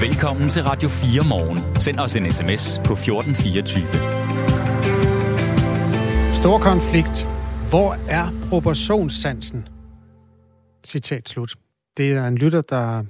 Velkommen 0.00 0.48
til 0.48 0.62
Radio 0.62 0.88
4 0.88 1.24
morgen. 1.28 1.80
Send 1.80 1.98
os 1.98 2.16
en 2.16 2.32
sms 2.32 2.80
på 2.84 2.92
1424. 2.92 3.86
Stor 6.34 6.58
konflikt. 6.58 7.28
Hvor 7.68 7.96
er 8.08 8.28
proportionssansen? 8.48 9.68
Citat 10.86 11.28
slut. 11.28 11.54
Det 11.96 12.12
er 12.12 12.26
en 12.26 12.38
lytter, 12.38 12.60
der 12.60 13.04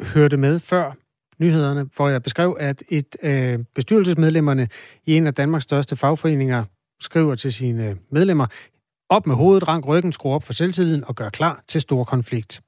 hørte 0.00 0.36
med 0.36 0.60
før 0.60 0.92
nyhederne, 1.40 1.88
hvor 1.96 2.08
jeg 2.08 2.22
beskrev, 2.22 2.56
at 2.60 2.82
et 2.88 3.16
øh, 3.22 3.58
bestyrelsesmedlemmerne 3.74 4.68
i 5.06 5.16
en 5.16 5.26
af 5.26 5.34
Danmarks 5.34 5.64
største 5.64 5.96
fagforeninger 5.96 6.64
skriver 7.00 7.34
til 7.34 7.52
sine 7.52 7.96
medlemmer, 8.10 8.46
op 9.08 9.26
med 9.26 9.34
hovedet, 9.34 9.68
rank 9.68 9.86
ryggen, 9.86 10.12
skru 10.12 10.34
op 10.34 10.44
for 10.44 10.52
selvtilliden 10.52 11.04
og 11.04 11.16
gør 11.16 11.28
klar 11.28 11.62
til 11.68 11.80
stor 11.80 12.04
konflikt. 12.04 12.62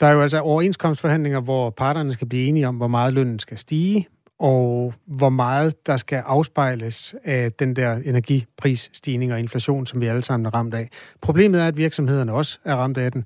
Der 0.00 0.06
er 0.06 0.12
jo 0.12 0.22
altså 0.22 0.40
overenskomstforhandlinger, 0.40 1.40
hvor 1.40 1.70
parterne 1.70 2.12
skal 2.12 2.28
blive 2.28 2.46
enige 2.46 2.68
om, 2.68 2.76
hvor 2.76 2.88
meget 2.88 3.12
lønnen 3.12 3.38
skal 3.38 3.58
stige, 3.58 4.08
og 4.38 4.94
hvor 5.06 5.28
meget 5.28 5.86
der 5.86 5.96
skal 5.96 6.16
afspejles 6.16 7.14
af 7.24 7.52
den 7.52 7.76
der 7.76 7.96
energiprisstigning 7.96 9.32
og 9.32 9.38
inflation, 9.38 9.86
som 9.86 10.00
vi 10.00 10.06
alle 10.06 10.22
sammen 10.22 10.46
er 10.46 10.54
ramt 10.54 10.74
af. 10.74 10.88
Problemet 11.20 11.60
er, 11.60 11.66
at 11.66 11.76
virksomhederne 11.76 12.32
også 12.32 12.58
er 12.64 12.76
ramt 12.76 12.98
af 12.98 13.12
den, 13.12 13.24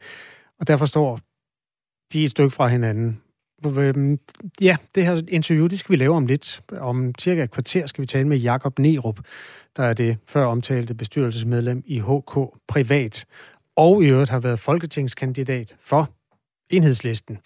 og 0.60 0.68
derfor 0.68 0.86
står 0.86 1.20
de 2.12 2.24
et 2.24 2.30
stykke 2.30 2.50
fra 2.50 2.68
hinanden. 2.68 3.20
Øhm, 3.66 4.18
ja, 4.60 4.76
det 4.94 5.06
her 5.06 5.22
interview, 5.28 5.66
det 5.66 5.78
skal 5.78 5.92
vi 5.92 5.96
lave 5.96 6.16
om 6.16 6.26
lidt. 6.26 6.62
Om 6.72 7.14
cirka 7.18 7.42
et 7.42 7.50
kvarter 7.50 7.86
skal 7.86 8.02
vi 8.02 8.06
tale 8.06 8.28
med 8.28 8.38
Jakob 8.38 8.78
Nerup, 8.78 9.20
der 9.76 9.82
er 9.84 9.92
det 9.92 10.18
før 10.26 10.44
omtalte 10.44 10.94
bestyrelsesmedlem 10.94 11.82
i 11.86 12.00
HK 12.00 12.38
Privat, 12.68 13.24
og 13.76 14.04
i 14.04 14.06
øvrigt 14.06 14.30
har 14.30 14.40
været 14.40 14.58
folketingskandidat 14.58 15.76
for 15.80 16.10
enhedslisten. 16.70 17.38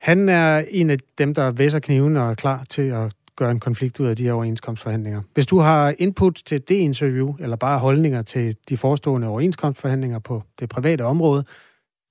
Han 0.00 0.28
er 0.28 0.64
en 0.68 0.90
af 0.90 0.98
dem, 1.18 1.34
der 1.34 1.50
væsser 1.50 1.78
kniven 1.78 2.16
og 2.16 2.30
er 2.30 2.34
klar 2.34 2.64
til 2.68 2.82
at 2.82 3.12
gøre 3.36 3.50
en 3.50 3.60
konflikt 3.60 4.00
ud 4.00 4.06
af 4.06 4.16
de 4.16 4.22
her 4.22 4.32
overenskomstforhandlinger. 4.32 5.22
Hvis 5.34 5.46
du 5.46 5.58
har 5.58 5.94
input 5.98 6.42
til 6.46 6.68
det 6.68 6.74
interview, 6.74 7.34
eller 7.40 7.56
bare 7.56 7.78
holdninger 7.78 8.22
til 8.22 8.56
de 8.68 8.76
forestående 8.76 9.28
overenskomstforhandlinger 9.28 10.18
på 10.18 10.42
det 10.60 10.68
private 10.68 11.04
område, 11.04 11.44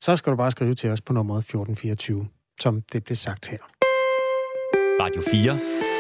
så 0.02 0.16
skal 0.16 0.32
du 0.32 0.38
bare 0.38 0.52
skrive 0.52 0.74
til 0.74 0.90
os 0.90 1.02
på 1.02 1.14
nummer 1.14 1.38
1424, 1.38 2.28
som 2.62 2.82
det 2.94 3.04
blev 3.04 3.16
sagt 3.16 3.48
her. 3.48 3.58
Radio 5.02 5.22
4 5.32 5.95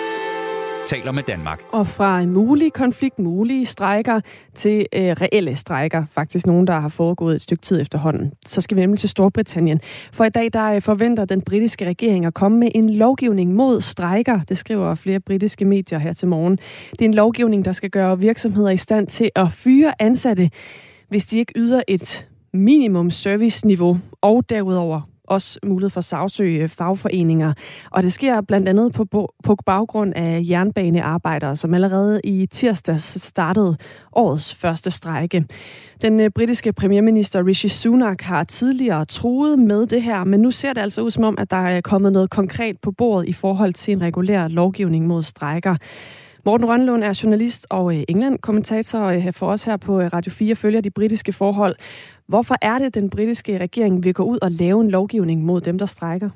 taler 0.85 1.11
med 1.11 1.23
Danmark. 1.23 1.63
Og 1.71 1.87
fra 1.87 2.21
en 2.21 2.29
mulig 2.29 2.73
konflikt, 2.73 3.19
mulige 3.19 3.65
strejker, 3.65 4.21
til 4.53 4.85
øh, 4.93 5.01
reelle 5.01 5.55
strejker, 5.55 6.05
faktisk 6.11 6.47
nogen, 6.47 6.67
der 6.67 6.79
har 6.79 6.89
foregået 6.89 7.35
et 7.35 7.41
stykke 7.41 7.61
tid 7.61 7.81
efterhånden. 7.81 8.31
Så 8.45 8.61
skal 8.61 8.77
vi 8.77 8.81
nemlig 8.81 8.99
til 8.99 9.09
Storbritannien. 9.09 9.81
For 10.13 10.25
i 10.25 10.29
dag 10.29 10.53
der 10.53 10.65
øh, 10.65 10.81
forventer 10.81 11.25
den 11.25 11.41
britiske 11.41 11.85
regering 11.85 12.25
at 12.25 12.33
komme 12.33 12.59
med 12.59 12.69
en 12.75 12.89
lovgivning 12.89 13.53
mod 13.53 13.81
strejker. 13.81 14.39
Det 14.49 14.57
skriver 14.57 14.95
flere 14.95 15.19
britiske 15.19 15.65
medier 15.65 15.99
her 15.99 16.13
til 16.13 16.27
morgen. 16.27 16.59
Det 16.91 17.01
er 17.01 17.05
en 17.05 17.13
lovgivning, 17.13 17.65
der 17.65 17.71
skal 17.71 17.89
gøre 17.89 18.19
virksomheder 18.19 18.69
i 18.69 18.77
stand 18.77 19.07
til 19.07 19.29
at 19.35 19.51
fyre 19.51 19.93
ansatte, 19.99 20.49
hvis 21.09 21.25
de 21.25 21.39
ikke 21.39 21.53
yder 21.55 21.81
et 21.87 22.27
minimum 22.53 23.11
serviceniveau, 23.11 23.99
og 24.21 24.49
derudover 24.49 25.01
også 25.27 25.59
mulighed 25.63 25.89
for 25.89 25.97
at 25.97 26.05
sagsøge 26.05 26.63
øh, 26.63 26.69
fagforeninger. 26.69 27.53
Og 27.91 28.03
det 28.03 28.13
sker 28.13 28.41
blandt 28.41 28.69
andet 28.69 28.93
på, 28.93 29.33
på 29.43 29.55
baggrund 29.65 30.13
af 30.15 30.41
jernbanearbejdere, 30.49 31.55
som 31.55 31.73
allerede 31.73 32.21
i 32.23 32.45
tirsdags 32.45 33.21
startede 33.21 33.77
årets 34.13 34.55
første 34.55 34.91
strejke. 34.91 35.45
Den 36.01 36.19
øh, 36.19 36.29
britiske 36.29 36.73
premierminister 36.73 37.47
Rishi 37.47 37.69
Sunak 37.69 38.21
har 38.21 38.43
tidligere 38.43 39.05
truet 39.05 39.59
med 39.59 39.87
det 39.87 40.01
her, 40.01 40.23
men 40.23 40.39
nu 40.39 40.51
ser 40.51 40.73
det 40.73 40.81
altså 40.81 41.01
ud 41.01 41.11
som 41.11 41.23
om, 41.23 41.35
at 41.37 41.51
der 41.51 41.57
er 41.57 41.81
kommet 41.81 42.13
noget 42.13 42.29
konkret 42.29 42.77
på 42.81 42.91
bordet 42.91 43.27
i 43.27 43.33
forhold 43.33 43.73
til 43.73 43.91
en 43.91 44.01
regulær 44.01 44.47
lovgivning 44.47 45.07
mod 45.07 45.23
strejker. 45.23 45.75
Morten 46.45 46.67
Rønlund 46.67 47.03
er 47.03 47.19
journalist 47.23 47.67
og 47.69 47.95
øh, 47.95 48.03
England-kommentator 48.07 49.31
for 49.31 49.47
os 49.47 49.63
her 49.63 49.77
på 49.77 49.99
Radio 49.99 50.31
4 50.31 50.55
følger 50.55 50.81
de 50.81 50.91
britiske 50.91 51.33
forhold. 51.33 51.75
Hvorfor 52.27 52.55
er 52.61 52.77
det, 52.77 52.85
at 52.85 52.95
den 52.95 53.09
britiske 53.09 53.57
regering 53.57 54.03
vil 54.03 54.13
gå 54.13 54.23
ud 54.23 54.39
og 54.41 54.51
lave 54.51 54.81
en 54.81 54.91
lovgivning 54.91 55.43
mod 55.43 55.61
dem, 55.61 55.77
der 55.77 55.85
strækker? 55.85 56.29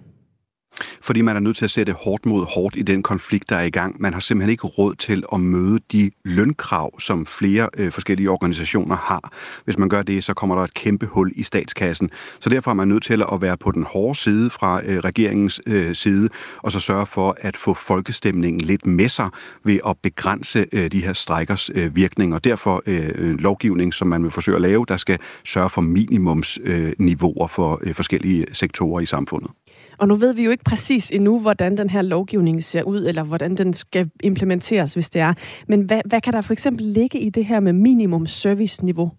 Fordi 1.02 1.22
man 1.22 1.36
er 1.36 1.40
nødt 1.40 1.58
til 1.58 1.66
at 1.66 1.72
sætte 1.72 1.94
hårdt 1.94 2.26
mod 2.26 2.46
hårdt 2.46 2.76
i 2.76 2.82
den 2.82 3.04
konflikt, 3.04 3.50
der 3.50 3.56
er 3.56 3.64
i 3.64 3.70
gang. 3.70 4.02
Man 4.02 4.14
har 4.14 4.20
simpelthen 4.20 4.52
ikke 4.52 4.68
råd 4.68 4.96
til 4.96 5.24
at 5.34 5.40
møde 5.40 5.80
de 5.92 6.12
lønkrav, 6.26 7.00
som 7.00 7.26
flere 7.26 7.70
øh, 7.78 7.92
forskellige 7.92 8.30
organisationer 8.30 8.96
har. 8.96 9.34
Hvis 9.66 9.78
man 9.78 9.90
gør 9.90 10.02
det, 10.02 10.24
så 10.24 10.34
kommer 10.34 10.56
der 10.56 10.64
et 10.64 10.74
kæmpe 10.74 11.06
hul 11.06 11.32
i 11.36 11.44
statskassen. 11.44 12.10
Så 12.40 12.50
derfor 12.50 12.72
er 12.72 12.76
man 12.76 12.88
nødt 12.88 13.04
til 13.04 13.24
at 13.34 13.42
være 13.42 13.58
på 13.58 13.72
den 13.72 13.84
hårde 13.84 14.20
side 14.20 14.50
fra 14.50 14.82
øh, 14.86 15.00
regeringens 15.00 15.62
øh, 15.66 15.96
side, 15.96 16.30
og 16.58 16.72
så 16.72 16.80
sørge 16.80 17.06
for 17.06 17.38
at 17.42 17.58
få 17.58 17.74
folkestemningen 17.74 18.62
lidt 18.62 18.86
med 18.86 19.10
sig 19.10 19.30
ved 19.64 19.80
at 19.88 19.98
begrænse 20.04 20.66
øh, 20.72 20.92
de 20.92 21.04
her 21.04 21.14
strækkers 21.14 21.70
øh, 21.76 21.96
virkning. 21.96 22.34
Og 22.34 22.44
derfor 22.44 22.84
øh, 22.86 23.40
lovgivning, 23.40 23.94
som 23.94 24.08
man 24.08 24.24
vil 24.24 24.32
forsøge 24.32 24.56
at 24.56 24.62
lave, 24.62 24.86
der 24.88 24.98
skal 24.98 25.20
sørge 25.46 25.70
for 25.70 25.82
minimumsniveauer 25.82 27.44
øh, 27.44 27.50
for 27.50 27.80
øh, 27.84 27.94
forskellige 27.94 28.46
sektorer 28.54 29.02
i 29.02 29.06
samfundet. 29.06 29.52
Og 30.00 30.08
nu 30.08 30.16
ved 30.16 30.34
vi 30.34 30.44
jo 30.44 30.52
ikke 30.52 30.64
præcis 30.64 31.12
endnu, 31.12 31.40
hvordan 31.40 31.78
den 31.78 31.90
her 31.90 32.02
lovgivning 32.02 32.64
ser 32.64 32.84
ud, 32.84 33.06
eller 33.06 33.24
hvordan 33.24 33.58
den 33.58 33.74
skal 33.74 34.10
implementeres, 34.24 34.94
hvis 34.94 35.10
det 35.10 35.22
er. 35.22 35.34
Men 35.68 35.82
hvad, 35.82 36.02
hvad 36.06 36.22
kan 36.22 36.34
der 36.34 36.42
for 36.42 36.54
eksempel 36.54 36.86
ligge 36.86 37.20
i 37.20 37.30
det 37.30 37.46
her 37.46 37.60
med 37.60 37.74
minimum 37.74 38.28
service-niveau? 38.28 39.12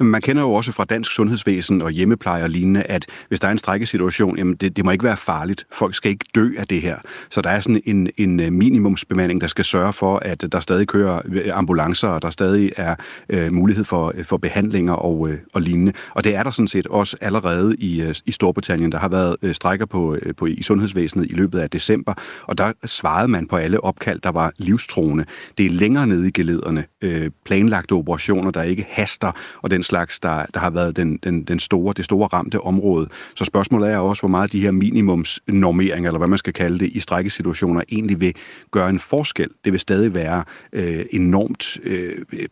Man 0.00 0.20
kender 0.20 0.42
jo 0.42 0.52
også 0.52 0.72
fra 0.72 0.84
dansk 0.84 1.12
sundhedsvæsen 1.12 1.82
og 1.82 1.90
hjemmepleje 1.90 2.42
og 2.42 2.50
lignende, 2.50 2.82
at 2.82 3.06
hvis 3.28 3.40
der 3.40 3.48
er 3.48 3.52
en 3.52 3.58
strækkesituation, 3.58 4.38
jamen 4.38 4.54
det, 4.54 4.76
det 4.76 4.84
må 4.84 4.90
ikke 4.90 5.04
være 5.04 5.16
farligt. 5.16 5.66
Folk 5.72 5.94
skal 5.94 6.10
ikke 6.10 6.24
dø 6.34 6.50
af 6.58 6.66
det 6.66 6.80
her. 6.80 6.96
Så 7.30 7.40
der 7.40 7.50
er 7.50 7.60
sådan 7.60 7.82
en, 7.84 8.10
en 8.16 8.40
øh, 8.40 8.52
minimumsbemanding, 8.52 9.40
der 9.40 9.46
skal 9.46 9.64
sørge 9.64 9.92
for, 9.92 10.18
at 10.18 10.44
øh, 10.44 10.52
der 10.52 10.60
stadig 10.60 10.86
kører 10.86 11.20
øh, 11.26 11.50
ambulancer, 11.52 12.08
og 12.08 12.22
der 12.22 12.30
stadig 12.30 12.72
er 12.76 12.94
øh, 13.28 13.52
mulighed 13.52 13.84
for, 13.84 14.12
for 14.24 14.36
behandlinger 14.36 14.92
og, 14.92 15.28
øh, 15.28 15.38
og 15.52 15.62
lignende. 15.62 15.92
Og 16.14 16.24
det 16.24 16.34
er 16.34 16.42
der 16.42 16.50
sådan 16.50 16.68
set 16.68 16.86
også 16.86 17.16
allerede 17.20 17.76
i, 17.78 18.02
øh, 18.02 18.14
i 18.26 18.30
Storbritannien. 18.30 18.92
Der 18.92 18.98
har 18.98 19.08
været 19.08 19.36
øh, 19.42 19.54
strækker 19.54 19.86
på, 19.86 20.16
øh, 20.22 20.34
på, 20.34 20.46
i 20.46 20.62
sundhedsvæsenet 20.62 21.30
i 21.30 21.34
løbet 21.34 21.58
af 21.58 21.70
december, 21.70 22.14
og 22.42 22.58
der 22.58 22.72
svarede 22.84 23.28
man 23.28 23.46
på 23.46 23.56
alle 23.56 23.84
opkald, 23.84 24.20
der 24.20 24.30
var 24.30 24.52
livstruende. 24.58 25.24
Det 25.58 25.66
er 25.66 25.70
længere 25.70 26.06
nede 26.06 26.28
i 26.28 26.30
gelederne. 26.30 26.84
Øh, 27.02 27.30
planlagte 27.44 27.92
operationer, 27.92 28.50
der 28.50 28.62
ikke 28.62 28.86
haster, 28.90 29.32
og 29.62 29.70
den 29.70 29.82
slags, 29.82 30.20
der, 30.20 30.46
der 30.54 30.60
har 30.60 30.70
været 30.70 30.96
den, 30.96 31.16
den, 31.16 31.42
den 31.42 31.58
store, 31.58 31.94
det 31.96 32.04
store 32.04 32.26
ramte 32.26 32.60
område. 32.60 33.08
Så 33.34 33.44
spørgsmålet 33.44 33.90
er 33.90 33.98
også, 33.98 34.22
hvor 34.22 34.28
meget 34.28 34.52
de 34.52 34.60
her 34.60 34.70
minimumsnormeringer, 34.70 36.08
eller 36.08 36.18
hvad 36.18 36.28
man 36.28 36.38
skal 36.38 36.52
kalde 36.52 36.78
det, 36.78 36.88
i 36.92 37.00
strækkesituationer 37.00 37.82
egentlig 37.92 38.20
vil 38.20 38.34
gøre 38.70 38.90
en 38.90 38.98
forskel. 38.98 39.48
Det 39.64 39.72
vil 39.72 39.80
stadig 39.80 40.14
være 40.14 40.44
øh, 40.72 41.04
enormt 41.10 41.78
øh, 41.82 42.48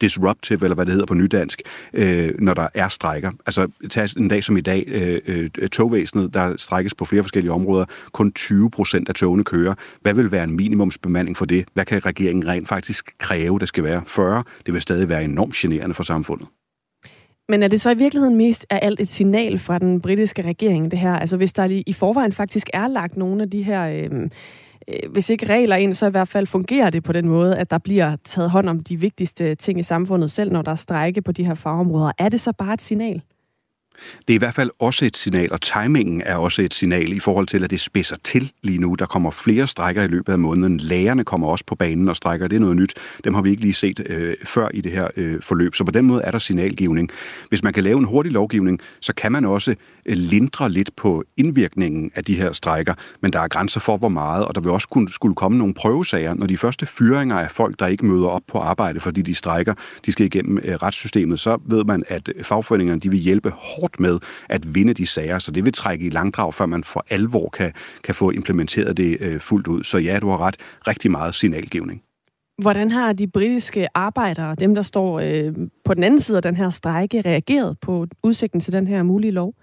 disruptive, 0.00 0.58
eller 0.62 0.74
hvad 0.74 0.86
det 0.86 0.92
hedder 0.92 1.06
på 1.06 1.14
nydansk, 1.14 1.62
øh, 1.94 2.34
når 2.38 2.54
der 2.54 2.68
er 2.74 2.88
strækker. 2.88 3.30
Altså, 3.46 3.68
tag 3.90 4.08
en 4.16 4.28
dag 4.28 4.44
som 4.44 4.56
i 4.56 4.60
dag, 4.60 4.84
øh, 4.86 5.20
øh, 5.26 5.68
togvæsenet, 5.68 6.34
der 6.34 6.54
strækkes 6.56 6.94
på 6.94 7.04
flere 7.04 7.22
forskellige 7.22 7.52
områder, 7.52 7.84
kun 8.12 8.32
20 8.32 8.70
procent 8.70 9.08
af 9.08 9.14
togene 9.14 9.44
kører. 9.44 9.74
Hvad 10.00 10.14
vil 10.14 10.30
være 10.30 10.44
en 10.44 10.56
minimumsbemanding 10.56 11.36
for 11.36 11.44
det? 11.44 11.68
Hvad 11.74 11.84
kan 11.84 12.06
regeringen 12.06 12.46
rent 12.46 12.68
faktisk 12.68 13.12
kræve, 13.18 13.58
der 13.58 13.66
skal 13.66 13.84
være 13.84 14.02
40? 14.06 14.44
Det 14.66 14.74
vil 14.74 14.82
stadig 14.82 15.08
være 15.08 15.24
enormt 15.24 15.54
generende 15.54 15.94
for 15.94 16.02
samfundet. 16.02 16.48
Men 17.48 17.62
er 17.62 17.68
det 17.68 17.80
så 17.80 17.90
i 17.90 17.96
virkeligheden 17.96 18.36
mest 18.36 18.66
af 18.70 18.78
alt 18.82 19.00
et 19.00 19.08
signal 19.08 19.58
fra 19.58 19.78
den 19.78 20.00
britiske 20.00 20.42
regering, 20.42 20.90
det 20.90 20.98
her? 20.98 21.12
Altså 21.12 21.36
hvis 21.36 21.52
der 21.52 21.82
i 21.86 21.92
forvejen 21.92 22.32
faktisk 22.32 22.70
er 22.74 22.88
lagt 22.88 23.16
nogle 23.16 23.42
af 23.42 23.50
de 23.50 23.62
her, 23.62 23.88
øhm, 23.88 24.30
øh, 24.88 25.12
hvis 25.12 25.30
ikke 25.30 25.46
regler 25.46 25.76
ind, 25.76 25.94
så 25.94 26.06
i 26.06 26.10
hvert 26.10 26.28
fald 26.28 26.46
fungerer 26.46 26.90
det 26.90 27.02
på 27.02 27.12
den 27.12 27.28
måde, 27.28 27.56
at 27.56 27.70
der 27.70 27.78
bliver 27.78 28.16
taget 28.24 28.50
hånd 28.50 28.68
om 28.68 28.80
de 28.80 29.00
vigtigste 29.00 29.54
ting 29.54 29.78
i 29.78 29.82
samfundet, 29.82 30.30
selv 30.30 30.52
når 30.52 30.62
der 30.62 30.70
er 30.70 30.74
strække 30.76 31.22
på 31.22 31.32
de 31.32 31.44
her 31.44 31.54
fagområder. 31.54 32.12
Er 32.18 32.28
det 32.28 32.40
så 32.40 32.52
bare 32.52 32.74
et 32.74 32.82
signal? 32.82 33.22
Det 34.28 34.34
er 34.34 34.34
i 34.34 34.38
hvert 34.38 34.54
fald 34.54 34.70
også 34.78 35.04
et 35.04 35.16
signal, 35.16 35.52
og 35.52 35.60
timingen 35.60 36.22
er 36.26 36.36
også 36.36 36.62
et 36.62 36.74
signal 36.74 37.12
i 37.12 37.20
forhold 37.20 37.46
til, 37.46 37.64
at 37.64 37.70
det 37.70 37.80
spidser 37.80 38.16
til 38.24 38.52
lige 38.62 38.78
nu. 38.78 38.94
Der 38.94 39.06
kommer 39.06 39.30
flere 39.30 39.66
strækker 39.66 40.02
i 40.02 40.06
løbet 40.06 40.32
af 40.32 40.38
måneden. 40.38 40.80
Lærerne 40.80 41.24
kommer 41.24 41.48
også 41.48 41.64
på 41.66 41.74
banen 41.74 42.08
og 42.08 42.16
strækker. 42.16 42.48
Det 42.48 42.56
er 42.56 42.60
noget 42.60 42.76
nyt. 42.76 42.94
Dem 43.24 43.34
har 43.34 43.42
vi 43.42 43.50
ikke 43.50 43.62
lige 43.62 43.74
set 43.74 44.06
øh, 44.06 44.34
før 44.44 44.68
i 44.74 44.80
det 44.80 44.92
her 44.92 45.08
øh, 45.16 45.42
forløb. 45.42 45.74
Så 45.74 45.84
på 45.84 45.90
den 45.90 46.04
måde 46.04 46.22
er 46.22 46.30
der 46.30 46.38
signalgivning. 46.38 47.10
Hvis 47.48 47.62
man 47.62 47.72
kan 47.72 47.84
lave 47.84 47.98
en 47.98 48.04
hurtig 48.04 48.32
lovgivning, 48.32 48.80
så 49.00 49.14
kan 49.14 49.32
man 49.32 49.44
også 49.44 49.74
øh, 50.06 50.16
lindre 50.16 50.70
lidt 50.70 50.90
på 50.96 51.24
indvirkningen 51.36 52.10
af 52.14 52.24
de 52.24 52.34
her 52.34 52.52
strækker. 52.52 52.94
Men 53.20 53.32
der 53.32 53.40
er 53.40 53.48
grænser 53.48 53.80
for, 53.80 53.96
hvor 53.96 54.08
meget, 54.08 54.44
og 54.44 54.54
der 54.54 54.60
vil 54.60 54.70
også 54.70 54.88
kunne, 54.88 55.08
skulle 55.08 55.34
komme 55.34 55.58
nogle 55.58 55.74
prøvesager. 55.74 56.34
Når 56.34 56.46
de 56.46 56.58
første 56.58 56.86
fyringer 56.86 57.36
af 57.36 57.50
folk, 57.50 57.78
der 57.78 57.86
ikke 57.86 58.06
møder 58.06 58.28
op 58.28 58.42
på 58.48 58.58
arbejde, 58.58 59.00
fordi 59.00 59.22
de 59.22 59.34
strækker, 59.34 59.74
de 60.06 60.12
skal 60.12 60.26
igennem 60.26 60.58
øh, 60.64 60.74
retssystemet, 60.74 61.40
så 61.40 61.58
ved 61.64 61.84
man, 61.84 62.02
at 62.08 62.32
fagforeningerne 62.42 63.00
de 63.00 63.10
vil 63.10 63.20
hjælpe 63.20 63.50
hårdt 63.50 63.85
hårdt 63.86 64.00
med 64.00 64.18
at 64.48 64.74
vinde 64.74 64.94
de 64.94 65.06
sager, 65.06 65.38
så 65.38 65.50
det 65.50 65.64
vil 65.64 65.72
trække 65.72 66.06
i 66.06 66.10
langdrag, 66.10 66.54
før 66.54 66.66
man 66.66 66.84
for 66.84 67.04
alvor 67.10 67.48
kan, 67.48 67.72
kan 68.04 68.14
få 68.14 68.30
implementeret 68.30 68.96
det 68.96 69.16
øh, 69.20 69.40
fuldt 69.40 69.66
ud. 69.66 69.84
Så 69.84 69.98
ja, 69.98 70.18
du 70.18 70.28
har 70.28 70.40
ret. 70.40 70.56
Rigtig 70.86 71.10
meget 71.10 71.34
signalgivning. 71.34 72.02
Hvordan 72.62 72.90
har 72.90 73.12
de 73.12 73.26
britiske 73.28 73.88
arbejdere, 73.94 74.54
dem 74.54 74.74
der 74.74 74.82
står 74.82 75.20
øh, 75.20 75.52
på 75.84 75.94
den 75.94 76.04
anden 76.04 76.20
side 76.20 76.36
af 76.36 76.42
den 76.42 76.56
her 76.56 76.70
strejke, 76.70 77.20
reageret 77.20 77.76
på 77.80 78.06
udsigten 78.22 78.60
til 78.60 78.72
den 78.72 78.86
her 78.86 79.02
mulige 79.02 79.30
lov? 79.30 79.54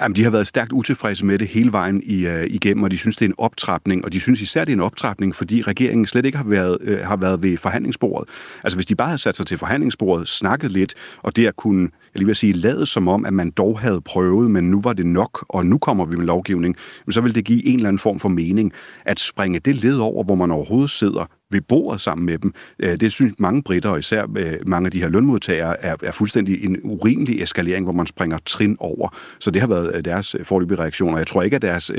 Jamen, 0.00 0.16
de 0.16 0.24
har 0.24 0.30
været 0.30 0.46
stærkt 0.46 0.72
utilfredse 0.72 1.26
med 1.26 1.38
det 1.38 1.48
hele 1.48 1.72
vejen 1.72 2.02
i, 2.04 2.26
øh, 2.26 2.46
igennem, 2.50 2.84
og 2.84 2.90
de 2.90 2.98
synes, 2.98 3.16
det 3.16 3.24
er 3.24 3.28
en 3.28 3.34
optrapning, 3.38 4.04
og 4.04 4.12
de 4.12 4.20
synes 4.20 4.40
især, 4.40 4.64
det 4.64 4.72
er 4.72 4.76
en 4.76 4.80
optrapning, 4.80 5.34
fordi 5.34 5.62
regeringen 5.62 6.06
slet 6.06 6.26
ikke 6.26 6.38
har 6.38 6.44
været, 6.44 6.78
øh, 6.80 6.98
har 7.00 7.16
været 7.16 7.42
ved 7.42 7.56
forhandlingsbordet. 7.56 8.28
Altså, 8.64 8.76
hvis 8.76 8.86
de 8.86 8.94
bare 8.94 9.08
havde 9.08 9.22
sat 9.22 9.36
sig 9.36 9.46
til 9.46 9.58
forhandlingsbordet, 9.58 10.28
snakket 10.28 10.70
lidt, 10.70 10.94
og 11.22 11.36
det 11.36 11.46
at 11.46 11.56
kunne, 11.56 11.82
jeg 11.82 11.90
lige 12.20 12.26
vil 12.26 12.36
sige, 12.36 12.52
lavet 12.52 12.88
som 12.88 13.08
om, 13.08 13.24
at 13.24 13.32
man 13.32 13.50
dog 13.50 13.80
havde 13.80 14.00
prøvet, 14.00 14.50
men 14.50 14.70
nu 14.70 14.80
var 14.80 14.92
det 14.92 15.06
nok, 15.06 15.44
og 15.48 15.66
nu 15.66 15.78
kommer 15.78 16.04
vi 16.04 16.16
med 16.16 16.24
lovgivning, 16.24 16.76
så 17.10 17.20
vil 17.20 17.34
det 17.34 17.44
give 17.44 17.66
en 17.66 17.74
eller 17.74 17.88
anden 17.88 17.98
form 17.98 18.20
for 18.20 18.28
mening. 18.28 18.72
At 19.04 19.20
springe 19.20 19.58
det 19.58 19.76
led 19.76 19.98
over, 19.98 20.24
hvor 20.24 20.34
man 20.34 20.50
overhovedet 20.50 20.90
sidder, 20.90 21.26
ved 21.50 21.60
bordet 21.60 22.00
sammen 22.00 22.26
med 22.26 22.38
dem. 22.38 22.54
Øh, 22.78 23.00
det 23.00 23.12
synes 23.12 23.34
mange 23.38 23.62
britter, 23.62 23.90
og 23.90 23.98
især 23.98 24.26
øh, 24.36 24.54
mange 24.66 24.86
af 24.86 24.92
de 24.92 25.00
her 25.00 25.08
lønmodtagere, 25.08 25.84
er, 25.84 25.96
er 26.02 26.12
fuldstændig 26.12 26.64
en 26.64 26.76
urimelig 26.82 27.42
eskalering, 27.42 27.84
hvor 27.84 27.92
man 27.92 28.06
springer 28.06 28.38
trin 28.46 28.76
over. 28.80 29.16
Så 29.40 29.50
det 29.50 29.60
har 29.60 29.68
været 29.68 29.96
øh, 29.96 30.04
deres 30.04 30.36
forløbige 30.44 30.78
reaktion, 30.78 31.12
og 31.12 31.18
jeg 31.18 31.26
tror 31.26 31.42
ikke, 31.42 31.56
at 31.56 31.62
deres 31.62 31.90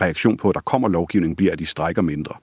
reaktion 0.00 0.36
på, 0.36 0.48
at 0.48 0.54
der 0.54 0.60
kommer 0.60 0.88
lovgivning, 0.88 1.36
bliver, 1.36 1.52
at 1.52 1.58
de 1.58 1.66
strækker 1.66 2.02
mindre. 2.02 2.34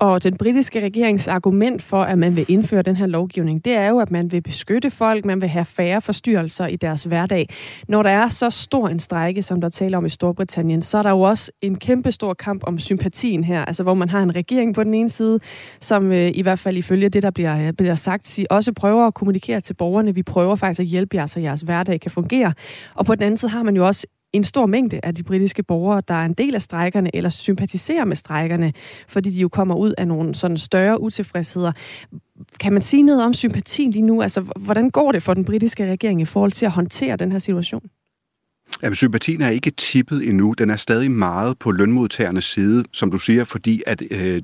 Og 0.00 0.24
den 0.24 0.36
britiske 0.36 0.84
regerings 0.84 1.28
argument 1.28 1.82
for, 1.82 2.02
at 2.02 2.18
man 2.18 2.36
vil 2.36 2.46
indføre 2.48 2.82
den 2.82 2.96
her 2.96 3.06
lovgivning, 3.06 3.64
det 3.64 3.72
er 3.72 3.88
jo, 3.88 3.98
at 3.98 4.10
man 4.10 4.32
vil 4.32 4.42
beskytte 4.42 4.90
folk, 4.90 5.24
man 5.24 5.40
vil 5.40 5.48
have 5.48 5.64
færre 5.64 6.00
forstyrrelser 6.00 6.66
i 6.66 6.76
deres 6.76 7.04
hverdag. 7.04 7.48
Når 7.88 8.02
der 8.02 8.10
er 8.10 8.28
så 8.28 8.50
stor 8.50 8.88
en 8.88 9.00
strække, 9.00 9.42
som 9.42 9.60
der 9.60 9.68
taler 9.68 9.98
om 9.98 10.06
i 10.06 10.08
Storbritannien, 10.08 10.82
så 10.82 10.98
er 10.98 11.02
der 11.02 11.10
jo 11.10 11.20
også 11.20 11.52
en 11.62 11.78
kæmpe 11.78 12.12
stor 12.12 12.34
kamp 12.34 12.62
om 12.66 12.78
sympatien 12.78 13.44
her, 13.44 13.64
altså 13.64 13.82
hvor 13.82 13.94
man 13.94 14.08
har 14.08 14.22
en 14.22 14.34
regering 14.34 14.74
på 14.74 14.84
den 14.84 14.94
ene 14.94 15.08
side, 15.08 15.40
som 15.80 16.12
øh, 16.12 16.30
i 16.34 16.42
hvert 16.42 16.58
fald 16.58 16.76
ifølge 16.76 17.08
det, 17.08 17.22
der 17.22 17.30
bliver, 17.30 17.66
øh, 17.66 17.72
bliver 17.72 17.94
sagt, 17.94 18.38
også 18.50 18.72
prøver 18.72 19.06
at 19.06 19.14
kommunikere 19.14 19.60
til 19.60 19.74
borgerne. 19.74 20.14
Vi 20.14 20.22
prøver 20.22 20.54
faktisk 20.54 20.80
at 20.80 20.86
hjælpe 20.86 21.16
jer, 21.16 21.26
så 21.26 21.40
jeres 21.40 21.60
hverdag 21.60 22.00
kan 22.00 22.10
fungere. 22.10 22.52
Og 22.94 23.06
på 23.06 23.14
den 23.14 23.22
anden 23.22 23.36
side 23.36 23.50
har 23.50 23.62
man 23.62 23.76
jo 23.76 23.86
også 23.86 24.06
en 24.36 24.44
stor 24.44 24.66
mængde 24.66 25.00
af 25.02 25.14
de 25.14 25.22
britiske 25.22 25.62
borgere, 25.62 26.02
der 26.08 26.14
er 26.14 26.24
en 26.24 26.32
del 26.34 26.54
af 26.54 26.62
strejkerne 26.62 27.16
eller 27.16 27.30
sympatiserer 27.30 28.04
med 28.04 28.16
strejkerne, 28.16 28.72
fordi 29.08 29.30
de 29.30 29.38
jo 29.38 29.48
kommer 29.48 29.74
ud 29.74 29.94
af 29.98 30.08
nogle 30.08 30.34
sådan 30.34 30.56
større 30.56 31.00
utilfredsheder. 31.00 31.72
Kan 32.60 32.72
man 32.72 32.82
sige 32.82 33.02
noget 33.02 33.22
om 33.22 33.34
sympatien 33.34 33.90
lige 33.90 34.02
nu? 34.02 34.22
Altså, 34.22 34.40
hvordan 34.40 34.90
går 34.90 35.12
det 35.12 35.22
for 35.22 35.34
den 35.34 35.44
britiske 35.44 35.92
regering 35.92 36.20
i 36.20 36.24
forhold 36.24 36.52
til 36.52 36.66
at 36.66 36.72
håndtere 36.72 37.16
den 37.16 37.32
her 37.32 37.38
situation? 37.38 37.82
Jamen, 38.82 38.94
sympatien 38.94 39.40
er 39.40 39.50
ikke 39.50 39.70
tippet 39.70 40.28
endnu. 40.28 40.54
Den 40.58 40.70
er 40.70 40.76
stadig 40.76 41.10
meget 41.10 41.58
på 41.58 41.70
lønmodtagernes 41.70 42.44
side, 42.44 42.84
som 42.92 43.10
du 43.10 43.18
siger, 43.18 43.44
fordi 43.44 43.82
at 43.86 44.02
øh, 44.10 44.42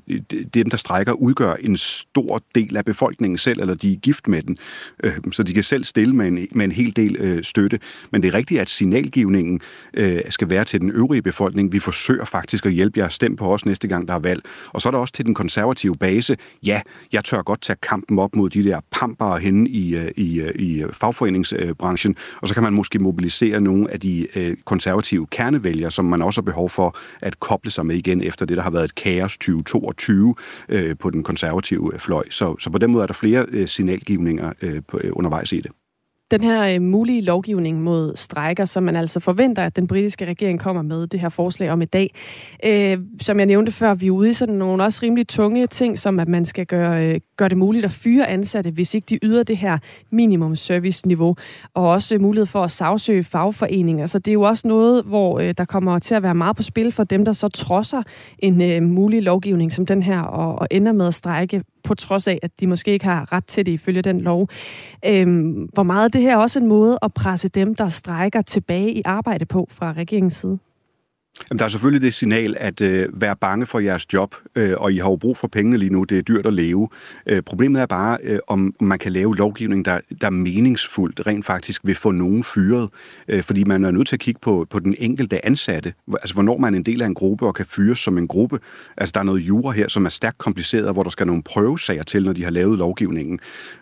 dem, 0.53 0.69
der 0.69 0.77
strækker, 0.77 1.13
udgør 1.13 1.53
en 1.53 1.77
stor 1.77 2.41
del 2.55 2.77
af 2.77 2.85
befolkningen 2.85 3.37
selv, 3.37 3.59
eller 3.59 3.73
de 3.73 3.93
er 3.93 3.97
gift 3.97 4.27
med 4.27 4.41
den, 4.41 4.57
øh, 5.03 5.17
så 5.31 5.43
de 5.43 5.53
kan 5.53 5.63
selv 5.63 5.83
stille 5.83 6.15
med 6.15 6.27
en, 6.27 6.47
med 6.55 6.65
en 6.65 6.71
hel 6.71 6.95
del 6.95 7.15
øh, 7.19 7.43
støtte. 7.43 7.79
Men 8.11 8.23
det 8.23 8.27
er 8.27 8.33
rigtigt, 8.33 8.61
at 8.61 8.69
signalgivningen 8.69 9.61
øh, 9.93 10.21
skal 10.29 10.49
være 10.49 10.65
til 10.65 10.81
den 10.81 10.91
øvrige 10.91 11.21
befolkning. 11.21 11.73
Vi 11.73 11.79
forsøger 11.79 12.25
faktisk 12.25 12.65
at 12.65 12.71
hjælpe 12.71 12.99
jer. 12.99 13.09
Stem 13.09 13.35
på 13.35 13.53
os 13.53 13.65
næste 13.65 13.87
gang, 13.87 14.07
der 14.07 14.13
er 14.13 14.19
valg. 14.19 14.41
Og 14.69 14.81
så 14.81 14.89
er 14.89 14.91
der 14.91 14.97
også 14.97 15.13
til 15.13 15.25
den 15.25 15.33
konservative 15.33 15.95
base. 15.99 16.37
Ja, 16.65 16.81
jeg 17.11 17.23
tør 17.23 17.41
godt 17.41 17.61
tage 17.61 17.77
kampen 17.81 18.19
op 18.19 18.35
mod 18.35 18.49
de 18.49 18.63
der 18.63 18.79
pamper 18.91 19.37
henne 19.37 19.69
i, 19.69 19.95
øh, 19.95 20.11
i, 20.17 20.41
øh, 20.41 20.51
i 20.55 20.83
øh, 20.83 20.93
fagforeningsbranchen, 20.93 22.15
og 22.41 22.47
så 22.47 22.53
kan 22.53 22.63
man 22.63 22.73
måske 22.73 22.99
mobilisere 22.99 23.61
nogle 23.61 23.91
af 23.91 23.99
de 23.99 24.12
øh, 24.35 24.57
konservative 24.65 25.27
kernevælgere, 25.27 25.91
som 25.91 26.05
man 26.05 26.21
også 26.21 26.41
har 26.41 26.45
behov 26.45 26.69
for 26.69 26.97
at 27.21 27.39
koble 27.39 27.71
sig 27.71 27.85
med 27.85 27.95
igen 27.95 28.21
efter 28.21 28.45
det, 28.45 28.57
der 28.57 28.63
har 28.63 28.71
været 28.71 28.83
et 28.83 28.95
kaos 28.95 29.37
2022 29.37 30.35
øh, 30.69 30.97
på 30.97 31.09
den 31.09 31.23
konservative 31.23 31.91
øh, 31.93 31.99
fløj. 31.99 32.23
Så, 32.29 32.55
så 32.59 32.69
på 32.69 32.77
den 32.77 32.91
måde 32.91 33.03
er 33.03 33.07
der 33.07 33.13
flere 33.13 33.45
øh, 33.49 33.67
signalgivninger 33.67 34.53
øh, 34.61 34.81
på, 34.87 34.99
øh, 35.03 35.11
undervejs 35.13 35.51
i 35.53 35.61
det. 35.61 35.71
Den 36.33 36.43
her 36.43 36.75
øh, 36.75 36.81
mulige 36.81 37.21
lovgivning 37.21 37.81
mod 37.81 38.15
strejker, 38.15 38.65
som 38.65 38.83
man 38.83 38.95
altså 38.95 39.19
forventer, 39.19 39.63
at 39.63 39.75
den 39.75 39.87
britiske 39.87 40.25
regering 40.25 40.59
kommer 40.59 40.81
med 40.81 41.07
det 41.07 41.19
her 41.19 41.29
forslag 41.29 41.71
om 41.71 41.81
i 41.81 41.85
dag. 41.85 42.15
Øh, 42.65 42.97
som 43.21 43.39
jeg 43.39 43.45
nævnte 43.45 43.71
før, 43.71 43.93
vi 43.93 44.07
er 44.07 44.11
ude 44.11 44.29
i 44.29 44.33
sådan 44.33 44.55
nogle 44.55 44.83
også 44.83 44.99
rimelig 45.03 45.27
tunge 45.27 45.67
ting, 45.67 45.99
som 45.99 46.19
at 46.19 46.27
man 46.27 46.45
skal 46.45 46.65
gøre, 46.65 47.07
øh, 47.07 47.19
gør 47.43 47.47
det 47.47 47.57
muligt 47.57 47.85
at 47.85 47.91
fyre 47.91 48.27
ansatte, 48.27 48.71
hvis 48.71 48.93
ikke 48.93 49.05
de 49.09 49.19
yder 49.23 49.43
det 49.43 49.57
her 49.57 49.77
minimum 50.11 50.55
service-niveau, 50.55 51.35
og 51.73 51.89
også 51.89 52.17
mulighed 52.19 52.45
for 52.45 52.63
at 52.63 52.71
sagsøge 52.71 53.23
fagforeninger. 53.23 54.05
Så 54.05 54.19
det 54.19 54.31
er 54.31 54.33
jo 54.33 54.41
også 54.41 54.67
noget, 54.67 55.03
hvor 55.03 55.39
øh, 55.39 55.53
der 55.57 55.65
kommer 55.65 55.99
til 55.99 56.15
at 56.15 56.23
være 56.23 56.35
meget 56.35 56.55
på 56.55 56.63
spil 56.63 56.91
for 56.91 57.03
dem, 57.03 57.25
der 57.25 57.33
så 57.33 57.47
trodser 57.47 58.01
en 58.39 58.61
øh, 58.61 58.83
mulig 58.83 59.23
lovgivning 59.23 59.73
som 59.73 59.85
den 59.85 60.03
her, 60.03 60.21
og, 60.21 60.59
og 60.59 60.67
ender 60.71 60.91
med 60.91 61.07
at 61.07 61.13
strejke 61.13 61.63
på 61.83 61.95
trods 61.95 62.27
af, 62.27 62.39
at 62.41 62.51
de 62.59 62.67
måske 62.67 62.91
ikke 62.91 63.05
har 63.05 63.33
ret 63.33 63.45
til 63.45 63.65
det 63.65 63.71
ifølge 63.71 64.01
den 64.01 64.21
lov. 64.21 64.47
Øhm, 65.05 65.69
hvor 65.73 65.83
meget 65.83 66.05
er 66.05 66.09
det 66.09 66.21
her 66.21 66.37
også 66.37 66.59
en 66.59 66.67
måde 66.67 66.99
at 67.01 67.13
presse 67.13 67.47
dem, 67.47 67.75
der 67.75 67.89
strækker 67.89 68.41
tilbage 68.41 68.91
i 68.91 69.01
arbejde 69.05 69.45
på 69.45 69.67
fra 69.71 69.93
regeringens 69.93 70.33
side? 70.33 70.59
Jamen, 71.49 71.59
der 71.59 71.65
er 71.65 71.69
selvfølgelig 71.69 72.01
det 72.01 72.13
signal 72.13 72.55
at 72.59 72.81
øh, 72.81 73.21
være 73.21 73.35
bange 73.35 73.65
for 73.65 73.79
jeres 73.79 74.13
job, 74.13 74.35
øh, 74.55 74.73
og 74.77 74.93
I 74.93 74.97
har 74.97 75.09
jo 75.09 75.15
brug 75.15 75.37
for 75.37 75.47
pengene 75.47 75.77
lige 75.77 75.93
nu. 75.93 76.03
Det 76.03 76.17
er 76.17 76.21
dyrt 76.21 76.45
at 76.45 76.53
leve. 76.53 76.89
Øh, 77.29 77.41
problemet 77.41 77.81
er 77.81 77.85
bare, 77.85 78.17
øh, 78.23 78.39
om 78.47 78.75
man 78.79 78.99
kan 78.99 79.11
lave 79.11 79.35
lovgivning, 79.35 79.85
der, 79.85 79.99
der 80.21 80.29
meningsfuldt, 80.29 81.27
rent 81.27 81.45
faktisk 81.45 81.81
vil 81.83 81.95
få 81.95 82.11
nogen 82.11 82.43
fyret. 82.43 82.89
Øh, 83.27 83.43
fordi 83.43 83.63
man 83.63 83.83
er 83.83 83.91
nødt 83.91 84.07
til 84.07 84.15
at 84.15 84.19
kigge 84.19 84.39
på, 84.41 84.67
på 84.69 84.79
den 84.79 84.95
enkelte 84.97 85.45
ansatte. 85.45 85.93
Altså, 86.13 86.33
hvornår 86.33 86.57
man 86.57 86.73
er 86.73 86.77
en 86.77 86.83
del 86.83 87.01
af 87.01 87.05
en 87.05 87.13
gruppe 87.13 87.47
og 87.47 87.55
kan 87.55 87.65
fyres 87.65 87.99
som 87.99 88.17
en 88.17 88.27
gruppe. 88.27 88.59
Altså, 88.97 89.11
der 89.13 89.19
er 89.19 89.23
noget 89.23 89.39
jura 89.39 89.71
her, 89.71 89.87
som 89.87 90.05
er 90.05 90.09
stærkt 90.09 90.37
kompliceret, 90.37 90.93
hvor 90.93 91.03
der 91.03 91.09
skal 91.09 91.27
nogle 91.27 91.43
prøvesager 91.43 92.03
til, 92.03 92.23
når 92.23 92.33
de 92.33 92.43
har 92.43 92.51
lavet 92.51 92.77
lovgivningen. 92.77 93.39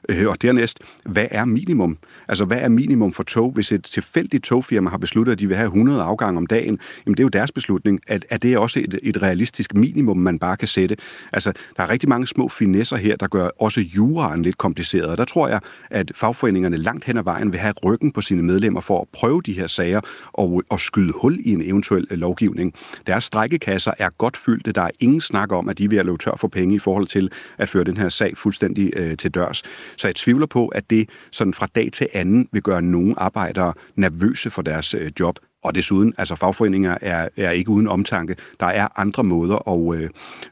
Øh, 0.10 0.28
og 0.28 0.42
dernæst, 0.42 0.80
hvad 1.04 1.28
er 1.32 1.46
minimum? 1.46 1.98
Altså, 2.28 2.46
hvad 2.46 2.60
er 2.62 2.70
minimum 2.70 3.14
for 3.14 3.24
tog? 3.24 3.52
Hvis 3.52 3.72
et 3.72 3.84
tilfældigt 3.84 4.44
togfirma 4.44 4.90
har 4.90 4.98
besluttet, 4.98 5.32
at 5.32 5.40
de 5.40 5.48
vil 5.48 5.58
have 5.58 5.68
100 5.68 6.02
afgange 6.02 6.38
om 6.38 6.48
dagen, 6.48 6.80
jamen 7.06 7.18
det 7.18 7.20
er 7.20 7.24
jo 7.26 7.41
deres 7.42 7.52
beslutning, 7.52 8.00
at, 8.08 8.26
at 8.30 8.42
det 8.42 8.54
er 8.54 8.58
også 8.58 8.80
et, 8.80 9.00
et 9.04 9.22
realistisk 9.22 9.74
minimum, 9.74 10.18
man 10.18 10.40
bare 10.40 10.58
kan 10.58 10.68
sætte. 10.68 10.98
Altså, 11.34 11.52
der 11.78 11.84
er 11.84 11.90
rigtig 11.90 12.10
mange 12.10 12.28
små 12.28 12.50
finesser 12.50 12.98
her, 12.98 13.16
der 13.16 13.28
gør 13.28 13.50
også 13.60 13.82
juraen 13.82 14.42
lidt 14.42 14.58
kompliceret, 14.58 15.06
og 15.06 15.18
der 15.18 15.26
tror 15.26 15.48
jeg, 15.48 15.60
at 15.90 16.12
fagforeningerne 16.16 16.78
langt 16.78 17.06
hen 17.06 17.18
ad 17.18 17.24
vejen 17.24 17.52
vil 17.52 17.60
have 17.60 17.74
ryggen 17.86 18.12
på 18.12 18.22
sine 18.22 18.44
medlemmer 18.44 18.82
for 18.82 19.02
at 19.02 19.08
prøve 19.14 19.42
de 19.42 19.54
her 19.54 19.68
sager 19.68 20.02
og, 20.34 20.64
og 20.70 20.80
skyde 20.80 21.14
hul 21.22 21.40
i 21.46 21.50
en 21.52 21.62
eventuel 21.62 22.08
øh, 22.12 22.18
lovgivning. 22.18 22.74
Deres 23.08 23.24
strækkekasser 23.24 23.92
er 24.00 24.10
godt 24.18 24.38
fyldte. 24.38 24.72
Der 24.72 24.82
er 24.82 24.92
ingen 25.00 25.22
snak 25.22 25.52
om, 25.52 25.70
at 25.70 25.78
de 25.78 25.84
er 25.84 25.90
ved 25.90 25.98
at 25.98 26.06
løbe 26.06 26.18
tør 26.18 26.36
for 26.38 26.48
penge 26.48 26.76
i 26.76 26.80
forhold 26.80 27.08
til 27.08 27.32
at 27.58 27.70
føre 27.70 27.84
den 27.84 27.98
her 27.98 28.10
sag 28.10 28.38
fuldstændig 28.38 28.92
øh, 28.96 29.18
til 29.18 29.32
dørs. 29.32 29.64
Så 29.98 30.08
jeg 30.08 30.16
tvivler 30.16 30.46
på, 30.46 30.68
at 30.68 30.90
det 30.90 31.10
sådan 31.32 31.54
fra 31.54 31.68
dag 31.76 31.90
til 31.94 32.08
anden 32.14 32.48
vil 32.52 32.62
gøre 32.62 32.82
nogle 32.82 33.20
arbejdere 33.20 33.74
nervøse 33.96 34.50
for 34.50 34.62
deres 34.62 34.94
øh, 34.94 35.12
job. 35.20 35.40
Og 35.64 35.76
desuden, 35.76 36.14
altså 36.18 36.36
fagforeninger 36.36 36.98
er, 37.02 37.30
er 37.38 37.52
ikke 37.52 37.70
uden 37.70 37.88
omtanke. 37.88 38.36
Der 38.60 38.66
er 38.66 38.88
andre 39.00 39.24
måder 39.24 39.70
at, 39.70 40.02
øh, 40.02 40.10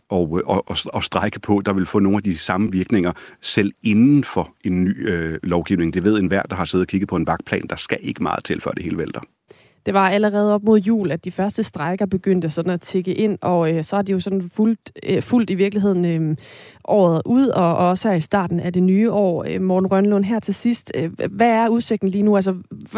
og, 0.09 0.39
øh, 0.39 0.47
og, 0.47 0.69
og, 0.69 0.77
og 0.93 1.03
strække 1.03 1.39
på, 1.39 1.61
der 1.65 1.73
vil 1.73 1.85
få 1.85 1.99
nogle 1.99 2.17
af 2.17 2.23
de 2.23 2.37
samme 2.37 2.71
virkninger, 2.71 3.11
selv 3.41 3.71
inden 3.83 4.23
for 4.23 4.55
en 4.65 4.83
ny 4.83 5.09
øh, 5.09 5.39
lovgivning. 5.43 5.93
Det 5.93 6.03
ved 6.03 6.19
enhver, 6.19 6.41
der 6.41 6.55
har 6.55 6.65
siddet 6.65 6.85
og 6.85 6.87
kigget 6.87 7.09
på 7.09 7.15
en 7.15 7.27
vagtplan. 7.27 7.67
Der 7.69 7.75
skal 7.75 7.97
ikke 8.01 8.23
meget 8.23 8.43
til, 8.43 8.61
før 8.61 8.71
det 8.71 8.83
hele 8.83 8.97
vælter. 8.97 9.21
Det 9.85 9.93
var 9.93 10.09
allerede 10.09 10.53
op 10.53 10.63
mod 10.63 10.79
jul, 10.79 11.11
at 11.11 11.25
de 11.25 11.31
første 11.31 11.63
strejker 11.63 12.05
begyndte 12.05 12.49
sådan 12.49 12.71
at 12.71 12.81
tikke 12.81 13.13
ind, 13.13 13.37
og 13.41 13.73
øh, 13.73 13.83
så 13.83 13.95
er 13.95 14.01
det 14.01 14.13
jo 14.13 14.19
sådan 14.19 14.49
fuldt, 14.53 14.91
øh, 15.03 15.21
fuldt 15.21 15.49
i 15.49 15.55
virkeligheden 15.55 16.05
øh, 16.05 16.37
året 16.85 17.21
ud, 17.25 17.47
og, 17.47 17.77
og 17.77 17.89
også 17.89 18.09
her 18.09 18.15
i 18.15 18.19
starten 18.19 18.59
af 18.59 18.73
det 18.73 18.83
nye 18.83 19.11
år. 19.11 19.45
Øh, 19.49 19.61
Morten 19.61 19.91
Rønlund, 19.91 20.25
her 20.25 20.39
til 20.39 20.53
sidst, 20.53 20.91
øh, 20.95 21.11
hvad 21.31 21.49
er 21.49 21.69
udsigten 21.69 22.09
lige 22.09 22.23
nu? 22.23 22.35
Altså, 22.35 22.55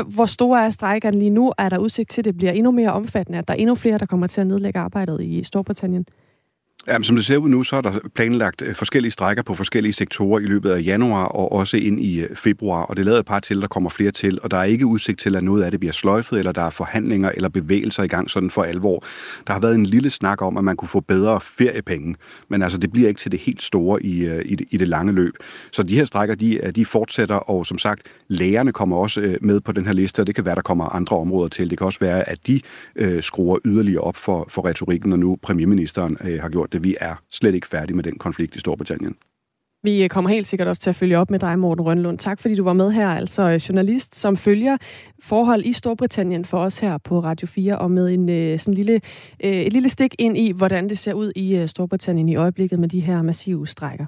hvor 0.08 0.26
store 0.26 0.66
er 0.66 0.70
strejkerne 0.70 1.20
lige 1.20 1.30
nu? 1.30 1.54
Er 1.58 1.70
der 1.70 1.78
udsigt 1.78 2.10
til, 2.10 2.22
at 2.22 2.26
det 2.26 2.38
bliver 2.38 2.52
endnu 2.52 2.72
mere 2.72 2.94
omfattende, 2.94 3.40
at 3.40 3.48
der 3.48 3.54
er 3.54 3.58
endnu 3.58 3.76
flere, 3.76 3.98
der 3.98 4.06
kommer 4.06 4.28
til 4.28 4.42
at 4.42 4.48
nedlægge 4.48 4.80
arbejdet 4.80 5.22
i 5.22 5.44
Storbritannien? 5.44 6.06
Jamen, 6.88 7.04
som 7.04 7.16
det 7.16 7.26
ser 7.26 7.38
ud 7.38 7.50
nu, 7.50 7.64
så 7.64 7.76
er 7.76 7.82
der 7.82 7.92
planlagt 8.16 8.62
øh, 8.62 8.76
forskellige 8.76 9.12
strækker 9.12 9.44
på 9.44 9.56
forskellige 9.56 9.94
sektorer 9.94 10.40
i 10.40 10.44
løbet 10.44 10.70
af 10.70 10.82
januar 10.86 11.26
og 11.26 11.52
også 11.52 11.78
ind 11.78 12.00
i 12.04 12.22
øh, 12.22 12.36
februar, 12.36 12.84
og 12.84 12.98
det 12.98 13.06
lader 13.06 13.20
et 13.20 13.26
par 13.26 13.40
til, 13.40 13.62
der 13.62 13.68
kommer 13.68 13.90
flere 13.90 14.12
til, 14.12 14.40
og 14.44 14.52
der 14.52 14.58
er 14.58 14.64
ikke 14.64 14.86
udsigt 14.86 15.20
til, 15.20 15.36
at 15.36 15.44
noget 15.44 15.64
af 15.64 15.72
det 15.72 15.80
bliver 15.80 15.94
sløjfet, 15.94 16.40
eller 16.40 16.52
der 16.52 16.62
er 16.62 16.70
forhandlinger 16.70 17.30
eller 17.30 17.50
bevægelser 17.50 18.04
i 18.04 18.08
gang 18.08 18.30
sådan 18.30 18.50
for 18.50 18.64
alvor. 18.64 19.04
Der 19.48 19.54
har 19.54 19.60
været 19.60 19.76
en 19.76 19.86
lille 19.86 20.10
snak 20.10 20.42
om, 20.42 20.58
at 20.58 20.64
man 20.64 20.76
kunne 20.76 20.88
få 20.88 21.00
bedre 21.00 21.42
feriepenge, 21.42 22.16
men 22.50 22.62
altså 22.62 22.78
det 22.78 22.92
bliver 22.92 23.08
ikke 23.08 23.20
til 23.20 23.32
det 23.32 23.40
helt 23.40 23.62
store 23.62 24.04
i, 24.04 24.26
øh, 24.26 24.42
i, 24.46 24.56
det, 24.56 24.68
i 24.72 24.78
det 24.78 24.88
lange 24.88 25.14
løb. 25.14 25.34
Så 25.72 25.84
de 25.84 25.96
her 25.96 26.06
strækker, 26.06 26.36
de, 26.36 26.72
de 26.76 26.86
fortsætter, 26.86 27.36
og 27.36 27.66
som 27.66 27.78
sagt, 27.78 28.02
lægerne 28.28 28.72
kommer 28.72 28.98
også 28.98 29.38
med 29.42 29.62
på 29.62 29.72
den 29.72 29.86
her 29.86 29.94
liste, 29.94 30.20
og 30.20 30.28
det 30.28 30.36
kan 30.36 30.46
være, 30.46 30.56
der 30.56 30.62
kommer 30.62 30.86
andre 30.86 31.18
områder 31.18 31.50
til. 31.50 31.70
Det 31.70 31.78
kan 31.78 31.86
også 31.86 32.00
være, 32.00 32.30
at 32.30 32.48
de 32.48 32.62
øh, 32.96 33.24
skruer 33.24 33.58
yderligere 33.66 34.02
op 34.02 34.16
for, 34.16 34.46
for 34.50 34.66
retorikken, 34.66 35.10
når 35.10 35.18
nu 35.18 35.38
premierministeren 35.42 36.18
øh, 36.26 36.42
har 36.42 36.50
gjort 36.50 36.71
det. 36.72 36.84
Vi 36.84 36.96
er 37.02 37.16
slet 37.32 37.56
ikke 37.56 37.68
færdige 37.68 37.96
med 37.96 38.04
den 38.04 38.18
konflikt 38.18 38.56
i 38.56 38.60
Storbritannien. 38.60 39.16
Vi 39.84 40.08
kommer 40.08 40.30
helt 40.30 40.48
sikkert 40.48 40.68
også 40.68 40.82
til 40.82 40.90
at 40.90 40.96
følge 40.96 41.18
op 41.18 41.32
med 41.32 41.40
dig, 41.40 41.60
Morten 41.60 41.86
Rønlund. 41.86 42.18
Tak 42.18 42.40
fordi 42.40 42.56
du 42.56 42.64
var 42.64 42.74
med 42.74 42.92
her, 42.92 43.10
altså 43.10 43.66
journalist, 43.70 44.16
som 44.16 44.38
følger 44.38 44.78
forhold 45.24 45.66
i 45.66 45.74
Storbritannien 45.74 46.46
for 46.46 46.58
os 46.58 46.80
her 46.80 46.98
på 46.98 47.20
Radio 47.20 47.48
4, 47.48 47.78
og 47.78 47.92
med 47.92 48.10
en 48.10 48.30
øh, 48.30 48.60
sådan 48.60 48.74
lille, 48.74 49.02
øh, 49.44 49.52
et 49.52 49.74
lille 49.74 49.90
stik 49.90 50.16
ind 50.20 50.38
i, 50.38 50.52
hvordan 50.52 50.90
det 50.90 50.98
ser 50.98 51.14
ud 51.14 51.32
i 51.36 51.56
øh, 51.56 51.68
Storbritannien 51.68 52.30
i 52.30 52.36
øjeblikket 52.36 52.80
med 52.80 52.90
de 52.90 53.00
her 53.00 53.22
massive 53.22 53.68
strækker. 53.68 54.06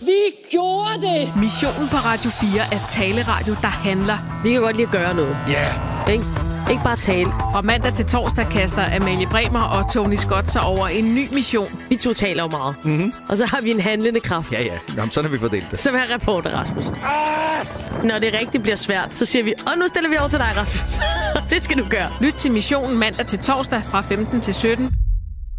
Vi 0.00 0.20
gjorde 0.50 1.06
det! 1.06 1.40
Missionen 1.40 1.88
på 1.88 1.96
Radio 1.96 2.30
4 2.30 2.74
er 2.74 2.86
taleradio, 2.88 3.52
der 3.62 3.68
handler. 3.68 4.40
Vi 4.42 4.50
kan 4.50 4.60
godt 4.60 4.76
lide 4.76 4.86
at 4.86 4.92
gøre 4.92 5.14
noget. 5.14 5.36
Ja. 5.48 5.52
Yeah. 5.52 5.91
Ikke? 6.10 6.24
Ikke 6.70 6.82
bare 6.82 6.96
tale. 6.96 7.26
Fra 7.26 7.60
mandag 7.60 7.92
til 7.92 8.04
torsdag 8.04 8.46
kaster 8.46 8.96
Amalie 8.96 9.26
Bremer 9.26 9.60
og 9.60 9.92
Tony 9.92 10.16
Scott 10.16 10.50
sig 10.50 10.62
over 10.62 10.88
en 10.88 11.14
ny 11.14 11.34
mission. 11.34 11.68
Vi 11.88 11.96
to 11.96 12.14
taler 12.14 12.42
jo 12.42 12.48
meget. 12.48 12.76
Mm-hmm. 12.84 13.12
Og 13.28 13.36
så 13.36 13.46
har 13.46 13.60
vi 13.60 13.70
en 13.70 13.80
handlende 13.80 14.20
kraft. 14.20 14.52
Ja, 14.52 14.62
ja. 14.62 14.78
Jamen, 14.96 15.10
sådan 15.10 15.30
har 15.30 15.36
vi 15.36 15.40
fordelt 15.40 15.70
det. 15.70 15.78
Som 15.78 15.94
er 15.94 16.14
reporter, 16.14 16.50
Rasmus. 16.50 16.86
Ah! 16.88 18.04
Når 18.04 18.18
det 18.18 18.38
rigtig 18.40 18.62
bliver 18.62 18.76
svært, 18.76 19.14
så 19.14 19.26
siger 19.26 19.42
vi, 19.44 19.54
og 19.66 19.72
nu 19.78 19.88
stiller 19.88 20.10
vi 20.10 20.16
over 20.16 20.28
til 20.28 20.38
dig, 20.38 20.52
Rasmus. 20.56 21.00
det 21.50 21.62
skal 21.62 21.78
du 21.78 21.86
gøre. 21.90 22.10
Lyt 22.20 22.34
til 22.34 22.52
missionen 22.52 22.98
mandag 22.98 23.26
til 23.26 23.38
torsdag 23.38 23.82
fra 23.84 24.00
15 24.00 24.40
til 24.40 24.54
17. 24.54 24.94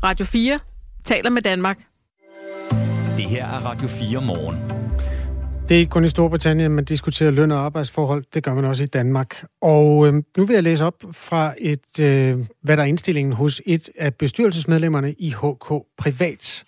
Radio 0.04 0.26
4 0.26 0.60
taler 1.06 1.30
med 1.30 1.42
Danmark. 1.42 1.78
Det 3.18 3.26
her 3.26 3.46
er 3.46 3.66
Radio 3.66 3.88
4 3.88 4.22
morgen. 4.22 4.83
Det 5.70 5.76
er 5.76 5.80
ikke 5.80 5.90
kun 5.90 6.06
i 6.06 6.08
Storbritannien, 6.08 6.72
man 6.72 6.86
diskuterer 6.86 7.32
løn- 7.32 7.52
og 7.52 7.60
arbejdsforhold. 7.60 8.24
Det 8.34 8.44
gør 8.44 8.54
man 8.54 8.66
også 8.66 8.84
i 8.84 8.88
Danmark. 8.88 9.46
Og 9.62 10.08
øh, 10.08 10.14
nu 10.38 10.46
vil 10.46 10.54
jeg 10.54 10.64
læse 10.64 10.86
op 10.86 11.04
fra, 11.12 11.54
et, 11.58 12.00
øh, 12.02 12.40
hvad 12.62 12.78
der 12.78 12.84
er 12.84 12.88
indstillingen 12.88 13.34
hos 13.34 13.62
et 13.66 13.90
af 14.00 14.16
bestyrelsesmedlemmerne 14.16 15.14
i 15.14 15.30
HK 15.30 15.74
Privat. 15.98 16.64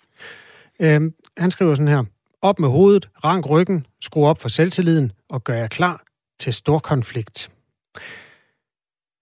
Øh, 0.80 1.00
han 1.36 1.50
skriver 1.50 1.74
sådan 1.74 1.88
her. 1.88 2.04
Op 2.42 2.58
med 2.58 2.68
hovedet, 2.68 3.08
rank 3.24 3.50
ryggen, 3.50 3.86
skru 4.00 4.26
op 4.26 4.40
for 4.40 4.48
selvtilliden 4.48 5.12
og 5.30 5.44
gør 5.44 5.54
jer 5.54 5.68
klar 5.68 6.02
til 6.40 6.52
stor 6.52 6.78
konflikt. 6.78 7.50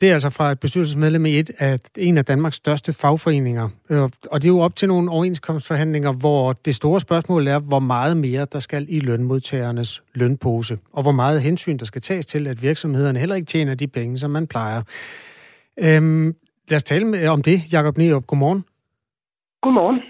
Det 0.05 0.11
er 0.11 0.15
altså 0.15 0.31
fra 0.31 0.53
et 0.53 0.61
bestyrelsesmedlem 0.61 1.27
i 1.27 1.39
et 1.39 1.51
af 1.59 1.79
en 1.99 2.19
af 2.19 2.25
Danmarks 2.25 2.57
største 2.57 2.93
fagforeninger. 2.93 3.69
Øh, 3.91 4.03
Og 4.03 4.43
det 4.43 4.45
er 4.45 4.49
jo 4.49 4.61
op 4.61 4.77
til 4.77 4.89
nogle 4.89 5.11
overenskomstforhandlinger, 5.11 6.13
hvor 6.13 6.53
det 6.53 6.75
store 6.75 7.01
spørgsmål 7.01 7.47
er, 7.47 7.59
hvor 7.59 7.79
meget 7.79 8.17
mere 8.17 8.47
der 8.53 8.59
skal 8.59 8.87
i 8.89 9.01
lønmodtagernes 9.01 10.03
lønpose, 10.15 10.79
og 10.93 11.03
hvor 11.03 11.13
meget 11.13 11.43
hensyn 11.43 11.77
der 11.77 11.85
skal 11.85 12.01
tages 12.01 12.27
til, 12.27 12.47
at 12.47 12.63
virksomhederne 12.63 13.19
heller 13.19 13.35
ikke 13.35 13.47
tjener 13.47 13.75
de 13.75 13.87
penge, 13.87 14.19
som 14.19 14.31
man 14.31 14.47
plejer. 14.47 14.83
Øhm, 15.79 16.35
lad 16.69 16.77
os 16.77 16.85
tale 16.85 17.05
med, 17.05 17.29
om 17.29 17.43
det, 17.43 17.73
Jakob 17.73 17.99
Nierup. 17.99 18.27
Godmorgen. 18.27 18.65
Godmorgen. 19.63 20.01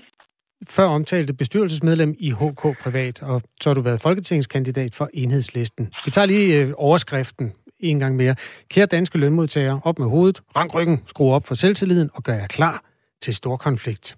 Før 0.68 0.84
omtalte 0.84 1.32
bestyrelsesmedlem 1.32 2.14
i 2.18 2.30
HK 2.30 2.82
Privat, 2.82 3.22
og 3.22 3.42
så 3.60 3.70
har 3.70 3.74
du 3.74 3.80
været 3.80 4.00
folketingskandidat 4.00 4.94
for 4.94 5.08
Enhedslisten. 5.12 5.90
Vi 6.04 6.10
tager 6.10 6.26
lige 6.26 6.62
øh, 6.62 6.72
overskriften 6.76 7.52
en 7.90 7.98
gang 7.98 8.16
mere. 8.16 8.34
Kære 8.72 8.86
danske 8.86 9.18
lønmodtagere, 9.18 9.80
op 9.84 9.98
med 9.98 10.08
hovedet, 10.08 10.40
rank 10.56 10.74
ryggen, 10.74 10.98
skru 11.06 11.32
op 11.32 11.44
for 11.48 11.54
selvtilliden 11.54 12.10
og 12.14 12.22
gør 12.22 12.32
jer 12.32 12.46
klar 12.46 12.76
til 13.22 13.34
stor 13.34 13.56
konflikt. 13.56 14.16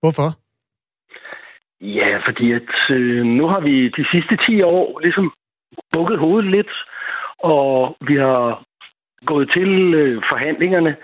Hvorfor? 0.00 0.28
Ja, 1.80 2.10
fordi 2.26 2.52
at 2.52 2.70
øh, 2.90 3.24
nu 3.24 3.46
har 3.46 3.60
vi 3.60 3.88
de 3.88 4.04
sidste 4.12 4.34
10 4.46 4.62
år 4.62 5.00
ligesom 5.00 5.32
bukket 5.92 6.18
hovedet 6.18 6.50
lidt, 6.50 6.72
og 7.38 7.96
vi 8.08 8.16
har 8.16 8.64
gået 9.26 9.50
til 9.56 9.94
øh, 9.94 10.22
forhandlingerne 10.30 10.96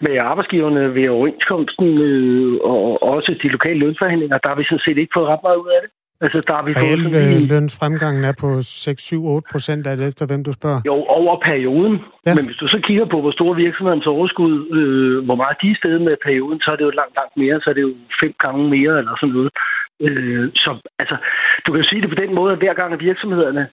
med 0.00 0.18
arbejdsgiverne 0.18 0.94
ved 0.94 1.08
overenskomsten, 1.08 1.88
øh, 1.98 2.60
og 2.62 3.02
også 3.02 3.30
de 3.42 3.48
lokale 3.48 3.78
lønforhandlinger, 3.78 4.38
der 4.38 4.48
har 4.48 4.56
vi 4.56 4.64
sådan 4.64 4.84
set 4.86 4.98
ikke 4.98 5.16
fået 5.16 5.28
ret 5.28 5.42
meget 5.42 5.56
ud 5.56 5.70
af 5.76 5.80
det. 5.82 5.90
Altså, 6.24 6.38
der 6.48 6.54
har 6.58 6.64
vi 6.68 6.72
fået 6.74 6.98
sådan 7.02 7.22
øh, 7.22 7.36
lige- 7.36 7.48
lønfremgangen 7.52 8.24
er 8.30 8.34
på 8.42 8.48
6-7-8 8.58 9.52
procent, 9.52 9.84
det 9.84 10.08
efter, 10.08 10.26
hvem 10.26 10.44
du 10.44 10.52
spørger? 10.52 10.80
Jo, 10.86 10.94
over 11.18 11.34
perioden. 11.50 11.94
Ja. 12.26 12.34
Men 12.34 12.44
hvis 12.46 12.56
du 12.62 12.66
så 12.68 12.78
kigger 12.86 13.06
på, 13.12 13.20
hvor 13.20 13.30
store 13.38 13.56
virksomhedens 13.56 14.06
overskud, 14.06 14.54
øh, 14.78 15.24
hvor 15.24 15.34
meget 15.42 15.56
de 15.62 15.70
er 15.70 15.74
stedet 15.82 16.00
med 16.08 16.16
perioden, 16.26 16.60
så 16.60 16.68
er 16.72 16.76
det 16.76 16.84
jo 16.84 16.90
langt, 17.00 17.14
langt 17.20 17.34
mere. 17.42 17.60
Så 17.62 17.70
er 17.70 17.74
det 17.74 17.82
jo 17.88 17.92
fem 18.20 18.32
gange 18.44 18.62
mere 18.76 18.92
eller 19.00 19.14
sådan 19.20 19.34
noget. 19.36 19.50
Øh, 20.06 20.50
så 20.64 20.70
altså, 21.02 21.16
du 21.66 21.72
kan 21.72 21.80
jo 21.82 21.88
sige 21.88 22.02
det 22.02 22.10
på 22.14 22.20
den 22.22 22.34
måde, 22.34 22.52
at 22.52 22.58
hver 22.58 22.74
gang 22.80 22.92
at 22.92 23.00
virksomhederne 23.00 23.64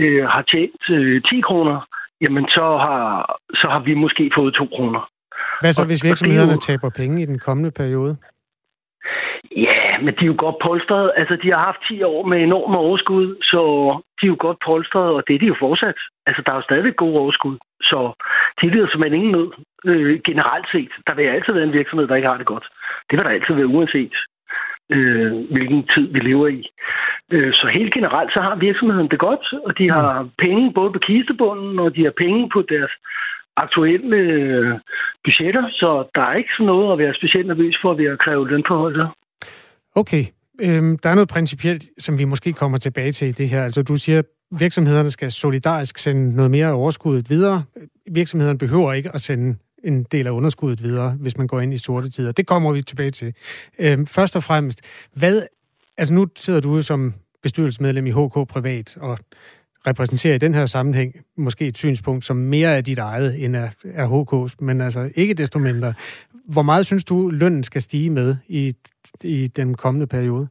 øh, 0.00 0.24
har 0.34 0.42
tjent 0.52 0.82
øh, 0.90 1.22
10 1.30 1.40
kroner, 1.48 1.78
jamen 2.24 2.44
så 2.56 2.64
har, 2.86 3.02
så 3.60 3.66
har 3.74 3.80
vi 3.88 3.94
måske 3.94 4.30
fået 4.38 4.54
2 4.54 4.66
kroner. 4.76 5.00
Hvad 5.60 5.72
så, 5.72 5.82
og- 5.82 5.86
hvis 5.86 6.02
er 6.02 6.08
virksomhederne 6.08 6.52
jo- 6.58 6.66
taber 6.68 6.90
penge 7.00 7.22
i 7.22 7.26
den 7.26 7.38
kommende 7.38 7.70
periode? 7.70 8.16
Ja, 9.56 9.93
men 10.04 10.14
de 10.14 10.22
er 10.24 10.32
jo 10.32 10.34
godt 10.38 10.58
polstret. 10.66 11.12
Altså, 11.16 11.36
de 11.42 11.50
har 11.52 11.58
haft 11.68 11.80
10 11.88 12.02
år 12.02 12.26
med 12.26 12.38
enorme 12.42 12.78
overskud, 12.78 13.26
så 13.42 13.62
de 14.18 14.26
er 14.26 14.32
jo 14.34 14.36
godt 14.38 14.58
polstret, 14.66 15.10
og 15.16 15.22
det 15.26 15.34
er 15.34 15.38
de 15.38 15.46
jo 15.46 15.56
fortsat. 15.58 15.98
Altså, 16.26 16.42
der 16.46 16.52
er 16.52 16.56
jo 16.56 16.68
stadigvæk 16.68 16.96
gode 16.96 17.18
overskud, 17.22 17.56
så 17.82 17.98
de 18.60 18.70
lider 18.70 18.88
simpelthen 18.88 19.20
ingen 19.20 19.32
nød. 19.32 19.50
Øh, 19.86 20.20
generelt 20.24 20.66
set, 20.72 20.92
der 21.06 21.14
vil 21.14 21.22
altid 21.22 21.52
være 21.52 21.64
en 21.64 21.78
virksomhed, 21.78 22.06
der 22.08 22.16
ikke 22.16 22.28
har 22.28 22.36
det 22.36 22.46
godt. 22.46 22.66
Det 23.10 23.18
vil 23.18 23.24
der 23.24 23.30
altid 23.30 23.54
være, 23.54 23.74
uanset 23.76 24.14
øh, 24.90 25.32
hvilken 25.54 25.86
tid 25.94 26.06
vi 26.12 26.18
lever 26.18 26.48
i. 26.48 26.70
Øh, 27.32 27.52
så 27.54 27.66
helt 27.66 27.94
generelt, 27.94 28.32
så 28.32 28.40
har 28.40 28.54
virksomheden 28.54 29.08
det 29.08 29.18
godt, 29.18 29.46
og 29.66 29.78
de 29.78 29.90
har 29.90 30.28
penge 30.38 30.72
både 30.72 30.92
på 30.92 30.98
kistebunden, 30.98 31.78
og 31.78 31.96
de 31.96 32.04
har 32.04 32.14
penge 32.16 32.50
på 32.52 32.62
deres 32.62 32.92
aktuelle 33.56 34.16
øh, 34.16 34.78
budgetter, 35.24 35.64
så 35.72 36.04
der 36.14 36.22
er 36.22 36.34
ikke 36.34 36.50
sådan 36.52 36.66
noget 36.66 36.92
at 36.92 36.98
være 36.98 37.14
specielt 37.14 37.46
nervøs 37.46 37.76
for 37.82 37.94
ved 37.94 38.06
at 38.06 38.18
kræve 38.18 38.48
lønforhold 38.48 38.94
der. 38.94 39.08
Okay, 39.94 40.24
øhm, 40.60 40.98
der 40.98 41.08
er 41.08 41.14
noget 41.14 41.28
principielt, 41.28 41.84
som 41.98 42.18
vi 42.18 42.24
måske 42.24 42.52
kommer 42.52 42.78
tilbage 42.78 43.12
til 43.12 43.28
i 43.28 43.32
det 43.32 43.48
her. 43.48 43.64
Altså, 43.64 43.82
du 43.82 43.96
siger, 43.96 44.18
at 44.18 44.24
virksomhederne 44.58 45.10
skal 45.10 45.32
solidarisk 45.32 45.98
sende 45.98 46.36
noget 46.36 46.50
mere 46.50 46.66
af 46.66 46.72
overskuddet 46.72 47.30
videre. 47.30 47.64
Virksomhederne 48.10 48.58
behøver 48.58 48.92
ikke 48.92 49.14
at 49.14 49.20
sende 49.20 49.56
en 49.84 50.02
del 50.02 50.26
af 50.26 50.30
underskuddet 50.30 50.82
videre, 50.82 51.10
hvis 51.10 51.36
man 51.38 51.46
går 51.46 51.60
ind 51.60 51.74
i 51.74 51.78
sorte 51.78 52.10
tider. 52.10 52.32
Det 52.32 52.46
kommer 52.46 52.72
vi 52.72 52.82
tilbage 52.82 53.10
til. 53.10 53.34
Øhm, 53.78 54.06
først 54.06 54.36
og 54.36 54.42
fremmest, 54.42 54.80
hvad, 55.12 55.42
altså 55.96 56.14
nu 56.14 56.26
sidder 56.36 56.60
du 56.60 56.82
som 56.82 57.14
bestyrelsesmedlem 57.42 58.06
i 58.06 58.10
HK 58.10 58.48
Privat 58.48 58.96
og 58.96 59.18
repræsenterer 59.86 60.34
i 60.34 60.38
den 60.38 60.54
her 60.54 60.66
sammenhæng 60.66 61.12
måske 61.36 61.66
et 61.66 61.78
synspunkt, 61.78 62.24
som 62.24 62.36
mere 62.36 62.76
er 62.76 62.80
dit 62.80 62.98
eget 62.98 63.44
end 63.44 63.56
er, 63.56 63.68
er 63.94 64.06
HK's, 64.14 64.64
men 64.66 64.80
altså 64.80 65.10
ikke 65.16 65.34
desto 65.34 65.58
mindre. 65.58 65.94
Hvor 66.54 66.62
meget 66.62 66.86
synes 66.86 67.04
du, 67.04 67.28
lønnen 67.28 67.64
skal 67.64 67.80
stige 67.80 68.10
med 68.10 68.36
i, 68.48 68.72
i 69.24 69.46
den 69.46 69.74
kommende 69.74 70.06
periode? 70.06 70.48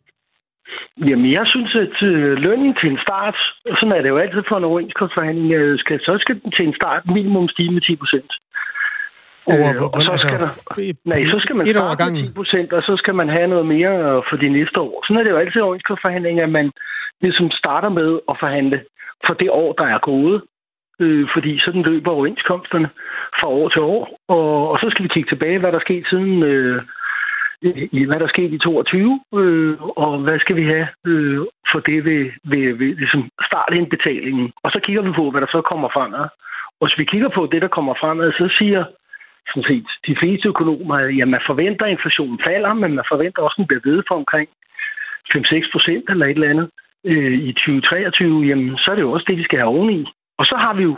Jamen, 0.97 1.31
jeg 1.31 1.45
synes, 1.45 1.75
at 1.75 2.07
øh, 2.07 2.37
lønnen 2.37 2.75
til 2.81 2.89
en 2.91 2.99
start, 3.05 3.37
sådan 3.79 3.91
er 3.91 4.01
det 4.01 4.09
jo 4.09 4.17
altid 4.17 4.43
for 4.49 4.57
en 4.57 4.63
overenskomstforhandling, 4.63 5.51
øh, 5.53 5.79
skal, 5.79 5.99
så 5.99 6.17
skal 6.19 6.35
den 6.41 6.51
til 6.51 6.67
en 6.67 6.75
start 6.75 7.03
minimum 7.05 7.47
stige 7.49 7.71
med 7.71 7.81
10 7.81 7.95
procent. 7.95 8.31
Over, 9.47 9.69
Øh, 9.69 9.81
og 9.95 10.01
så 10.09 10.13
skal 10.17 10.37
der, 10.43 10.51
nej, 11.05 11.21
så 11.33 11.39
skal 11.39 11.55
man 11.55 11.67
starte 11.67 11.89
med 11.89 11.97
gangen. 11.97 12.25
10 12.27 12.33
procent, 12.39 12.73
og 12.73 12.81
så 12.83 12.93
skal 13.01 13.15
man 13.15 13.29
have 13.29 13.47
noget 13.47 13.65
mere 13.65 13.93
øh, 14.07 14.21
for 14.29 14.35
de 14.43 14.49
næste 14.49 14.77
år. 14.79 14.93
Sådan 15.05 15.19
er 15.19 15.23
det 15.23 15.31
jo 15.31 15.41
altid 15.43 15.59
i 15.59 15.67
overenskomstforhandlinger, 15.67 16.43
at 16.43 16.53
man 16.59 16.71
ligesom 17.21 17.51
starter 17.61 17.89
med 17.89 18.09
at 18.31 18.35
forhandle 18.43 18.77
for 19.27 19.33
det 19.33 19.49
år, 19.49 19.73
der 19.73 19.85
er 19.85 19.99
gået. 19.99 20.41
Øh, 20.99 21.27
fordi 21.33 21.59
sådan 21.59 21.81
løber 21.81 22.11
overenskomsterne 22.11 22.89
fra 23.39 23.47
år 23.47 23.69
til 23.69 23.81
år. 23.81 24.19
Og, 24.27 24.69
og 24.71 24.79
så 24.79 24.87
skal 24.89 25.03
vi 25.03 25.13
kigge 25.13 25.29
tilbage, 25.29 25.59
hvad 25.59 25.71
der 25.71 25.77
er 25.79 25.87
sket 25.87 26.05
siden... 26.09 26.43
Øh, 26.43 26.81
i, 27.99 28.05
hvad 28.05 28.19
der 28.19 28.27
skete 28.27 28.55
i 28.55 28.57
22, 28.57 29.19
øh, 29.35 29.81
og 29.81 30.17
hvad 30.17 30.39
skal 30.39 30.55
vi 30.55 30.63
have 30.63 30.87
øh, 31.07 31.39
for 31.71 31.79
det 31.79 32.05
ved, 32.05 32.31
ved, 32.43 32.73
ved 32.73 32.95
ligesom 32.95 33.29
startindbetalingen. 33.49 34.51
Og 34.63 34.71
så 34.71 34.79
kigger 34.79 35.01
vi 35.01 35.11
på, 35.11 35.31
hvad 35.31 35.41
der 35.41 35.47
så 35.51 35.61
kommer 35.61 35.89
fremad. 35.93 36.25
Og 36.79 36.87
hvis 36.87 36.97
vi 36.97 37.05
kigger 37.05 37.29
på 37.29 37.49
det, 37.51 37.61
der 37.61 37.67
kommer 37.67 37.93
fremad, 37.93 38.31
så 38.31 38.55
siger 38.57 38.83
sådan 39.47 39.69
set, 39.69 39.87
de 40.07 40.15
fleste 40.19 40.47
økonomer, 40.47 40.95
at 40.95 41.17
ja, 41.17 41.25
man 41.25 41.41
forventer, 41.45 41.85
at 41.85 41.91
inflationen 41.91 42.39
falder, 42.47 42.73
men 42.73 42.95
man 42.95 43.05
forventer 43.11 43.41
også, 43.41 43.55
at 43.55 43.57
den 43.57 43.67
bliver 43.67 43.85
ved 43.89 44.03
for 44.07 44.15
omkring 44.15 44.49
5-6 45.35 45.71
procent 45.71 46.09
eller 46.09 46.25
et 46.25 46.37
eller 46.37 46.49
andet 46.49 46.69
øh, 47.05 47.33
i 47.33 47.51
2023. 47.53 48.47
Jamen, 48.47 48.77
så 48.77 48.91
er 48.91 48.95
det 48.95 49.01
jo 49.01 49.11
også 49.11 49.25
det, 49.27 49.37
vi 49.37 49.43
skal 49.43 49.59
have 49.59 49.69
oveni. 49.69 50.05
Og 50.37 50.45
så 50.45 50.55
har 50.57 50.73
vi 50.73 50.83
jo 50.83 50.95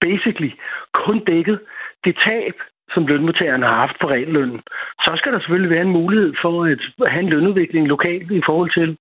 basically 0.00 0.52
kun 0.94 1.18
dækket 1.24 1.60
det 2.04 2.14
tab, 2.26 2.54
som 2.94 3.06
lønmodtagerne 3.06 3.66
har 3.66 3.74
haft 3.74 3.96
på 4.00 4.10
reallønnen. 4.10 4.60
Så 5.04 5.12
skal 5.16 5.32
der 5.32 5.38
selvfølgelig 5.38 5.70
være 5.70 5.86
en 5.88 5.96
mulighed 6.00 6.34
for 6.42 6.64
at 6.64 7.10
have 7.12 7.22
en 7.22 7.28
lønudvikling 7.28 7.88
lokalt 7.88 8.30
i 8.30 8.42
forhold 8.46 8.70
til 8.78 8.96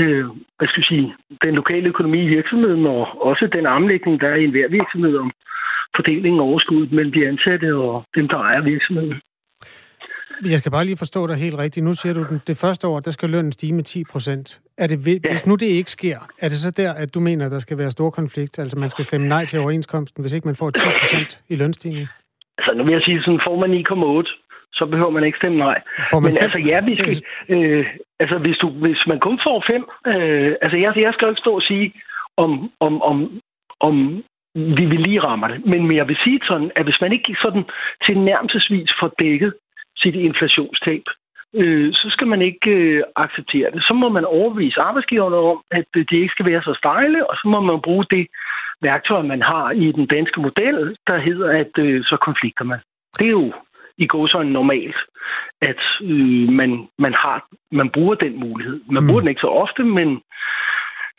øh, 0.00 0.26
hvad 0.58 0.68
skal 0.68 0.80
jeg 0.80 0.90
sige, 0.92 1.14
den 1.42 1.54
lokale 1.54 1.88
økonomi 1.88 2.22
i 2.22 2.34
virksomheden, 2.36 2.86
og 2.86 3.22
også 3.22 3.46
den 3.46 3.66
armlægning, 3.66 4.20
der 4.20 4.28
er 4.28 4.34
i 4.34 4.44
enhver 4.44 4.68
virksomhed 4.68 5.16
om 5.16 5.30
fordelingen 5.96 6.40
af 6.40 6.44
overskuddet 6.44 6.92
mellem 6.92 7.12
de 7.12 7.28
ansatte 7.28 7.76
og 7.76 8.04
dem, 8.14 8.28
der 8.28 8.38
ejer 8.38 8.62
virksomheden. 8.62 9.20
Jeg 10.50 10.58
skal 10.58 10.72
bare 10.72 10.84
lige 10.84 10.96
forstå 10.96 11.26
dig 11.26 11.36
helt 11.36 11.58
rigtigt. 11.58 11.84
Nu 11.84 11.94
siger 11.94 12.14
du, 12.14 12.20
at 12.20 12.46
det 12.46 12.56
første 12.56 12.86
år, 12.86 13.00
der 13.00 13.10
skal 13.10 13.30
lønnen 13.30 13.52
stige 13.52 13.72
med 13.72 13.84
10 13.84 14.04
procent. 14.12 14.60
Er 14.78 14.86
det, 14.86 15.06
Ja. 15.06 15.30
Hvis 15.30 15.46
nu 15.46 15.54
det 15.54 15.66
ikke 15.66 15.90
sker, 15.90 16.18
er 16.40 16.48
det 16.48 16.58
så 16.58 16.70
der, 16.70 16.92
at 16.92 17.14
du 17.14 17.20
mener, 17.20 17.46
at 17.46 17.52
der 17.52 17.58
skal 17.58 17.78
være 17.78 17.90
stor 17.90 18.10
konflikt? 18.10 18.58
Altså 18.58 18.78
man 18.78 18.90
skal 18.90 19.04
stemme 19.04 19.28
nej 19.28 19.44
til 19.44 19.60
overenskomsten, 19.60 20.22
hvis 20.22 20.32
ikke 20.32 20.48
man 20.48 20.56
får 20.56 20.70
10 20.70 20.80
procent 21.00 21.40
i 21.48 21.54
lønstigning? 21.54 22.08
Altså, 22.58 22.72
nu 22.76 22.84
vil 22.84 22.92
jeg 22.92 23.02
sige, 23.02 23.22
sådan 23.22 23.40
får 23.46 23.56
man 23.56 23.70
9,8, 23.70 24.72
så 24.72 24.86
behøver 24.86 25.10
man 25.10 25.24
ikke 25.24 25.38
stemme 25.38 25.58
nej. 25.58 25.80
Men 26.12 26.32
fem? 26.32 26.44
altså, 26.44 26.58
ja, 26.58 26.80
vi 26.80 26.94
skal... 26.96 27.22
Øh, 27.48 27.86
altså, 28.20 28.38
hvis, 28.38 28.56
du, 28.56 28.68
hvis 28.70 29.02
man 29.06 29.20
kun 29.20 29.38
får 29.46 29.64
fem... 29.72 29.82
Øh, 30.06 30.52
altså, 30.62 30.76
jeg, 30.76 30.92
jeg 30.96 31.12
skal 31.12 31.26
jo 31.26 31.30
ikke 31.32 31.44
stå 31.46 31.54
og 31.54 31.62
sige, 31.62 31.92
om, 32.36 32.70
om, 32.80 33.02
om, 33.02 33.40
om 33.80 34.24
vi 34.54 34.84
vil 34.92 35.00
lige 35.00 35.20
rammer 35.20 35.48
det. 35.48 35.66
Men, 35.66 35.86
men 35.86 35.96
jeg 35.96 36.08
vil 36.08 36.16
sige 36.24 36.40
sådan, 36.50 36.70
at 36.76 36.84
hvis 36.84 37.00
man 37.00 37.12
ikke 37.12 37.36
sådan 37.42 37.64
til 38.06 38.18
nærmelsesvis 38.18 38.90
får 39.00 39.10
dækket 39.18 39.52
sit 40.02 40.14
inflationstab, 40.14 41.04
øh, 41.54 41.92
så 41.94 42.06
skal 42.10 42.26
man 42.26 42.42
ikke 42.42 42.70
øh, 42.70 43.02
acceptere 43.16 43.70
det. 43.70 43.82
Så 43.82 43.94
må 43.94 44.08
man 44.08 44.24
overbevise 44.24 44.80
arbejdsgiverne 44.80 45.36
om, 45.36 45.62
at 45.70 45.88
øh, 45.96 46.04
de 46.10 46.16
ikke 46.16 46.34
skal 46.34 46.46
være 46.46 46.62
så 46.62 46.74
stejle, 46.78 47.30
og 47.30 47.36
så 47.36 47.48
må 47.48 47.60
man 47.60 47.80
bruge 47.80 48.06
det 48.10 48.26
værktøj, 48.82 49.22
man 49.22 49.42
har 49.42 49.70
i 49.70 49.92
den 49.92 50.06
danske 50.06 50.40
model, 50.40 50.96
der 51.06 51.18
hedder, 51.18 51.48
at 51.62 51.72
øh, 51.78 52.04
så 52.04 52.16
konflikter 52.16 52.64
man. 52.64 52.78
Det 53.18 53.26
er 53.26 53.30
jo 53.30 53.52
i 53.98 54.06
går 54.06 54.26
sådan 54.26 54.52
normalt, 54.52 54.96
at 55.60 55.82
øh, 56.02 56.48
man, 56.48 56.88
man, 56.98 57.14
har, 57.14 57.48
man 57.72 57.90
bruger 57.90 58.14
den 58.14 58.40
mulighed. 58.40 58.80
Man 58.90 59.06
bruger 59.06 59.20
mm. 59.20 59.24
den 59.24 59.28
ikke 59.28 59.46
så 59.46 59.52
ofte, 59.64 59.84
men 59.84 60.20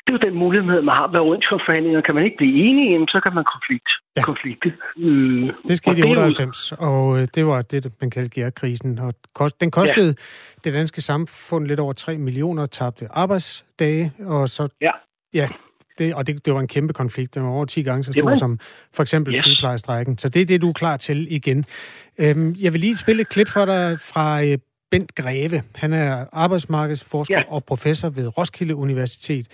det 0.07 0.13
er 0.13 0.17
jo 0.21 0.29
den 0.29 0.39
mulighed, 0.39 0.81
man 0.81 0.95
har 0.95 1.07
ved 1.11 1.19
overenskomstforhandlinger. 1.19 2.01
Kan 2.01 2.15
man 2.15 2.23
ikke 2.23 2.37
blive 2.37 2.55
enige, 2.67 3.07
så 3.07 3.19
kan 3.23 3.33
man 3.35 3.43
konflikt, 3.55 3.89
ja. 4.17 4.23
konflikte. 4.23 4.73
Øh, 4.97 5.53
det 5.67 5.77
skete 5.77 5.99
i 5.99 6.03
98, 6.03 6.71
og 6.71 7.19
øh, 7.19 7.27
det 7.35 7.45
var 7.45 7.61
det, 7.61 7.91
man 8.01 8.09
kaldte 8.09 8.41
gærkrisen. 8.41 8.99
Og 8.99 9.13
den 9.61 9.71
kostede 9.71 10.07
ja. 10.07 10.59
det 10.63 10.73
danske 10.73 11.01
samfund 11.01 11.67
lidt 11.67 11.79
over 11.79 11.93
3 11.93 12.17
millioner 12.17 12.65
tabte 12.65 13.07
arbejdsdage, 13.11 14.13
og 14.19 14.49
så... 14.49 14.67
Ja. 14.81 14.91
Ja, 15.33 15.47
det, 15.97 16.15
og 16.15 16.27
det, 16.27 16.45
det 16.45 16.53
var 16.53 16.59
en 16.59 16.67
kæmpe 16.67 16.93
konflikt. 16.93 17.35
Den 17.35 17.43
var 17.43 17.49
over 17.49 17.65
10 17.65 17.83
gange 17.83 18.03
så 18.03 18.11
stor 18.11 18.21
Jamen. 18.21 18.37
som 18.37 18.59
for 18.93 19.03
eksempel 19.03 19.33
yes. 19.33 19.43
sygeplejestrækken. 19.43 20.17
Så 20.17 20.29
det 20.29 20.41
er 20.41 20.45
det, 20.45 20.61
du 20.61 20.69
er 20.69 20.73
klar 20.73 20.97
til 20.97 21.27
igen. 21.29 21.65
Øhm, 22.17 22.55
jeg 22.61 22.73
vil 22.73 22.81
lige 22.81 22.95
spille 22.95 23.21
et 23.21 23.29
klip 23.29 23.47
for 23.47 23.65
dig 23.65 23.99
fra 23.99 24.43
øh, 24.43 24.57
Bent 24.93 25.15
Greve. 25.15 25.63
Han 25.75 25.93
er 25.93 26.25
arbejdsmarkedsforsker 26.31 27.37
ja. 27.37 27.43
og 27.47 27.63
professor 27.63 28.09
ved 28.09 28.37
Roskilde 28.37 28.75
Universitet. 28.75 29.47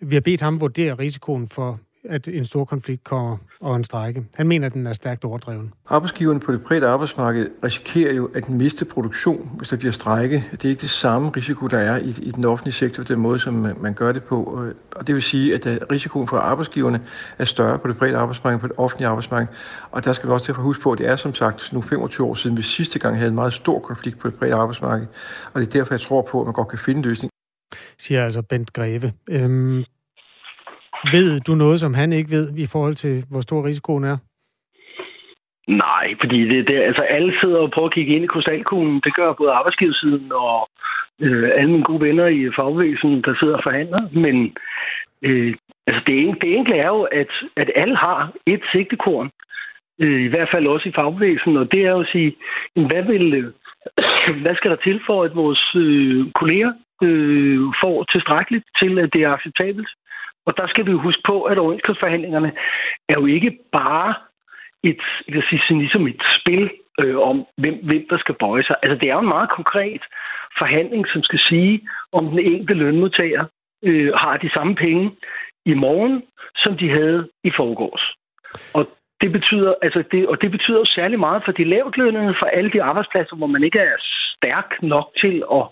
Vi 0.00 0.14
har 0.14 0.20
bedt 0.20 0.40
ham 0.40 0.60
vurdere 0.60 0.94
risikoen 0.94 1.48
for 1.48 1.80
at 2.08 2.28
en 2.28 2.44
stor 2.44 2.64
konflikt 2.64 3.04
kommer 3.04 3.36
og 3.60 3.76
en 3.76 3.84
strække. 3.84 4.24
Han 4.34 4.48
mener, 4.48 4.66
at 4.66 4.74
den 4.74 4.86
er 4.86 4.92
stærkt 4.92 5.24
overdreven. 5.24 5.72
Arbejdsgiverne 5.86 6.40
på 6.40 6.52
det 6.52 6.62
private 6.62 6.86
arbejdsmarked 6.86 7.50
risikerer 7.64 8.12
jo 8.12 8.30
at 8.34 8.48
miste 8.48 8.84
produktion, 8.84 9.50
hvis 9.58 9.68
der 9.68 9.76
bliver 9.76 9.92
strække. 9.92 10.44
Det 10.52 10.64
er 10.64 10.68
ikke 10.68 10.80
det 10.80 10.90
samme 10.90 11.30
risiko, 11.30 11.66
der 11.66 11.78
er 11.78 11.96
i, 11.96 12.08
i 12.08 12.30
den 12.30 12.44
offentlige 12.44 12.74
sektor, 12.74 13.02
den 13.02 13.18
måde, 13.18 13.38
som 13.38 13.54
man 13.80 13.94
gør 13.94 14.12
det 14.12 14.24
på. 14.24 14.64
Og 14.96 15.06
det 15.06 15.14
vil 15.14 15.22
sige, 15.22 15.54
at 15.54 15.90
risikoen 15.92 16.28
for 16.28 16.36
arbejdsgiverne 16.36 17.00
er 17.38 17.44
større 17.44 17.78
på 17.78 17.88
det 17.88 17.96
private 17.96 18.16
arbejdsmarked 18.16 18.58
på 18.60 18.66
det 18.66 18.76
offentlige 18.78 19.08
arbejdsmarked. 19.08 19.48
Og 19.90 20.04
der 20.04 20.12
skal 20.12 20.28
vi 20.28 20.32
også 20.32 20.44
til 20.44 20.52
at 20.52 20.56
huske 20.56 20.82
på, 20.82 20.92
at 20.92 20.98
det 20.98 21.08
er 21.08 21.16
som 21.16 21.34
sagt 21.34 21.72
nu 21.72 21.82
25 21.82 22.26
år 22.26 22.34
siden, 22.34 22.56
vi 22.56 22.62
sidste 22.62 22.98
gang 22.98 23.16
havde 23.16 23.28
en 23.28 23.34
meget 23.34 23.52
stor 23.52 23.78
konflikt 23.78 24.18
på 24.18 24.28
det 24.28 24.38
private 24.38 24.56
arbejdsmarked. 24.56 25.06
Og 25.52 25.60
det 25.60 25.66
er 25.66 25.70
derfor, 25.70 25.94
jeg 25.94 26.00
tror 26.00 26.22
på, 26.22 26.40
at 26.40 26.46
man 26.46 26.54
godt 26.54 26.68
kan 26.68 26.78
finde 26.78 26.98
en 26.98 27.04
løsning. 27.04 27.32
Siger 27.98 28.24
altså 28.24 28.42
Bent 28.42 28.72
Greve. 28.72 29.12
Øhm, 29.30 29.84
ved 31.12 31.40
du 31.40 31.54
noget, 31.54 31.80
som 31.80 31.94
han 31.94 32.12
ikke 32.12 32.30
ved 32.30 32.58
i 32.58 32.66
forhold 32.66 32.94
til, 32.94 33.24
hvor 33.30 33.40
stor 33.40 33.64
risikoen 33.64 34.04
er? 34.04 34.16
Nej, 35.68 36.14
fordi 36.20 36.48
det, 36.48 36.68
det, 36.68 36.76
altså 36.82 37.02
alle 37.02 37.32
sidder 37.40 37.58
og 37.58 37.70
prøver 37.70 37.88
at 37.88 37.94
kigge 37.94 38.14
ind 38.14 38.24
i 38.24 38.26
krystalkuglen. 38.26 39.00
Det 39.04 39.14
gør 39.14 39.32
både 39.32 39.52
arbejdsgiversiden 39.52 40.32
og 40.32 40.68
øh, 41.20 41.50
alle 41.54 41.70
mine 41.72 41.84
gode 41.84 42.00
venner 42.00 42.26
i 42.26 42.50
fagbevægelsen, 42.56 43.22
der 43.22 43.34
sidder 43.40 43.56
og 43.56 43.62
forhandler. 43.62 44.02
Men 44.24 44.56
øh, 45.22 45.54
altså 45.86 46.02
det, 46.06 46.42
det 46.42 46.56
enkle 46.56 46.76
er 46.76 46.88
jo, 46.88 47.02
at, 47.02 47.32
at 47.56 47.70
alle 47.74 47.96
har 47.96 48.32
et 48.46 48.62
sigtekorn. 48.72 49.30
Øh, 50.00 50.22
I 50.24 50.28
hvert 50.28 50.48
fald 50.52 50.66
også 50.66 50.88
i 50.88 50.92
fagbevægelsen. 50.94 51.56
Og 51.56 51.72
det 51.72 51.80
er 51.84 51.90
jo 51.90 52.00
at 52.00 52.12
sige, 52.12 52.36
hvad, 52.74 53.02
vil, 53.02 53.34
øh, 53.34 53.52
hvad 54.42 54.54
skal 54.56 54.70
der 54.70 54.76
til 54.76 55.00
for, 55.06 55.24
at 55.24 55.34
vores 55.34 55.74
øh, 55.76 56.26
kolleger 56.40 56.72
øh, 57.02 57.60
får 57.82 58.04
tilstrækkeligt 58.12 58.64
til, 58.80 58.98
at 58.98 59.12
det 59.12 59.22
er 59.22 59.30
acceptabelt? 59.30 59.88
Og 60.46 60.56
der 60.56 60.66
skal 60.66 60.86
vi 60.86 60.90
jo 60.90 60.98
huske 60.98 61.22
på, 61.26 61.42
at 61.42 61.58
overenskomstforhandlingerne 61.58 62.52
er 63.08 63.14
jo 63.20 63.26
ikke 63.26 63.58
bare 63.72 64.14
et, 64.84 65.02
jeg 65.28 65.42
sige, 65.50 65.62
sådan 65.66 65.78
ligesom 65.78 66.06
et 66.06 66.22
spil 66.40 66.70
øh, 67.00 67.18
om, 67.18 67.46
hvem, 67.56 67.76
hvem 67.82 68.06
der 68.10 68.18
skal 68.18 68.34
bøje 68.34 68.62
sig. 68.62 68.76
Altså, 68.82 68.96
det 69.00 69.08
er 69.08 69.14
jo 69.14 69.20
en 69.20 69.34
meget 69.36 69.50
konkret 69.50 70.02
forhandling, 70.58 71.06
som 71.08 71.22
skal 71.22 71.38
sige, 71.38 71.88
om 72.12 72.28
den 72.28 72.38
enkelte 72.38 72.74
lønmodtager 72.74 73.44
øh, 73.84 74.12
har 74.14 74.36
de 74.36 74.50
samme 74.50 74.74
penge 74.74 75.10
i 75.66 75.74
morgen, 75.74 76.22
som 76.56 76.76
de 76.76 76.90
havde 76.90 77.28
i 77.44 77.50
forgårs. 77.56 78.14
Og 78.74 78.88
det 79.20 79.32
betyder, 79.32 79.74
altså 79.82 80.04
det, 80.12 80.28
og 80.28 80.42
det 80.42 80.50
betyder 80.50 80.78
jo 80.78 80.84
særlig 80.84 81.18
meget 81.18 81.42
for 81.44 81.52
de 81.52 81.64
lavtlønnede, 81.64 82.34
for 82.38 82.46
alle 82.46 82.70
de 82.70 82.82
arbejdspladser, 82.82 83.36
hvor 83.36 83.46
man 83.46 83.64
ikke 83.64 83.78
er 83.78 83.96
stærk 84.36 84.82
nok 84.82 85.08
til 85.20 85.42
at 85.52 85.64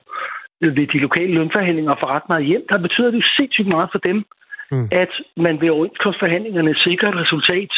øh, 0.61 0.77
ved 0.77 0.87
de 0.87 0.99
lokale 0.99 1.35
lønforhandlinger 1.35 1.95
få 2.01 2.07
ret 2.07 2.29
meget 2.29 2.47
hjem. 2.47 2.65
Der 2.69 2.79
betyder 2.79 3.11
det 3.11 3.19
jo 3.19 3.29
sindssygt 3.37 3.69
meget 3.69 3.89
for 3.93 3.99
dem, 3.99 4.25
mm. 4.71 4.89
at 4.93 5.13
man 5.37 5.61
ved 5.61 5.71
overenskomstforhandlingerne 5.71 6.75
sikrer 6.75 7.09
et 7.09 7.17
resultat, 7.17 7.73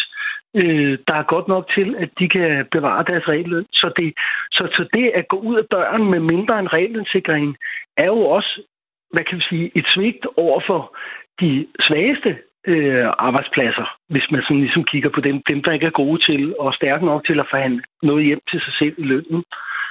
øh, 0.56 0.98
der 1.08 1.14
er 1.14 1.32
godt 1.34 1.48
nok 1.48 1.64
til, 1.74 1.94
at 1.98 2.10
de 2.18 2.28
kan 2.28 2.66
bevare 2.72 3.04
deres 3.10 3.28
regelløn. 3.28 3.66
Så 3.72 3.92
det, 3.96 4.12
så, 4.52 4.68
så 4.76 4.88
det 4.92 5.10
at 5.14 5.28
gå 5.28 5.36
ud 5.36 5.56
af 5.56 5.64
døren 5.70 6.04
med 6.10 6.20
mindre 6.20 6.58
end 6.58 6.72
regellønssikringen, 6.72 7.56
er 7.96 8.06
jo 8.06 8.20
også, 8.36 8.62
hvad 9.12 9.24
kan 9.24 9.38
vi 9.38 9.44
sige, 9.50 9.72
et 9.74 9.86
svigt 9.94 10.26
over 10.36 10.60
for 10.66 10.96
de 11.40 11.66
svageste 11.80 12.38
øh, 12.66 13.06
arbejdspladser, 13.18 13.96
hvis 14.08 14.26
man 14.30 14.42
sådan 14.42 14.60
ligesom 14.60 14.84
kigger 14.84 15.10
på 15.14 15.20
dem, 15.20 15.42
dem, 15.50 15.62
der 15.62 15.72
ikke 15.72 15.86
er 15.86 16.00
gode 16.02 16.32
til 16.32 16.54
og 16.58 16.74
stærke 16.74 17.04
nok 17.06 17.26
til 17.26 17.40
at 17.40 17.46
forhandle 17.50 17.82
noget 18.02 18.24
hjem 18.24 18.40
til 18.50 18.60
sig 18.60 18.74
selv 18.78 18.94
i 18.98 19.02
lønnen. 19.02 19.42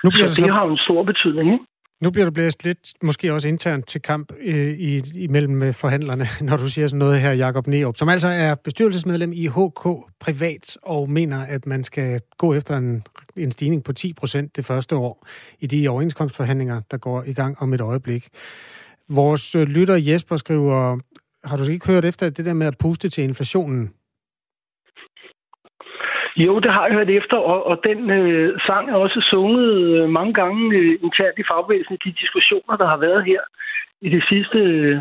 Nu 0.04 0.12
så 0.12 0.26
det 0.26 0.32
så... 0.32 0.52
har 0.52 0.66
jo 0.66 0.72
en 0.72 0.86
stor 0.88 1.04
betydning. 1.04 1.54
Ikke? 1.54 1.66
Nu 2.02 2.12
bliver 2.12 2.26
der 2.26 2.32
blæst 2.32 2.64
lidt, 2.64 2.94
måske 3.02 3.34
også 3.34 3.48
internt 3.48 3.88
til 3.88 4.02
kamp 4.02 4.34
øh, 4.40 4.80
i, 4.80 5.04
imellem 5.16 5.64
øh, 5.64 5.74
forhandlerne, 5.74 6.28
når 6.48 6.58
du 6.58 6.68
siger 6.68 6.88
sådan 6.88 7.00
noget 7.00 7.22
her, 7.22 7.32
Jakob 7.32 7.68
Neop, 7.68 7.98
som 7.98 8.10
altså 8.10 8.28
er 8.28 8.56
bestyrelsesmedlem 8.56 9.34
i 9.34 9.48
HK 9.48 9.88
Privat 10.20 10.78
og 10.82 11.10
mener, 11.10 11.44
at 11.44 11.66
man 11.66 11.84
skal 11.84 12.20
gå 12.38 12.54
efter 12.54 12.78
en, 12.78 13.04
en 13.38 13.52
stigning 13.52 13.84
på 13.84 13.94
10 13.94 14.14
procent 14.14 14.56
det 14.56 14.66
første 14.66 14.96
år 14.96 15.28
i 15.60 15.68
de 15.68 15.88
overenskomstforhandlinger, 15.88 16.82
der 16.92 16.98
går 16.98 17.24
i 17.24 17.34
gang 17.34 17.58
om 17.60 17.74
et 17.74 17.82
øjeblik. 17.82 18.28
Vores 19.10 19.56
øh, 19.56 19.68
lytter 19.68 19.96
Jesper 19.96 20.38
skriver, 20.38 21.00
har 21.44 21.58
du 21.58 21.64
ikke 21.64 21.88
hørt 21.88 22.06
efter 22.06 22.30
det 22.30 22.46
der 22.46 22.54
med 22.54 22.68
at 22.68 22.78
puste 22.78 23.10
til 23.10 23.24
inflationen? 23.24 23.90
Jo, 26.36 26.60
det 26.60 26.72
har 26.72 26.86
jeg 26.86 26.94
hørt 26.94 27.10
efter, 27.10 27.38
og, 27.38 27.67
og 27.67 27.82
den 27.84 28.10
øh, 28.10 28.60
sang 28.65 28.89
er 28.89 28.96
også 28.96 29.28
sunget 29.32 29.72
øh, 29.72 30.10
mange 30.10 30.34
gange 30.34 30.78
øh, 30.78 31.00
internt 31.04 31.39
i 31.39 31.44
fagbevægelsen 31.52 31.96
i 31.96 32.10
de 32.10 32.20
diskussioner, 32.22 32.76
der 32.78 32.88
har 32.88 32.98
været 32.98 33.26
her 33.26 33.41
i 34.02 34.10
det 34.10 34.24
sidste 34.30 34.58
øh, 34.58 34.98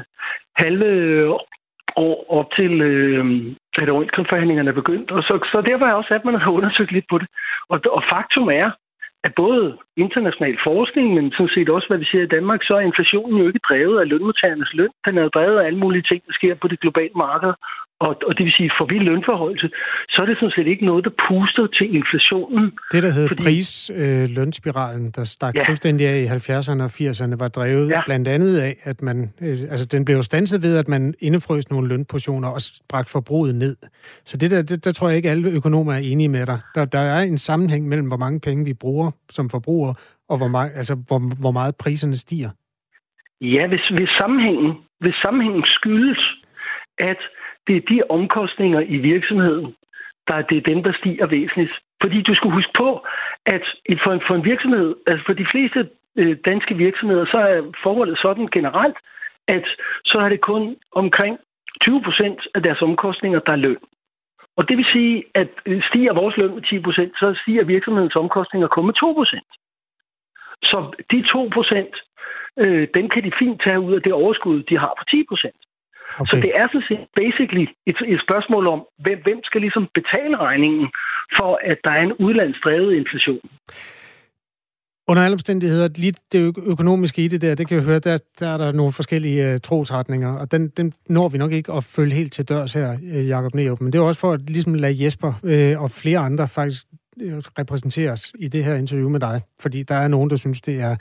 halve 0.57 0.91
år 1.97 2.17
op 2.29 2.49
til, 2.59 2.81
øh, 2.81 3.25
at 3.83 3.89
overenskomstforhandlingerne 3.89 4.71
er 4.71 4.81
begyndt. 4.83 5.11
Og 5.11 5.23
så, 5.23 5.49
så 5.53 5.63
derfor 5.67 5.85
har 5.85 5.93
jeg 5.93 6.01
også 6.01 6.13
sat 6.13 6.25
mig 6.25 6.35
og 6.47 6.55
undersøgt 6.55 6.93
lidt 6.93 7.05
på 7.11 7.19
det. 7.19 7.29
Og, 7.69 7.81
og 7.97 8.03
faktum 8.13 8.49
er, 8.49 8.71
at 9.25 9.33
både 9.37 9.77
international 9.97 10.57
forskning, 10.65 11.15
men 11.15 11.33
sådan 11.33 11.55
set 11.55 11.69
også, 11.69 11.89
hvad 11.89 11.99
vi 11.99 12.05
ser 12.05 12.23
i 12.23 12.35
Danmark, 12.37 12.61
så 12.63 12.75
er 12.75 12.81
inflationen 12.81 13.39
jo 13.39 13.47
ikke 13.47 13.67
drevet 13.69 14.01
af 14.01 14.09
lønmodtagernes 14.09 14.75
løn. 14.75 14.93
Den 15.07 15.19
er 15.19 15.29
drevet 15.29 15.59
af 15.59 15.67
alle 15.67 15.79
mulige 15.79 16.03
ting, 16.03 16.23
der 16.27 16.33
sker 16.33 16.55
på 16.55 16.69
det 16.69 16.81
globale 16.81 17.17
marked. 17.17 17.53
Og, 18.07 18.17
og 18.29 18.33
det 18.39 18.45
vil 18.45 18.53
sige, 18.53 18.71
for 18.79 18.85
vi 18.85 18.99
lønforholdelse, 18.99 19.69
så 20.09 20.23
er 20.23 20.27
det 20.27 20.37
sådan 20.37 20.55
set 20.57 20.67
ikke 20.67 20.85
noget, 20.87 21.05
der 21.05 21.11
puster 21.29 21.67
til 21.67 21.95
inflationen. 21.95 22.65
Det, 22.93 23.03
der 23.03 23.11
hedder 23.11 23.29
fordi... 23.29 23.43
prislønspiralen, 23.43 25.07
øh, 25.07 25.13
der 25.17 25.25
stak 25.25 25.55
ja. 25.55 25.65
fuldstændig 25.69 26.07
af 26.07 26.17
i 26.19 26.27
70'erne 26.27 26.83
og 26.83 26.91
80'erne, 27.01 27.37
var 27.39 27.49
drevet 27.49 27.91
ja. 27.91 28.03
blandt 28.07 28.29
andet 28.29 28.59
af, 28.59 28.77
at 28.83 29.03
man, 29.03 29.33
øh, 29.43 29.57
altså 29.73 29.87
den 29.87 30.05
blev 30.05 30.23
stanset 30.23 30.63
ved, 30.63 30.79
at 30.79 30.89
man 30.89 31.15
indefrøs 31.21 31.71
nogle 31.71 31.89
lønpositioner 31.89 32.49
og 32.49 32.61
bragt 32.89 33.09
forbruget 33.09 33.55
ned. 33.55 33.77
Så 34.25 34.37
det 34.37 34.51
der, 34.51 34.63
det, 34.63 34.85
der 34.85 34.93
tror 34.93 35.09
jeg 35.09 35.17
ikke, 35.17 35.31
alle 35.31 35.51
økonomer 35.51 35.93
er 35.93 35.99
enige 35.99 36.29
med 36.29 36.47
dig. 36.47 36.59
Der, 36.75 36.85
der 36.85 36.99
er 36.99 37.21
en 37.21 37.39
sammenhæng 37.39 37.89
mellem, 37.89 38.07
hvor 38.09 38.17
mange 38.17 38.41
penge 38.41 38.65
vi 38.65 38.75
bruger 38.75 39.11
som 39.31 39.51
forbrugere, 39.51 39.95
og 40.29 40.37
hvor, 40.37 40.49
meget, 40.49 40.71
altså, 40.75 40.95
hvor, 41.09 41.41
hvor 41.41 41.51
meget 41.51 41.75
priserne 41.77 42.17
stiger. 42.17 42.51
Ja, 43.41 43.67
hvis, 43.67 43.85
hvis, 43.97 44.09
sammenhængen, 44.09 44.73
hvis 45.01 45.15
sammenhængen 45.15 45.65
skyldes, 45.67 46.40
at 47.01 47.21
det 47.67 47.77
er 47.77 47.81
de 47.81 48.03
omkostninger 48.09 48.81
i 48.81 48.97
virksomheden, 48.97 49.75
der 50.29 50.35
er 50.35 50.43
det 50.43 50.67
dem, 50.67 50.83
der 50.83 50.93
stiger 50.93 51.27
væsentligt. 51.27 51.73
Fordi 52.03 52.23
du 52.23 52.35
skal 52.35 52.51
huske 52.51 52.73
på, 52.77 53.07
at 53.47 53.63
for 54.05 54.13
en, 54.13 54.23
for 54.27 54.35
en 54.35 54.45
virksomhed, 54.45 54.95
altså 55.07 55.25
for 55.27 55.33
de 55.33 55.47
fleste 55.53 55.89
øh, 56.17 56.37
danske 56.45 56.75
virksomheder, 56.77 57.25
så 57.25 57.39
er 57.39 57.73
forholdet 57.83 58.19
sådan 58.19 58.47
generelt, 58.47 58.97
at 59.49 59.65
så 60.05 60.19
er 60.19 60.29
det 60.29 60.41
kun 60.41 60.77
omkring 60.93 61.39
20 61.81 62.03
procent 62.03 62.41
af 62.55 62.63
deres 62.63 62.83
omkostninger, 62.83 63.41
der 63.41 63.53
er 63.53 63.57
løn. 63.67 63.83
Og 64.57 64.69
det 64.69 64.77
vil 64.77 64.87
sige, 64.93 65.25
at 65.35 65.49
øh, 65.67 65.83
stiger 65.89 66.13
vores 66.13 66.37
løn 66.37 66.55
med 66.55 66.63
10 66.63 66.81
procent, 66.81 67.13
så 67.19 67.39
stiger 67.43 67.65
virksomhedens 67.65 68.17
omkostninger 68.17 68.69
kun 68.69 68.87
med 68.87 68.95
2 68.95 69.13
procent. 69.13 69.51
Så 70.63 70.79
de 71.11 71.23
2 71.33 71.49
procent, 71.55 71.95
øh, 72.59 72.89
dem 72.95 73.09
kan 73.09 73.25
de 73.25 73.33
fint 73.39 73.63
tage 73.63 73.81
ud 73.81 73.95
af 73.95 74.03
det 74.03 74.13
overskud, 74.13 74.63
de 74.63 74.79
har 74.79 74.95
på 74.99 75.05
10 75.11 75.25
procent. 75.29 75.61
Okay. 76.19 76.31
Så 76.31 76.37
det 76.37 76.53
er 76.61 76.67
set 76.89 77.07
basically 77.23 77.67
et, 77.87 77.97
et 78.15 78.21
spørgsmål 78.27 78.67
om, 78.67 78.81
hvem, 79.05 79.19
hvem 79.23 79.41
skal 79.45 79.61
ligesom 79.61 79.89
betale 79.95 80.37
regningen 80.37 80.89
for, 81.39 81.61
at 81.71 81.79
der 81.85 81.91
er 81.91 82.03
en 82.03 82.13
udlandsdrevet 82.13 82.93
inflation. 82.95 83.41
Under 85.09 85.23
alle 85.23 85.35
omstændigheder, 85.35 85.89
lige 85.97 86.15
det 86.33 86.57
økonomiske 86.67 87.25
i 87.25 87.29
det 87.29 87.41
der, 87.41 87.55
det 87.55 87.69
kan 87.69 87.77
jeg 87.77 87.85
høre, 87.85 87.99
der, 87.99 88.19
der 88.41 88.49
er 88.49 88.57
der 88.57 88.73
nogle 88.73 88.93
forskellige 88.93 89.53
uh, 89.53 89.59
trosretninger, 89.63 90.33
og 90.33 90.53
den, 90.53 90.69
den 90.69 90.93
når 91.09 91.29
vi 91.29 91.39
nok 91.39 91.53
ikke 91.53 91.73
at 91.73 91.85
følge 91.85 92.15
helt 92.15 92.33
til 92.33 92.49
dørs 92.49 92.73
her, 92.73 92.93
uh, 92.95 93.29
Jacob 93.29 93.55
Neop. 93.55 93.81
Men 93.81 93.93
det 93.93 93.99
er 93.99 94.03
også 94.03 94.21
for 94.21 94.33
at 94.33 94.41
ligesom 94.51 94.75
lade 94.75 95.05
Jesper 95.05 95.33
uh, 95.43 95.83
og 95.83 95.91
flere 95.91 96.19
andre 96.19 96.49
faktisk 96.49 96.85
repræsenteres 97.59 98.33
i 98.39 98.49
det 98.49 98.65
her 98.65 98.75
interview 98.75 99.09
med 99.09 99.21
dig, 99.21 99.41
fordi 99.61 99.83
der 99.83 99.95
er 99.95 100.09
nogen, 100.09 100.31
der 100.31 100.37
synes, 100.37 100.61
det 100.61 100.81
er 100.81 100.97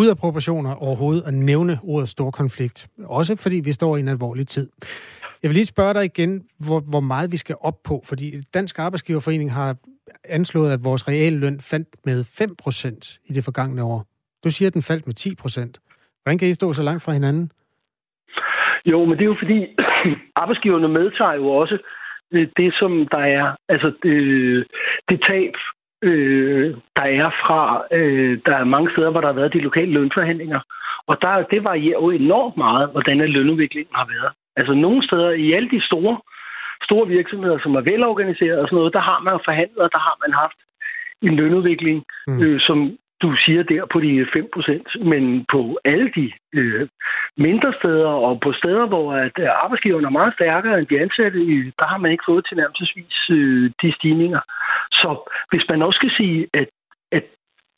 ud 0.00 0.06
af 0.06 0.16
proportioner 0.16 0.74
overhovedet 0.74 1.22
at 1.26 1.34
nævne 1.34 1.78
ordet 1.82 2.08
stor 2.08 2.30
konflikt. 2.30 2.86
Også 3.04 3.36
fordi 3.36 3.56
vi 3.64 3.72
står 3.72 3.96
i 3.96 4.00
en 4.00 4.08
alvorlig 4.08 4.46
tid. 4.48 4.68
Jeg 5.42 5.48
vil 5.48 5.54
lige 5.54 5.66
spørge 5.66 5.94
dig 5.94 6.04
igen, 6.04 6.44
hvor, 6.66 6.80
hvor 6.80 7.00
meget 7.00 7.32
vi 7.32 7.36
skal 7.36 7.56
op 7.60 7.78
på, 7.88 8.02
fordi 8.04 8.26
Dansk 8.54 8.78
Arbejdsgiverforening 8.78 9.52
har 9.52 9.76
anslået, 10.24 10.72
at 10.72 10.84
vores 10.84 11.08
reelle 11.08 11.38
løn 11.38 11.60
faldt 11.60 11.88
med 12.04 12.24
5% 12.24 13.20
i 13.24 13.32
det 13.32 13.44
forgangne 13.44 13.82
år. 13.82 14.06
Du 14.44 14.50
siger, 14.50 14.66
at 14.66 14.74
den 14.74 14.82
faldt 14.82 15.06
med 15.06 15.14
10%. 15.20 16.22
Hvordan 16.22 16.38
kan 16.38 16.48
I 16.48 16.52
stå 16.52 16.72
så 16.72 16.82
langt 16.82 17.02
fra 17.02 17.12
hinanden? 17.12 17.50
Jo, 18.86 19.04
men 19.04 19.14
det 19.18 19.20
er 19.20 19.32
jo 19.34 19.36
fordi, 19.42 19.58
arbejdsgiverne 20.42 20.88
medtager 20.88 21.34
jo 21.34 21.46
også 21.48 21.78
øh, 22.32 22.48
det, 22.56 22.74
som 22.74 23.08
der 23.10 23.18
er, 23.38 23.56
altså 23.68 23.92
det, 24.02 24.16
det 25.08 25.18
tab, 25.28 25.54
øh, 26.06 26.74
der 26.96 27.02
er 27.02 27.30
fra, 27.42 27.84
øh, 27.92 28.38
der 28.46 28.56
er 28.56 28.64
mange 28.64 28.90
steder, 28.92 29.10
hvor 29.10 29.20
der 29.20 29.28
har 29.28 29.40
været 29.40 29.52
de 29.52 29.66
lokale 29.68 29.92
lønforhandlinger. 29.92 30.60
Og 31.06 31.18
der, 31.22 31.42
det 31.42 31.64
varierer 31.64 32.00
jo 32.02 32.10
enormt 32.10 32.56
meget, 32.56 32.90
hvordan 32.90 33.18
lønudviklingen 33.18 33.94
har 33.94 34.06
været. 34.14 34.32
Altså 34.56 34.74
nogle 34.74 35.06
steder, 35.06 35.30
i 35.30 35.52
alle 35.52 35.70
de 35.70 35.80
store, 35.86 36.18
store 36.82 37.08
virksomheder, 37.08 37.58
som 37.58 37.74
er 37.74 37.80
velorganiseret 37.80 38.58
og 38.58 38.66
sådan 38.66 38.76
noget, 38.76 38.92
der 38.92 39.00
har 39.00 39.20
man 39.20 39.38
forhandlet, 39.44 39.78
og 39.78 39.90
der 39.92 39.98
har 39.98 40.16
man 40.26 40.32
haft 40.42 40.58
en 41.22 41.36
lønudvikling, 41.36 42.04
mm. 42.26 42.42
øh, 42.42 42.60
som 42.60 42.78
du 43.22 43.36
siger 43.44 43.62
der 43.62 43.86
på 43.92 44.00
de 44.00 44.22
5% 44.22 45.04
men 45.04 45.44
på 45.52 45.78
alle 45.84 46.10
de 46.16 46.32
øh, 46.54 46.88
mindre 47.36 47.72
steder 47.80 48.08
og 48.08 48.40
på 48.40 48.52
steder, 48.52 48.86
hvor 48.86 49.12
at 49.12 49.36
øh, 49.38 49.48
arbejdsgiverne 49.64 50.06
er 50.06 50.18
meget 50.20 50.34
stærkere 50.34 50.78
end 50.78 50.86
de 50.86 51.00
ansatte, 51.00 51.38
der 51.78 51.86
har 51.86 51.98
man 51.98 52.10
ikke 52.10 52.28
fået 52.28 52.46
tilnærmelsesvis 52.48 53.30
øh, 53.30 53.70
de 53.82 53.92
stigninger. 53.92 54.40
Så 54.92 55.30
hvis 55.50 55.64
man 55.68 55.82
også 55.82 55.96
skal 55.96 56.10
sige, 56.10 56.46
at, 56.54 56.68
at, 57.12 57.24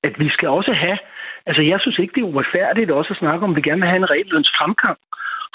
at 0.03 0.15
vi 0.19 0.29
skal 0.29 0.49
også 0.49 0.73
have, 0.73 0.99
altså 1.47 1.63
jeg 1.63 1.81
synes 1.81 1.99
ikke, 1.99 2.15
det 2.15 2.21
er 2.21 2.33
uretfærdigt 2.33 2.91
også 2.91 3.13
at 3.13 3.19
snakke 3.19 3.45
om, 3.45 3.51
at 3.51 3.57
vi 3.57 3.69
gerne 3.69 3.81
vil 3.81 3.89
have 3.89 4.03
en 4.03 4.11
reelløns 4.11 4.51
fremgang, 4.59 4.99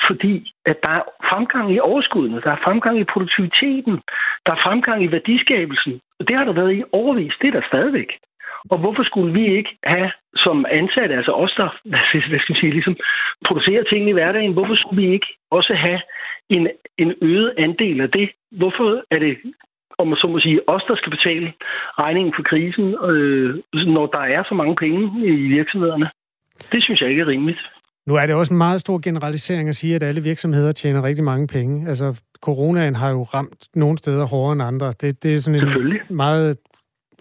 fordi 0.07 0.53
at 0.65 0.77
der 0.83 0.89
er 0.89 1.03
fremgang 1.29 1.73
i 1.73 1.79
overskuddene, 1.79 2.41
der 2.41 2.51
er 2.51 2.63
fremgang 2.63 2.99
i 2.99 3.03
produktiviteten, 3.03 3.95
der 4.45 4.51
er 4.51 4.63
fremgang 4.65 5.03
i 5.03 5.11
værdiskabelsen, 5.11 5.99
og 6.19 6.27
det 6.27 6.35
har 6.35 6.45
der 6.45 6.53
været 6.53 6.75
i 6.75 6.83
overvis, 6.91 7.33
det 7.41 7.47
er 7.47 7.51
der 7.51 7.67
stadigvæk. 7.67 8.11
Og 8.71 8.77
hvorfor 8.77 9.03
skulle 9.03 9.33
vi 9.33 9.57
ikke 9.57 9.77
have 9.83 10.11
som 10.35 10.65
ansatte, 10.71 11.15
altså 11.15 11.31
os, 11.31 11.53
der 11.57 11.69
hvad 12.29 12.39
skal 12.39 12.53
jeg 12.53 12.59
sige, 12.59 12.71
ligesom 12.71 12.95
producerer 13.47 13.83
ting 13.83 14.09
i 14.09 14.17
hverdagen, 14.17 14.53
hvorfor 14.53 14.75
skulle 14.75 15.01
vi 15.01 15.13
ikke 15.13 15.27
også 15.51 15.73
have 15.73 16.01
en, 16.49 16.67
en 16.97 17.13
øget 17.21 17.53
andel 17.57 18.01
af 18.01 18.09
det? 18.09 18.29
Hvorfor 18.51 19.03
er 19.11 19.19
det 19.19 19.37
om 19.97 20.07
man 20.07 20.17
så 20.17 20.27
må 20.27 20.39
sige, 20.39 20.69
os, 20.69 20.83
der 20.87 20.95
skal 20.95 21.11
betale 21.17 21.53
regningen 21.99 22.33
for 22.37 22.43
krisen, 22.43 22.85
øh, 23.09 23.49
når 23.95 24.05
der 24.05 24.23
er 24.35 24.43
så 24.49 24.53
mange 24.55 24.75
penge 24.75 25.01
i 25.27 25.47
virksomhederne. 25.57 26.09
Det 26.71 26.83
synes 26.83 27.01
jeg 27.01 27.09
ikke 27.09 27.21
er 27.21 27.27
rimeligt. 27.27 27.59
Nu 28.07 28.15
er 28.15 28.25
det 28.25 28.35
også 28.35 28.53
en 28.53 28.57
meget 28.57 28.81
stor 28.81 28.97
generalisering 29.03 29.69
at 29.69 29.75
sige, 29.75 29.95
at 29.95 30.03
alle 30.03 30.23
virksomheder 30.23 30.71
tjener 30.71 31.03
rigtig 31.03 31.23
mange 31.23 31.47
penge. 31.47 31.89
Altså, 31.89 32.21
coronaen 32.41 32.95
har 32.95 33.09
jo 33.09 33.23
ramt 33.23 33.67
nogle 33.75 33.97
steder 33.97 34.25
hårdere 34.25 34.53
end 34.53 34.63
andre. 34.63 34.93
Det, 35.01 35.23
det 35.23 35.33
er 35.33 35.37
sådan 35.37 35.59
en 35.59 35.99
meget 36.09 36.57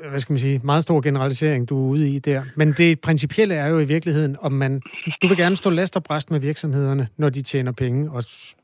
hvad 0.09 0.19
skal 0.19 0.33
man 0.33 0.39
sige, 0.39 0.61
meget 0.65 0.83
stor 0.83 1.01
generalisering, 1.01 1.69
du 1.69 1.87
er 1.87 1.91
ude 1.91 2.11
i 2.11 2.19
der. 2.19 2.43
Men 2.57 2.73
det 2.73 3.01
principielle 3.01 3.55
er 3.55 3.67
jo 3.67 3.79
i 3.79 3.85
virkeligheden, 3.85 4.37
om 4.41 4.53
man... 4.53 4.81
Du 5.23 5.29
vil 5.29 5.37
gerne 5.37 5.57
stå 5.57 5.71
last 5.71 5.97
og 5.97 6.03
bræst 6.03 6.31
med 6.31 6.41
virksomhederne, 6.41 7.09
når 7.19 7.29
de 7.29 7.43
tjener 7.43 7.73
penge, 7.73 8.11
og 8.11 8.23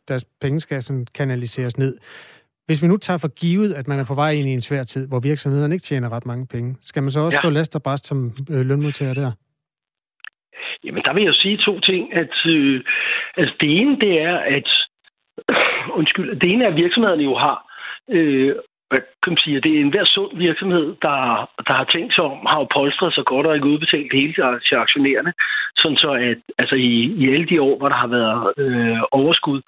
deres 0.08 0.24
penge 0.40 0.60
skal 0.60 0.82
sådan 0.82 1.06
kanaliseres 1.14 1.78
ned. 1.78 1.96
Hvis 2.66 2.82
vi 2.82 2.88
nu 2.88 2.96
tager 2.96 3.18
for 3.18 3.28
givet, 3.28 3.72
at 3.74 3.88
man 3.88 3.98
er 3.98 4.04
på 4.04 4.14
vej 4.14 4.30
ind 4.30 4.48
i 4.48 4.52
en 4.52 4.60
svær 4.60 4.84
tid, 4.84 5.08
hvor 5.08 5.20
virksomhederne 5.20 5.74
ikke 5.74 5.82
tjener 5.82 6.12
ret 6.12 6.26
mange 6.26 6.46
penge, 6.46 6.76
skal 6.82 7.02
man 7.02 7.10
så 7.10 7.20
også 7.20 7.36
ja. 7.36 7.40
stå 7.40 7.50
last 7.50 7.76
og 7.76 7.82
bræst 7.82 8.06
som 8.06 8.32
øh, 8.50 8.66
lønmodtager 8.66 9.14
der? 9.14 9.32
Jamen, 10.84 11.02
der 11.02 11.14
vil 11.14 11.24
jeg 11.24 11.34
sige 11.34 11.56
to 11.56 11.80
ting. 11.80 12.14
At, 12.14 12.34
øh, 12.46 12.80
altså, 13.36 13.54
det 13.60 13.70
ene, 13.78 14.00
det 14.00 14.22
er, 14.22 14.36
at 14.56 14.68
undskyld, 15.98 16.40
det 16.40 16.52
ene 16.52 16.64
er, 16.64 16.68
at 16.68 16.76
virksomhederne 16.76 17.22
jo 17.22 17.34
har 17.34 17.58
øh, 18.10 18.54
hvad 18.90 19.00
kan 19.22 19.30
man 19.32 19.44
sige, 19.44 19.60
det 19.60 19.72
er 19.76 19.80
en 19.80 19.94
hver 19.94 20.04
sund 20.04 20.32
virksomhed, 20.38 20.86
der, 21.06 21.16
der 21.66 21.74
har 21.80 21.84
tænkt 21.84 22.14
sig 22.14 22.24
om, 22.24 22.46
har 22.46 22.58
jo 22.60 22.66
polstret 22.76 23.14
sig 23.14 23.24
godt 23.24 23.46
og 23.46 23.54
ikke 23.54 23.72
udbetalt 23.74 24.12
det 24.12 24.20
hele 24.20 24.34
til 24.68 24.74
aktionærerne, 24.84 25.32
sådan 25.76 25.96
så 25.96 26.10
at 26.12 26.38
altså 26.58 26.74
i, 26.74 26.92
i 27.22 27.24
alle 27.34 27.46
de 27.46 27.62
år, 27.62 27.78
hvor 27.78 27.88
der 27.88 27.96
har 28.04 28.10
været 28.18 28.52
øh, 28.58 29.00
overskud, 29.12 29.60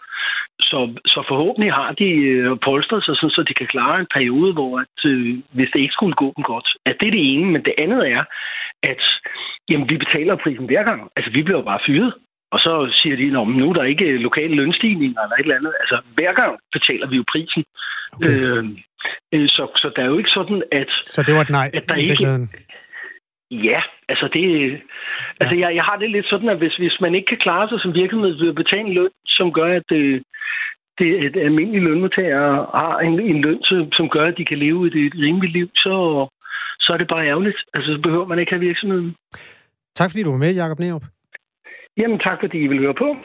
så, 0.60 0.78
så 1.06 1.24
forhåbentlig 1.28 1.72
har 1.72 1.92
de 1.92 2.08
øh, 2.32 2.56
polstret 2.64 3.04
sig, 3.04 3.16
sådan, 3.16 3.30
så 3.30 3.42
de 3.48 3.54
kan 3.54 3.66
klare 3.66 4.00
en 4.00 4.12
periode, 4.14 4.52
hvor 4.52 4.78
at, 4.84 4.98
øh, 5.10 5.38
hvis 5.56 5.70
det 5.72 5.80
ikke 5.80 5.98
skulle 5.98 6.14
gå 6.22 6.32
dem 6.36 6.44
godt. 6.44 6.68
At 6.86 6.96
det 7.00 7.06
er 7.06 7.16
det 7.16 7.32
ene, 7.32 7.46
men 7.52 7.62
det 7.64 7.74
andet 7.78 8.10
er, 8.10 8.22
at 8.82 9.02
jamen, 9.70 9.90
vi 9.90 9.96
betaler 9.96 10.42
prisen 10.42 10.66
hver 10.66 10.82
gang. 10.82 11.10
Altså, 11.16 11.30
vi 11.32 11.42
bliver 11.42 11.62
bare 11.62 11.86
fyret. 11.86 12.14
Og 12.54 12.60
så 12.60 12.72
siger 12.92 13.16
de, 13.16 13.26
at 13.26 13.48
nu 13.60 13.70
er 13.70 13.74
der 13.74 13.92
ikke 13.92 14.16
lokale 14.16 14.54
lønstigninger 14.54 15.20
eller 15.22 15.36
et 15.36 15.40
eller 15.40 15.56
andet. 15.56 15.74
Altså, 15.80 15.96
hver 16.14 16.32
gang 16.32 16.52
betaler 16.72 17.06
vi 17.08 17.16
jo 17.16 17.24
prisen. 17.32 17.64
Okay. 18.12 18.30
Øh, 18.30 18.64
så, 19.32 19.64
så 19.76 19.92
der 19.96 20.02
er 20.02 20.06
jo 20.06 20.18
ikke 20.18 20.30
sådan, 20.30 20.62
at... 20.72 20.90
Så 21.04 21.22
det 21.22 21.34
var 21.34 21.40
et 21.40 21.50
nej 21.50 21.70
at 21.74 21.84
der 21.88 21.94
ikke, 21.94 22.48
Ja, 23.50 23.80
altså 24.08 24.28
det... 24.32 24.44
Altså 25.40 25.54
ja. 25.54 25.60
jeg, 25.60 25.76
jeg 25.76 25.84
har 25.84 25.96
det 25.96 26.10
lidt 26.10 26.26
sådan, 26.26 26.48
at 26.48 26.58
hvis, 26.58 26.76
hvis 26.76 27.00
man 27.00 27.14
ikke 27.14 27.26
kan 27.26 27.38
klare 27.38 27.68
sig 27.68 27.80
som 27.80 27.94
virksomhed 27.94 28.32
ved 28.40 28.48
at 28.48 28.54
betale 28.54 28.86
en 28.88 28.94
løn, 28.94 29.10
som 29.26 29.52
gør, 29.52 29.76
at 29.76 29.82
det, 29.88 30.22
det 30.98 31.08
et 31.26 31.36
almindelige 31.36 31.84
lønmodtagere 31.84 32.66
har 32.74 32.98
en, 32.98 33.20
en 33.20 33.40
løn, 33.40 33.62
som 33.92 34.08
gør, 34.08 34.26
at 34.26 34.38
de 34.38 34.44
kan 34.44 34.58
leve 34.58 34.86
et, 34.86 34.94
et 35.06 35.14
rimeligt 35.14 35.52
liv, 35.52 35.68
så, 35.76 35.94
så 36.80 36.92
er 36.92 36.98
det 36.98 37.08
bare 37.08 37.26
ærgerligt. 37.26 37.58
Altså, 37.74 37.92
så 37.92 38.00
behøver 38.02 38.26
man 38.26 38.38
ikke 38.38 38.52
have 38.52 38.66
virksomheden. 38.68 39.14
Tak 39.94 40.10
fordi 40.10 40.22
du 40.22 40.30
var 40.30 40.38
med, 40.38 40.54
Jacob 40.54 40.78
Nerup. 40.78 41.04
Jamen 41.96 42.18
tak, 42.18 42.38
fordi 42.40 42.58
I 42.58 42.66
vil 42.66 42.78
høre 42.78 42.94
på. 42.94 43.16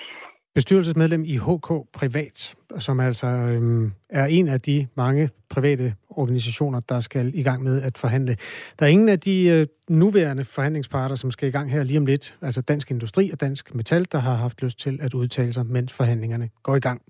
Bestyrelsesmedlem 0.56 1.24
i 1.26 1.38
HK 1.38 1.72
Privat, 1.94 2.56
som 2.80 3.00
altså 3.00 3.28
øhm, 3.28 3.92
er 4.10 4.26
en 4.26 4.48
af 4.48 4.62
de 4.62 4.88
mange 4.96 5.30
private 5.50 5.96
organisationer, 6.10 6.80
der 6.80 7.00
skal 7.00 7.32
i 7.36 7.44
gang 7.44 7.64
med 7.64 7.82
at 7.82 7.98
forhandle. 7.98 8.38
Der 8.80 8.86
er 8.86 8.90
ingen 8.90 9.10
af 9.10 9.20
de 9.20 9.44
øh, 9.44 9.68
nuværende 9.90 10.46
forhandlingsparter, 10.46 11.16
som 11.16 11.32
skal 11.32 11.48
i 11.48 11.52
gang 11.52 11.72
her 11.72 11.84
lige 11.84 11.98
om 11.98 12.06
lidt, 12.06 12.38
altså 12.42 12.62
Dansk 12.62 12.92
Industri 12.92 13.30
og 13.32 13.42
Dansk 13.42 13.76
Metal, 13.76 14.08
der 14.12 14.20
har 14.20 14.36
haft 14.36 14.62
lyst 14.62 14.80
til 14.80 15.00
at 15.02 15.14
udtale 15.14 15.54
sig, 15.54 15.66
mens 15.66 15.94
forhandlingerne 15.94 16.50
går 16.64 16.76
i 16.76 16.80
gang. 16.80 17.02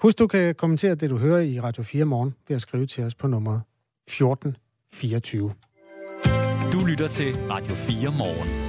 Husk, 0.00 0.18
du 0.18 0.26
kan 0.26 0.54
kommentere 0.54 0.94
det, 0.94 1.10
du 1.10 1.16
hører 1.16 1.40
i 1.40 1.60
Radio 1.60 1.82
4 1.82 2.04
morgen 2.04 2.34
ved 2.48 2.56
at 2.56 2.62
skrive 2.62 2.86
til 2.86 3.04
os 3.04 3.14
på 3.14 3.26
nummer 3.26 3.60
1424. 4.06 5.52
Du 6.72 6.84
lytter 6.84 7.08
til 7.08 7.36
Radio 7.50 7.74
4 7.74 8.12
morgen. 8.18 8.67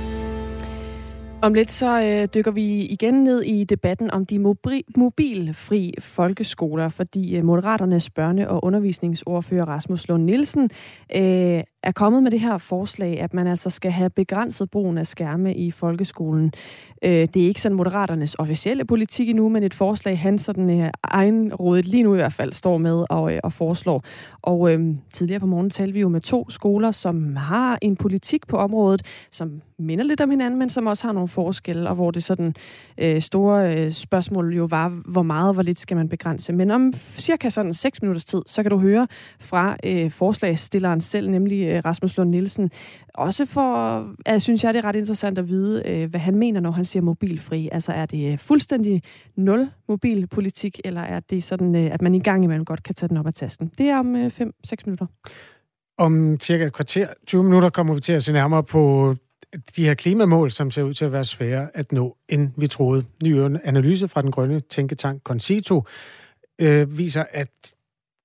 Om 1.41 1.53
lidt 1.53 1.71
så 1.71 2.01
øh, 2.01 2.27
dykker 2.35 2.51
vi 2.51 2.85
igen 2.85 3.13
ned 3.23 3.41
i 3.41 3.63
debatten 3.63 4.11
om 4.11 4.25
de 4.25 4.39
mobi- 4.39 4.91
mobilfri 4.97 5.93
folkeskoler, 5.99 6.89
fordi 6.89 7.37
øh, 7.37 7.43
Moderaternes 7.43 8.09
børne- 8.19 8.47
og 8.47 8.63
undervisningsordfører 8.63 9.65
Rasmus 9.65 10.07
Lund 10.07 10.23
Nielsen 10.23 10.69
øh, 11.15 11.63
er 11.83 11.91
kommet 11.91 12.23
med 12.23 12.31
det 12.31 12.39
her 12.39 12.57
forslag, 12.57 13.19
at 13.19 13.33
man 13.33 13.47
altså 13.47 13.69
skal 13.69 13.91
have 13.91 14.09
begrænset 14.09 14.71
brugen 14.71 14.97
af 14.97 15.07
skærme 15.07 15.55
i 15.55 15.71
folkeskolen. 15.71 16.53
Øh, 17.03 17.27
det 17.33 17.43
er 17.43 17.47
ikke 17.47 17.61
sådan 17.61 17.75
Moderaternes 17.75 18.35
officielle 18.39 18.85
politik 18.85 19.29
endnu, 19.29 19.49
men 19.49 19.63
et 19.63 19.73
forslag, 19.73 20.19
han 20.19 20.39
sådan 20.39 20.81
øh, 20.81 20.89
egenrådet 21.03 21.85
lige 21.85 22.03
nu 22.03 22.13
i 22.13 22.17
hvert 22.17 22.33
fald 22.33 22.53
står 22.53 22.77
med 22.77 23.05
og, 23.09 23.33
øh, 23.33 23.39
og 23.43 23.53
foreslår. 23.53 24.03
Og 24.41 24.73
øhm, 24.73 24.97
tidligere 25.13 25.39
på 25.39 25.45
morgen 25.45 25.69
talte 25.69 25.93
vi 25.93 25.99
jo 25.99 26.09
med 26.09 26.21
to 26.21 26.49
skoler, 26.49 26.91
som 26.91 27.35
har 27.35 27.77
en 27.81 27.95
politik 27.95 28.47
på 28.47 28.57
området, 28.57 29.01
som 29.31 29.61
minder 29.79 30.05
lidt 30.05 30.21
om 30.21 30.29
hinanden, 30.29 30.59
men 30.59 30.69
som 30.69 30.87
også 30.87 31.07
har 31.07 31.13
nogle 31.13 31.27
forskelle, 31.27 31.89
og 31.89 31.95
hvor 31.95 32.11
det 32.11 32.23
sådan 32.23 32.53
øh, 32.97 33.21
store 33.21 33.75
øh, 33.75 33.91
spørgsmål 33.91 34.55
jo 34.55 34.65
var, 34.65 34.89
hvor 34.89 35.23
meget 35.23 35.47
og 35.47 35.53
hvor 35.53 35.63
lidt 35.63 35.79
skal 35.79 35.97
man 35.97 36.09
begrænse. 36.09 36.53
Men 36.53 36.71
om 36.71 36.93
cirka 37.17 37.49
sådan 37.49 37.73
6 37.73 38.01
minutters 38.01 38.25
tid, 38.25 38.41
så 38.45 38.63
kan 38.63 38.69
du 38.69 38.77
høre 38.77 39.07
fra 39.39 39.77
øh, 39.85 40.11
forslagsstilleren 40.11 41.01
selv, 41.01 41.29
nemlig 41.29 41.68
Øh, 41.69 41.81
Rasmus 41.85 42.17
Lund 42.17 42.29
Nielsen, 42.29 42.71
også 43.13 43.45
for, 43.45 44.05
jeg 44.25 44.41
synes 44.41 44.63
jeg, 44.63 44.73
det 44.73 44.79
er 44.79 44.85
ret 44.85 44.95
interessant 44.95 45.37
at 45.37 45.49
vide, 45.49 45.83
øh, 45.85 46.09
hvad 46.09 46.19
han 46.19 46.35
mener, 46.35 46.59
når 46.59 46.71
han 46.71 46.85
siger 46.85 47.03
mobilfri. 47.03 47.69
Altså 47.71 47.91
er 47.91 48.05
det 48.05 48.31
øh, 48.31 48.37
fuldstændig 48.37 49.03
nul 49.35 49.69
mobilpolitik, 49.87 50.79
eller 50.83 51.01
er 51.01 51.19
det 51.19 51.43
sådan, 51.43 51.75
at 51.75 52.01
man 52.01 52.15
i 52.15 52.19
gang 52.19 52.43
imellem 52.43 52.65
godt 52.65 52.83
kan 52.83 52.95
tage 52.95 53.09
den 53.09 53.17
op 53.17 53.27
af 53.27 53.33
tasken? 53.33 53.71
Det 53.77 53.85
er 53.85 53.99
om 53.99 54.15
5-6 54.15 54.31
minutter. 54.85 55.05
Om 55.97 56.39
cirka 56.39 56.65
et 56.65 56.73
kvarter, 56.73 57.07
20 57.27 57.43
minutter, 57.43 57.69
kommer 57.69 57.93
vi 57.93 58.01
til 58.01 58.13
at 58.13 58.23
se 58.23 58.33
nærmere 58.33 58.63
på 58.63 59.15
de 59.75 59.85
her 59.85 59.93
klimamål, 59.93 60.51
som 60.51 60.71
ser 60.71 60.83
ud 60.83 60.93
til 60.93 61.05
at 61.05 61.11
være 61.11 61.25
svære 61.25 61.67
at 61.73 61.91
nå, 61.91 62.17
end 62.29 62.51
vi 62.57 62.67
troede. 62.67 63.05
Ny 63.23 63.39
analyse 63.63 64.07
fra 64.07 64.21
den 64.21 64.31
grønne 64.31 64.59
tænketank 64.59 65.23
Concito 65.23 65.83
øh, 66.59 66.97
viser, 66.97 67.23
at 67.31 67.49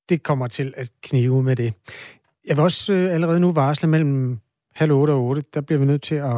det 0.08 0.22
kommer 0.22 0.46
til 0.46 0.74
at 0.76 0.90
knive 1.02 1.42
med 1.42 1.56
det. 1.56 1.74
Jeg 2.46 2.56
vil 2.56 2.62
også 2.62 2.92
øh, 2.92 3.14
allerede 3.14 3.40
nu 3.40 3.52
varsle 3.52 3.88
mellem 3.88 4.38
halv 4.74 4.92
otte 4.92 5.10
og 5.10 5.22
otte, 5.22 5.42
der 5.54 5.60
bliver 5.60 5.78
vi 5.78 5.84
nødt 5.84 6.02
til 6.02 6.14
at 6.14 6.32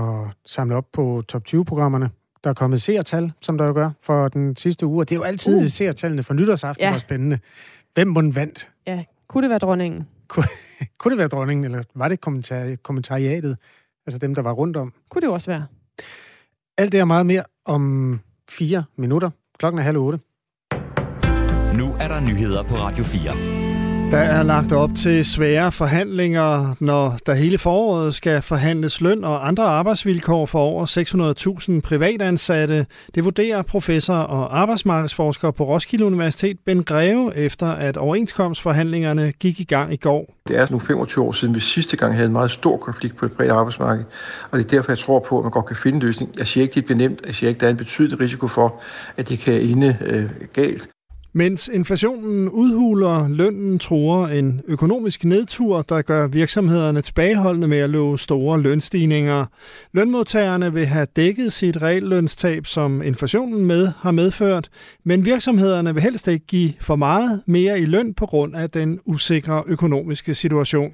samle 0.47 0.77
op 0.77 0.87
på 0.93 1.23
top 1.29 1.43
20-programmerne. 1.49 2.11
Der 2.45 2.51
er 2.51 2.55
kommet 2.55 2.83
seertal, 2.83 3.33
som 3.41 3.59
der 3.59 3.65
jo 3.65 3.73
gør, 3.73 3.91
for 4.03 4.29
den 4.29 4.57
sidste 4.57 4.87
uge. 4.87 5.03
Og 5.03 5.09
det 5.09 5.15
er 5.15 5.19
jo 5.19 5.23
altid 5.23 5.65
uh. 5.65 5.69
seertallene 5.69 6.23
for 6.23 6.35
nytårsaften, 6.35 6.83
ja. 6.83 6.91
var 6.91 6.99
spændende. 6.99 7.39
Hvem 7.95 8.09
må 8.09 8.21
den 8.21 8.35
vandt? 8.35 8.71
Ja, 8.87 9.05
kunne 9.29 9.43
det 9.43 9.51
være 9.51 9.59
dronningen? 9.59 10.09
Kunne, 10.29 10.47
kunne 10.99 11.11
det 11.11 11.19
være 11.19 11.29
dronningen, 11.29 11.65
eller 11.65 11.83
var 11.95 12.09
det 12.09 12.21
kommentar, 12.21 12.77
kommentariatet? 12.83 13.57
Altså 14.07 14.19
dem, 14.19 14.35
der 14.35 14.43
var 14.43 14.53
rundt 14.53 14.77
om? 14.77 14.93
Kunne 15.09 15.23
det 15.23 15.31
også 15.31 15.51
være. 15.51 15.67
Alt 16.79 16.93
det 16.93 17.01
er 17.01 17.05
meget 17.05 17.27
mere 17.27 17.43
om 17.65 18.21
fire 18.51 18.85
minutter. 18.97 19.31
Klokken 19.59 19.79
er 19.79 19.83
halv 19.83 19.99
otte. 19.99 20.19
Nu 21.77 21.95
er 22.01 22.09
der 22.09 22.21
nyheder 22.21 22.63
på 22.63 22.75
Radio 22.75 23.05
4. 23.05 23.56
Der 24.11 24.19
er 24.19 24.43
lagt 24.43 24.73
op 24.73 24.91
til 24.97 25.25
svære 25.25 25.73
forhandlinger, 25.73 26.75
når 26.81 27.19
der 27.27 27.35
hele 27.35 27.59
foråret 27.59 28.15
skal 28.15 28.43
forhandles 28.43 29.01
løn 29.01 29.25
og 29.25 29.49
andre 29.49 29.65
arbejdsvilkår 29.65 30.47
for 30.47 30.59
over 30.59 30.87
600.000 31.77 31.81
privatansatte. 31.81 32.87
Det 33.15 33.25
vurderer 33.25 33.63
professor 33.63 34.15
og 34.15 34.61
arbejdsmarkedsforsker 34.61 35.51
på 35.51 35.65
Roskilde 35.65 36.05
Universitet 36.05 36.59
Ben 36.67 36.85
Greve, 36.85 37.37
efter 37.37 37.67
at 37.67 37.97
overenskomstforhandlingerne 37.97 39.33
gik 39.33 39.61
i 39.61 39.65
gang 39.65 39.93
i 39.93 39.97
går. 39.97 40.35
Det 40.49 40.57
er 40.59 40.67
nu 40.71 40.79
25 40.79 41.25
år 41.25 41.33
siden, 41.33 41.55
vi 41.55 41.61
sidste 41.61 41.97
gang 41.97 42.15
havde 42.15 42.27
en 42.27 42.33
meget 42.33 42.51
stor 42.51 42.77
konflikt 42.77 43.17
på 43.17 43.27
det 43.27 43.37
private 43.37 43.55
arbejdsmarked, 43.55 44.05
og 44.51 44.59
det 44.59 44.65
er 44.65 44.69
derfor, 44.69 44.93
jeg 44.93 44.99
tror 44.99 45.19
på, 45.29 45.39
at 45.39 45.45
man 45.45 45.53
godt 45.53 45.67
kan 45.67 45.77
finde 45.77 45.97
en 45.97 46.03
løsning. 46.03 46.31
Jeg 46.39 46.47
siger 46.47 46.63
ikke, 46.63 46.75
det 46.75 46.85
bliver 46.85 46.99
nemt. 46.99 47.21
Jeg 47.27 47.35
siger 47.35 47.49
ikke, 47.49 47.61
der 47.61 47.67
er 47.67 47.71
en 47.71 47.77
betydelig 47.77 48.21
risiko 48.21 48.49
for, 48.49 48.81
at 49.17 49.29
det 49.29 49.39
kan 49.39 49.61
ende 49.61 49.97
øh, 50.01 50.31
galt. 50.53 50.89
Mens 51.37 51.69
inflationen 51.73 52.49
udhuler 52.49 53.29
lønnen, 53.29 53.79
tror 53.79 54.27
en 54.27 54.61
økonomisk 54.67 55.25
nedtur, 55.25 55.83
der 55.83 56.03
gør 56.03 56.27
virksomhederne 56.27 57.01
tilbageholdende 57.01 57.69
med 57.69 57.79
at 57.79 57.91
love 57.91 58.19
store 58.19 58.61
lønstigninger. 58.61 59.47
Lønmodtagerne 59.93 60.73
vil 60.73 60.87
have 60.87 61.07
dækket 61.17 61.53
sit 61.53 61.83
reallønstab, 61.83 62.67
som 62.67 63.03
inflationen 63.03 63.65
med 63.65 63.89
har 63.99 64.11
medført, 64.11 64.69
men 65.05 65.25
virksomhederne 65.25 65.95
vil 65.95 66.03
helst 66.03 66.29
ikke 66.29 66.47
give 66.47 66.73
for 66.81 66.97
meget 66.97 67.43
mere 67.47 67.81
i 67.81 67.85
løn 67.85 68.15
på 68.15 68.27
grund 68.27 68.57
af 68.57 68.71
den 68.71 69.01
usikre 69.07 69.63
økonomiske 69.67 70.35
situation. 70.35 70.93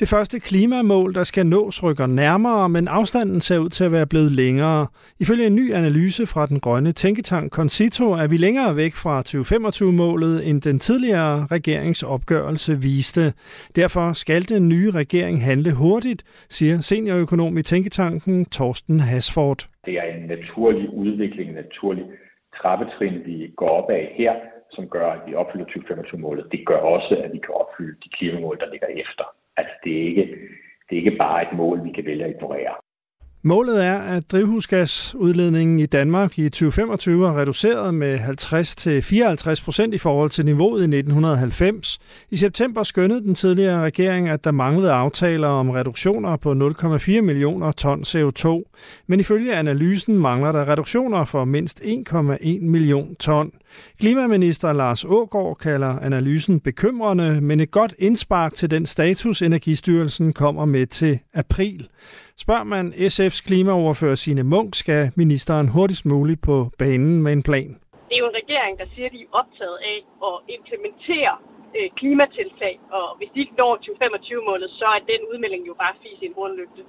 Det 0.00 0.08
første 0.08 0.40
klimamål, 0.40 1.14
der 1.14 1.24
skal 1.24 1.46
nås, 1.46 1.82
rykker 1.82 2.06
nærmere, 2.06 2.68
men 2.68 2.88
afstanden 2.88 3.40
ser 3.40 3.58
ud 3.58 3.68
til 3.68 3.84
at 3.84 3.92
være 3.92 4.06
blevet 4.06 4.32
længere. 4.32 4.86
Ifølge 5.20 5.46
en 5.46 5.54
ny 5.54 5.72
analyse 5.72 6.26
fra 6.26 6.46
den 6.46 6.60
grønne 6.60 6.92
tænketank 6.92 7.52
Concito 7.52 8.06
er 8.12 8.28
vi 8.28 8.36
længere 8.36 8.76
væk 8.76 8.94
fra 8.94 9.14
2025-målet, 9.28 10.50
end 10.50 10.62
den 10.62 10.78
tidligere 10.78 11.46
regeringsopgørelse 11.56 12.72
viste. 12.88 13.24
Derfor 13.76 14.12
skal 14.12 14.42
den 14.48 14.68
nye 14.68 14.90
regering 14.90 15.44
handle 15.44 15.72
hurtigt, 15.74 16.22
siger 16.50 16.80
seniorøkonom 16.80 17.58
i 17.58 17.62
tænketanken 17.62 18.44
Torsten 18.44 19.00
Hasford. 19.00 19.60
Det 19.86 19.94
er 19.94 20.06
en 20.16 20.26
naturlig 20.36 20.86
udvikling, 21.02 21.48
en 21.48 21.54
naturlig 21.64 22.04
trappetrin, 22.58 23.16
vi 23.26 23.36
går 23.56 23.68
op 23.68 23.90
af 23.90 24.14
her, 24.18 24.34
som 24.70 24.88
gør, 24.88 25.08
at 25.16 25.20
vi 25.26 25.34
opfylder 25.34 25.64
2025-målet. 25.64 26.44
Det 26.52 26.60
gør 26.66 26.80
også, 26.94 27.14
at 27.24 27.30
vi 27.32 27.38
kan 27.38 27.54
opfylde 27.62 27.96
de 28.04 28.08
klimamål, 28.16 28.56
der 28.62 28.70
ligger 28.72 28.86
efter. 29.04 29.26
Altså, 29.56 29.74
det 29.84 29.92
er 29.98 30.06
ikke, 30.06 30.26
det 30.88 30.98
er 30.98 31.02
ikke 31.04 31.16
bare 31.18 31.42
et 31.42 31.56
mål, 31.56 31.84
vi 31.84 31.92
kan 31.92 32.04
vælge 32.04 32.24
at 32.24 32.30
ignorere. 32.30 32.74
Målet 33.46 33.84
er, 33.84 33.98
at 33.98 34.30
drivhusgasudledningen 34.32 35.78
i 35.78 35.86
Danmark 35.86 36.38
i 36.38 36.48
2025 36.48 37.26
er 37.28 37.40
reduceret 37.40 37.94
med 37.94 38.18
50-54 38.18 39.64
procent 39.64 39.94
i 39.94 39.98
forhold 39.98 40.30
til 40.30 40.44
niveauet 40.44 40.80
i 40.80 40.96
1990. 40.96 41.98
I 42.30 42.36
september 42.36 42.82
skønnede 42.82 43.20
den 43.20 43.34
tidligere 43.34 43.84
regering, 43.84 44.28
at 44.28 44.44
der 44.44 44.50
manglede 44.50 44.92
aftaler 44.92 45.48
om 45.48 45.70
reduktioner 45.70 46.36
på 46.36 46.52
0,4 46.52 47.20
millioner 47.20 47.72
ton 47.72 48.02
CO2. 48.02 48.72
Men 49.06 49.20
ifølge 49.20 49.56
analysen 49.56 50.18
mangler 50.18 50.52
der 50.52 50.68
reduktioner 50.68 51.24
for 51.24 51.44
mindst 51.44 51.80
1,1 51.80 52.60
million 52.60 53.14
ton. 53.14 53.50
Klimaminister 54.00 54.72
Lars 54.72 55.04
Ågård 55.04 55.56
kalder 55.58 55.98
analysen 55.98 56.60
bekymrende, 56.60 57.40
men 57.40 57.60
et 57.60 57.70
godt 57.70 57.94
indspark 57.98 58.54
til 58.54 58.70
den 58.70 58.86
status, 58.86 59.42
Energistyrelsen 59.42 60.32
kommer 60.32 60.64
med 60.64 60.86
til 60.86 61.18
april. 61.34 61.88
Spørger 62.44 62.64
man 62.74 62.86
SF's 63.12 63.40
klimaoverfører 63.48 64.14
Signe 64.14 64.44
Munk, 64.52 64.70
skal 64.74 65.00
ministeren 65.22 65.68
hurtigst 65.76 66.04
muligt 66.06 66.40
på 66.48 66.56
banen 66.78 67.22
med 67.24 67.32
en 67.32 67.42
plan. 67.48 67.70
Det 68.08 68.14
er 68.16 68.22
jo 68.24 68.28
en 68.32 68.38
regering, 68.42 68.74
der 68.80 68.86
siger, 68.94 69.06
at 69.08 69.14
de 69.16 69.20
er 69.26 69.32
optaget 69.40 69.78
af 69.92 69.98
at 70.28 70.36
implementere 70.56 71.34
øh, 71.76 71.88
klimatiltag, 72.00 72.74
og 72.98 73.06
hvis 73.18 73.30
de 73.34 73.40
ikke 73.40 73.56
når 73.60 73.72
2025-målet, 73.86 74.70
så 74.80 74.86
er 74.96 75.00
den 75.12 75.20
udmelding 75.30 75.62
jo 75.70 75.74
bare 75.82 75.94
fis 76.02 76.18
i 76.22 76.26
en 76.30 76.34
hornlygte. 76.38 76.82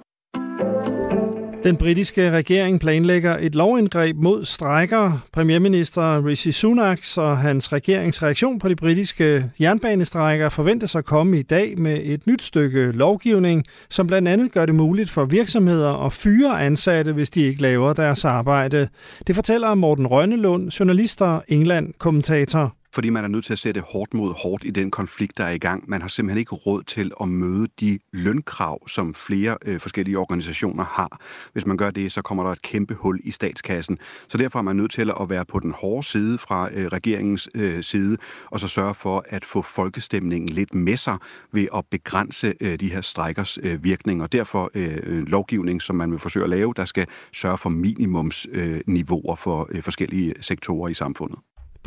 Den 1.68 1.76
britiske 1.76 2.30
regering 2.30 2.80
planlægger 2.80 3.36
et 3.40 3.54
lovindgreb 3.54 4.16
mod 4.16 4.44
strækker. 4.44 5.26
Premierminister 5.32 6.26
Rishi 6.26 6.52
Sunak 6.52 7.00
og 7.16 7.38
hans 7.38 7.72
regeringsreaktion 7.72 8.58
på 8.58 8.68
de 8.68 8.76
britiske 8.76 9.50
jernbanestrækker 9.60 10.48
forventes 10.48 10.94
at 10.94 11.04
komme 11.04 11.38
i 11.38 11.42
dag 11.42 11.78
med 11.78 12.00
et 12.04 12.26
nyt 12.26 12.42
stykke 12.42 12.92
lovgivning, 12.92 13.64
som 13.90 14.06
blandt 14.06 14.28
andet 14.28 14.52
gør 14.52 14.66
det 14.66 14.74
muligt 14.74 15.10
for 15.10 15.24
virksomheder 15.24 16.06
at 16.06 16.12
fyre 16.12 16.64
ansatte, 16.64 17.12
hvis 17.12 17.30
de 17.30 17.42
ikke 17.42 17.62
laver 17.62 17.92
deres 17.92 18.24
arbejde. 18.24 18.88
Det 19.26 19.34
fortæller 19.34 19.74
Morten 19.74 20.06
Rønnelund, 20.06 20.70
journalist 20.70 21.22
og 21.22 21.44
England-kommentator 21.48 22.77
fordi 22.92 23.10
man 23.10 23.24
er 23.24 23.28
nødt 23.28 23.44
til 23.44 23.52
at 23.52 23.58
sætte 23.58 23.80
hårdt 23.80 24.14
mod 24.14 24.34
hårdt 24.42 24.64
i 24.64 24.70
den 24.70 24.90
konflikt, 24.90 25.38
der 25.38 25.44
er 25.44 25.50
i 25.50 25.58
gang. 25.58 25.84
Man 25.90 26.00
har 26.00 26.08
simpelthen 26.08 26.38
ikke 26.38 26.54
råd 26.54 26.82
til 26.82 27.12
at 27.20 27.28
møde 27.28 27.66
de 27.80 27.98
lønkrav, 28.12 28.88
som 28.88 29.14
flere 29.14 29.56
øh, 29.64 29.80
forskellige 29.80 30.18
organisationer 30.18 30.84
har. 30.84 31.20
Hvis 31.52 31.66
man 31.66 31.76
gør 31.76 31.90
det, 31.90 32.12
så 32.12 32.22
kommer 32.22 32.44
der 32.44 32.50
et 32.50 32.62
kæmpe 32.62 32.94
hul 32.94 33.20
i 33.24 33.30
statskassen. 33.30 33.98
Så 34.28 34.38
derfor 34.38 34.58
er 34.58 34.62
man 34.62 34.76
nødt 34.76 34.90
til 34.90 35.10
at 35.20 35.30
være 35.30 35.44
på 35.44 35.60
den 35.60 35.70
hårde 35.70 36.06
side 36.06 36.38
fra 36.38 36.68
øh, 36.72 36.86
regeringens 36.86 37.48
øh, 37.54 37.82
side, 37.82 38.16
og 38.46 38.60
så 38.60 38.68
sørge 38.68 38.94
for 38.94 39.24
at 39.28 39.44
få 39.44 39.62
folkestemningen 39.62 40.48
lidt 40.48 40.74
med 40.74 40.96
sig 40.96 41.16
ved 41.52 41.66
at 41.74 41.84
begrænse 41.90 42.54
øh, 42.60 42.80
de 42.80 42.92
her 42.92 43.00
strækkers 43.00 43.58
øh, 43.62 43.84
virkning. 43.84 44.22
Og 44.22 44.32
derfor 44.32 44.70
øh, 44.74 45.26
lovgivning, 45.26 45.82
som 45.82 45.96
man 45.96 46.10
vil 46.10 46.18
forsøge 46.18 46.44
at 46.44 46.50
lave, 46.50 46.74
der 46.76 46.84
skal 46.84 47.06
sørge 47.32 47.58
for 47.58 47.68
minimumsniveauer 47.68 49.32
øh, 49.32 49.38
for 49.38 49.68
øh, 49.70 49.82
forskellige 49.82 50.34
sektorer 50.40 50.88
i 50.88 50.94
samfundet. 50.94 51.38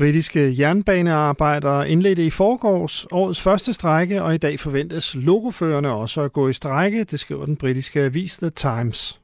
Britiske 0.02 0.56
jernbanearbejdere 0.60 1.90
indledte 1.90 2.26
i 2.26 2.30
forgårs 2.30 3.06
årets 3.12 3.42
første 3.42 3.74
strække, 3.74 4.24
og 4.24 4.36
i 4.36 4.38
dag 4.38 4.60
forventes 4.60 5.16
lokoførerne 5.16 5.90
også 5.90 6.22
at 6.22 6.34
gå 6.34 6.50
i 6.50 6.54
strække, 6.54 7.04
det 7.04 7.20
skriver 7.20 7.46
den 7.46 7.56
britiske 7.56 8.02
avis 8.02 8.38
The 8.38 8.50
Times. 8.50 9.20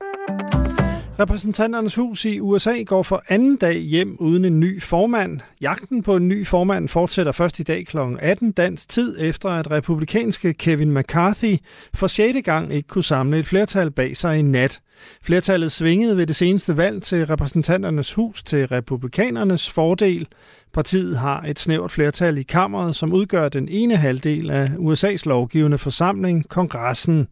Repræsentanternes 1.19 1.95
hus 1.95 2.25
i 2.25 2.39
USA 2.39 2.81
går 2.81 3.03
for 3.03 3.23
anden 3.29 3.55
dag 3.55 3.77
hjem 3.77 4.17
uden 4.19 4.45
en 4.45 4.59
ny 4.59 4.81
formand. 4.81 5.39
Jagten 5.61 6.03
på 6.03 6.15
en 6.15 6.27
ny 6.27 6.47
formand 6.47 6.89
fortsætter 6.89 7.31
først 7.31 7.59
i 7.59 7.63
dag 7.63 7.85
kl. 7.85 7.97
18 8.19 8.51
dansk 8.51 8.89
tid, 8.89 9.15
efter 9.19 9.49
at 9.49 9.71
republikanske 9.71 10.53
Kevin 10.53 10.93
McCarthy 10.93 11.57
for 11.93 12.07
sjette 12.07 12.41
gang 12.41 12.73
ikke 12.73 12.87
kunne 12.87 13.03
samle 13.03 13.39
et 13.39 13.47
flertal 13.47 13.91
bag 13.91 14.17
sig 14.17 14.39
i 14.39 14.41
nat. 14.41 14.81
Flertallet 15.21 15.71
svingede 15.71 16.17
ved 16.17 16.27
det 16.27 16.35
seneste 16.35 16.77
valg 16.77 17.01
til 17.01 17.25
repræsentanternes 17.25 18.13
hus 18.13 18.43
til 18.43 18.67
republikanernes 18.67 19.69
fordel. 19.69 20.27
Partiet 20.73 21.17
har 21.17 21.41
et 21.41 21.59
snævert 21.59 21.91
flertal 21.91 22.37
i 22.37 22.43
kammeret, 22.43 22.95
som 22.95 23.13
udgør 23.13 23.49
den 23.49 23.67
ene 23.69 23.95
halvdel 23.95 24.49
af 24.49 24.65
USA's 24.67 25.21
lovgivende 25.25 25.77
forsamling, 25.77 26.49
kongressen. 26.49 27.27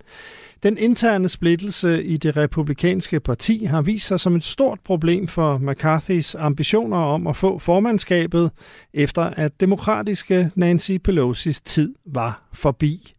Den 0.64 0.78
interne 0.78 1.30
splittelse 1.30 2.04
i 2.04 2.18
det 2.18 2.38
republikanske 2.38 3.20
parti 3.20 3.66
har 3.66 3.82
vist 3.82 4.08
sig 4.08 4.20
som 4.20 4.36
et 4.36 4.44
stort 4.44 4.80
problem 4.86 5.28
for 5.28 5.58
McCarthy's 5.58 6.38
ambitioner 6.40 6.98
om 6.98 7.28
at 7.28 7.36
få 7.36 7.60
formandskabet, 7.60 8.52
efter 8.94 9.22
at 9.22 9.60
demokratiske 9.60 10.52
Nancy 10.56 10.92
Pelosi's 11.10 11.62
tid 11.66 11.96
var 12.06 12.50
forbi. 12.54 13.16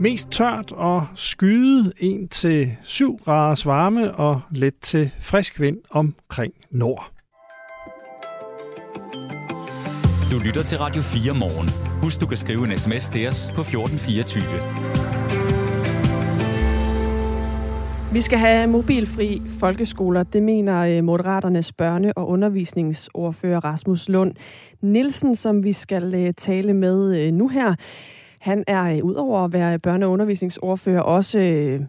Mest 0.00 0.30
tørt 0.30 0.72
og 0.72 1.06
skyde 1.14 1.92
1-7 2.00 3.24
graders 3.24 3.66
varme 3.66 4.14
og 4.14 4.40
let 4.50 4.74
til 4.82 5.10
frisk 5.20 5.60
vind 5.60 5.78
omkring 5.90 6.54
nord. 6.70 7.17
Du 10.32 10.38
lytter 10.38 10.62
til 10.62 10.78
Radio 10.78 11.02
4 11.02 11.34
morgen. 11.34 11.68
Husk, 12.02 12.20
du 12.20 12.26
kan 12.26 12.36
skrive 12.36 12.64
en 12.64 12.78
sms 12.78 13.08
til 13.08 13.28
os 13.28 13.50
på 13.54 13.60
1424. 13.60 14.44
Vi 18.12 18.20
skal 18.20 18.38
have 18.38 18.66
mobilfri 18.66 19.42
folkeskoler, 19.60 20.22
det 20.22 20.42
mener 20.42 20.78
øh, 20.80 21.04
Moderaternes 21.04 21.72
børne- 21.82 22.12
og 22.16 22.28
undervisningsordfører 22.28 23.64
Rasmus 23.64 24.08
Lund 24.08 24.34
Nielsen, 24.80 25.34
som 25.34 25.64
vi 25.64 25.72
skal 25.72 26.14
øh, 26.14 26.34
tale 26.34 26.74
med 26.74 27.16
øh, 27.16 27.32
nu 27.32 27.48
her. 27.48 27.74
Han 28.40 28.64
er 28.66 29.02
udover 29.02 29.44
at 29.44 29.52
være 29.52 29.78
børne- 29.86 30.04
og 30.04 30.10
undervisningsordfører 30.10 31.00
også 31.00 31.38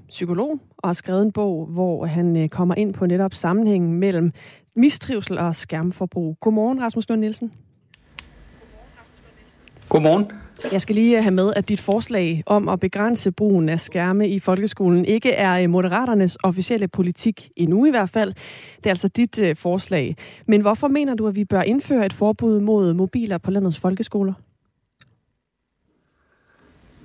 psykolog 0.10 0.60
og 0.78 0.90
har 0.90 0.94
skrevet 0.94 1.22
en 1.22 1.32
bog, 1.32 1.66
hvor 1.66 2.06
han 2.06 2.50
kommer 2.52 2.76
ind 2.76 2.94
på 2.94 3.06
netop 3.06 3.34
sammenhængen 3.34 3.94
mellem 3.94 4.32
mistrivsel 4.76 5.38
og 5.38 5.56
skærmforbrug. 5.56 6.38
Godmorgen, 6.40 6.82
Rasmus 6.82 7.10
Lund 7.10 7.22
Nielsen. 7.22 7.52
Godmorgen. 9.90 10.32
Jeg 10.72 10.82
skal 10.82 10.96
lige 10.96 11.22
have 11.22 11.32
med, 11.32 11.54
at 11.56 11.70
dit 11.70 11.80
forslag 11.80 12.44
om 12.46 12.70
at 12.70 12.80
begrænse 12.80 13.32
brugen 13.32 13.70
af 13.70 13.80
skærme 13.80 14.30
i 14.30 14.40
folkeskolen 14.40 15.06
ikke 15.06 15.32
er 15.32 15.68
Moderaternes 15.68 16.38
officielle 16.44 16.88
politik, 16.88 17.50
endnu 17.56 17.86
i 17.86 17.90
hvert 17.90 18.10
fald. 18.10 18.34
Det 18.78 18.86
er 18.86 18.90
altså 18.90 19.08
dit 19.08 19.40
uh, 19.40 19.56
forslag. 19.56 20.16
Men 20.48 20.62
hvorfor 20.62 20.88
mener 20.88 21.16
du, 21.16 21.28
at 21.28 21.36
vi 21.36 21.46
bør 21.46 21.62
indføre 21.62 22.06
et 22.06 22.14
forbud 22.14 22.60
mod 22.60 22.94
mobiler 22.94 23.38
på 23.38 23.52
landets 23.52 23.80
folkeskoler? 23.80 24.34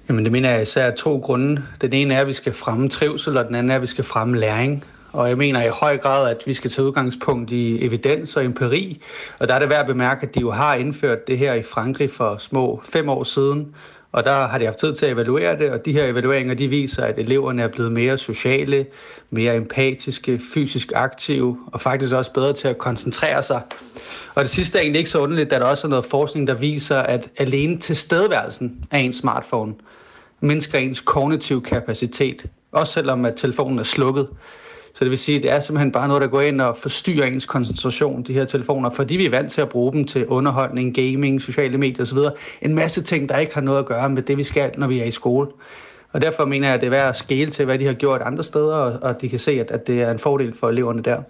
Jamen 0.09 0.25
det 0.25 0.33
mener 0.33 0.51
jeg 0.51 0.62
især 0.62 0.87
af 0.87 0.94
to 0.94 1.18
grunde. 1.18 1.62
Den 1.81 1.92
ene 1.92 2.14
er, 2.14 2.20
at 2.20 2.27
vi 2.27 2.33
skal 2.33 2.55
fremme 2.55 2.88
trivsel, 2.88 3.37
og 3.37 3.47
den 3.47 3.55
anden 3.55 3.70
er, 3.70 3.75
at 3.75 3.81
vi 3.81 3.87
skal 3.87 4.05
fremme 4.05 4.38
læring. 4.38 4.85
Og 5.14 5.29
jeg 5.29 5.38
mener 5.38 5.62
i 5.62 5.68
høj 5.68 5.98
grad, 5.98 6.31
at 6.31 6.42
vi 6.46 6.55
skal 6.55 6.70
tage 6.70 6.87
udgangspunkt 6.87 7.50
i 7.50 7.85
evidens 7.85 8.37
og 8.37 8.44
empiri. 8.44 9.03
Og 9.38 9.48
der 9.48 9.55
er 9.55 9.59
det 9.59 9.68
værd 9.68 9.81
at 9.81 9.87
bemærke, 9.87 10.27
at 10.27 10.35
de 10.35 10.40
jo 10.40 10.50
har 10.50 10.74
indført 10.74 11.27
det 11.27 11.38
her 11.38 11.55
i 11.55 11.62
Frankrig 11.62 12.11
for 12.11 12.37
små 12.38 12.81
fem 12.85 13.09
år 13.09 13.24
siden. 13.24 13.74
Og 14.12 14.24
der 14.24 14.46
har 14.46 14.59
de 14.59 14.64
haft 14.64 14.79
tid 14.79 14.92
til 14.92 15.07
at 15.07 15.12
evaluere 15.12 15.59
det, 15.59 15.70
og 15.70 15.85
de 15.85 15.92
her 15.92 16.05
evalueringer 16.05 16.55
de 16.55 16.68
viser, 16.68 17.05
at 17.05 17.18
eleverne 17.18 17.62
er 17.62 17.68
blevet 17.68 17.92
mere 17.92 18.18
sociale, 18.18 18.87
mere 19.31 19.57
empatiske, 19.57 20.40
fysisk 20.55 20.92
aktive 20.94 21.59
og 21.66 21.81
faktisk 21.81 22.14
også 22.14 22.33
bedre 22.33 22.53
til 22.53 22.68
at 22.68 22.79
koncentrere 22.79 23.42
sig. 23.42 23.61
Og 24.35 24.42
det 24.42 24.50
sidste 24.50 24.79
er 24.79 24.83
egentlig 24.83 24.98
ikke 24.98 25.11
så 25.11 25.18
underligt, 25.18 25.50
da 25.50 25.59
der 25.59 25.64
også 25.64 25.87
er 25.87 25.88
noget 25.88 26.05
forskning, 26.05 26.46
der 26.46 26.55
viser, 26.55 26.98
at 26.98 27.29
alene 27.38 27.79
tilstedeværelsen 27.79 28.85
af 28.90 28.98
en 28.98 29.12
smartphone 29.12 29.74
mindsker 30.40 30.79
ens 30.79 31.00
kognitive 31.00 31.61
kapacitet, 31.61 32.46
også 32.72 32.92
selvom 32.92 33.24
at 33.24 33.35
telefonen 33.37 33.79
er 33.79 33.83
slukket. 33.83 34.29
Så 34.94 35.04
det 35.04 35.11
vil 35.11 35.18
sige, 35.18 35.37
at 35.37 35.42
det 35.42 35.50
er 35.50 35.61
simpelthen 35.61 35.92
bare 35.92 36.09
noget, 36.09 36.22
der 36.22 36.28
går 36.28 36.40
ind 36.40 36.61
og 36.61 36.76
forstyrrer 36.76 37.26
ens 37.26 37.46
koncentration, 37.46 38.22
de 38.22 38.33
her 38.33 38.44
telefoner, 38.44 38.90
fordi 38.90 39.16
vi 39.16 39.26
er 39.26 39.30
vant 39.30 39.50
til 39.50 39.61
at 39.61 39.68
bruge 39.68 39.92
dem 39.92 40.04
til 40.04 40.26
underholdning, 40.26 40.94
gaming, 40.94 41.40
sociale 41.42 41.78
medier 41.78 42.02
osv. 42.02 42.18
En 42.62 42.74
masse 42.74 43.02
ting, 43.02 43.28
der 43.28 43.38
ikke 43.38 43.54
har 43.54 43.61
noget 43.61 43.78
at 43.78 43.87
gøre 43.87 44.11
med 44.11 44.22
det, 44.22 44.37
vi 44.37 44.42
skal, 44.42 44.70
når 44.78 44.87
vi 44.87 45.00
er 45.00 45.04
i 45.04 45.11
skole. 45.11 45.48
Og 46.12 46.22
derfor 46.22 46.44
mener 46.44 46.66
jeg, 46.66 46.74
at 46.74 46.80
det 46.80 46.87
er 46.87 46.90
værd 46.90 47.09
at 47.09 47.16
skele 47.16 47.50
til, 47.50 47.64
hvad 47.64 47.78
de 47.78 47.87
har 47.87 47.92
gjort 47.92 48.22
andre 48.22 48.44
steder, 48.44 48.74
og 48.74 49.20
de 49.20 49.28
kan 49.28 49.38
se, 49.38 49.61
at, 49.61 49.70
at 49.70 49.87
det 49.87 50.02
er 50.02 50.11
en 50.11 50.18
fordel 50.18 50.54
for 50.54 50.68
eleverne 50.68 51.02
der. 51.02 51.22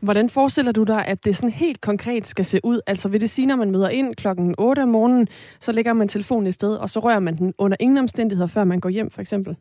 Hvordan 0.00 0.30
forestiller 0.30 0.72
du 0.72 0.82
dig, 0.82 1.06
at 1.06 1.24
det 1.24 1.36
sådan 1.36 1.50
helt 1.50 1.80
konkret 1.80 2.26
skal 2.26 2.44
se 2.44 2.60
ud? 2.64 2.80
Altså 2.86 3.08
vil 3.08 3.20
det 3.20 3.30
sige, 3.30 3.46
når 3.46 3.56
man 3.56 3.70
møder 3.70 3.88
ind 3.88 4.14
klokken 4.14 4.54
8 4.58 4.82
om 4.82 4.88
morgenen, 4.88 5.28
så 5.60 5.72
lægger 5.72 5.92
man 5.92 6.08
telefonen 6.08 6.46
i 6.46 6.52
sted, 6.52 6.74
og 6.74 6.90
så 6.90 7.00
rører 7.00 7.20
man 7.20 7.38
den 7.38 7.54
under 7.58 7.76
ingen 7.80 7.98
omstændigheder, 7.98 8.48
før 8.48 8.64
man 8.64 8.80
går 8.80 8.88
hjem 8.88 9.10
for 9.10 9.20
eksempel? 9.20 9.56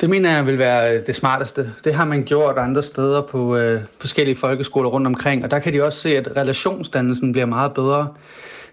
Det 0.00 0.10
mener 0.10 0.30
jeg 0.34 0.46
vil 0.46 0.58
være 0.58 0.96
øh, 0.96 1.06
det 1.06 1.16
smarteste. 1.16 1.72
Det 1.84 1.94
har 1.94 2.04
man 2.04 2.24
gjort 2.24 2.58
andre 2.58 2.82
steder 2.82 3.22
på 3.22 3.56
øh, 3.56 3.80
forskellige 4.00 4.36
folkeskoler 4.36 4.90
rundt 4.90 5.06
omkring, 5.06 5.44
og 5.44 5.50
der 5.50 5.58
kan 5.58 5.72
de 5.72 5.82
også 5.84 5.98
se, 5.98 6.16
at 6.16 6.28
relationsdannelsen 6.36 7.32
bliver 7.32 7.46
meget 7.46 7.74
bedre. 7.74 8.08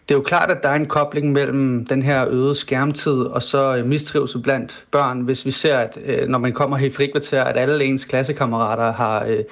Det 0.10 0.14
er 0.16 0.18
jo 0.18 0.24
klart, 0.24 0.52
at 0.52 0.64
der 0.64 0.70
er 0.70 0.76
en 0.76 0.86
kobling 0.86 1.32
mellem 1.32 1.86
den 1.86 2.02
her 2.02 2.28
øgede 2.30 2.56
skærmtid 2.56 3.22
og 3.22 3.44
så 3.44 3.78
øh, 3.78 3.86
mistrivsel 3.86 4.42
blandt 4.42 4.86
børn. 4.92 5.22
Hvis 5.22 5.46
vi 5.46 5.52
ser, 5.52 5.78
at 5.78 5.98
øh, 6.06 6.28
når 6.28 6.40
man 6.40 6.54
kommer 6.54 6.78
her 6.78 6.88
i 6.88 6.90
frikvarter, 6.90 7.44
at 7.44 7.58
alle 7.58 7.86
ens 7.86 8.06
klassekammerater 8.06 8.94
har 8.94 9.26
øh, 9.26 9.44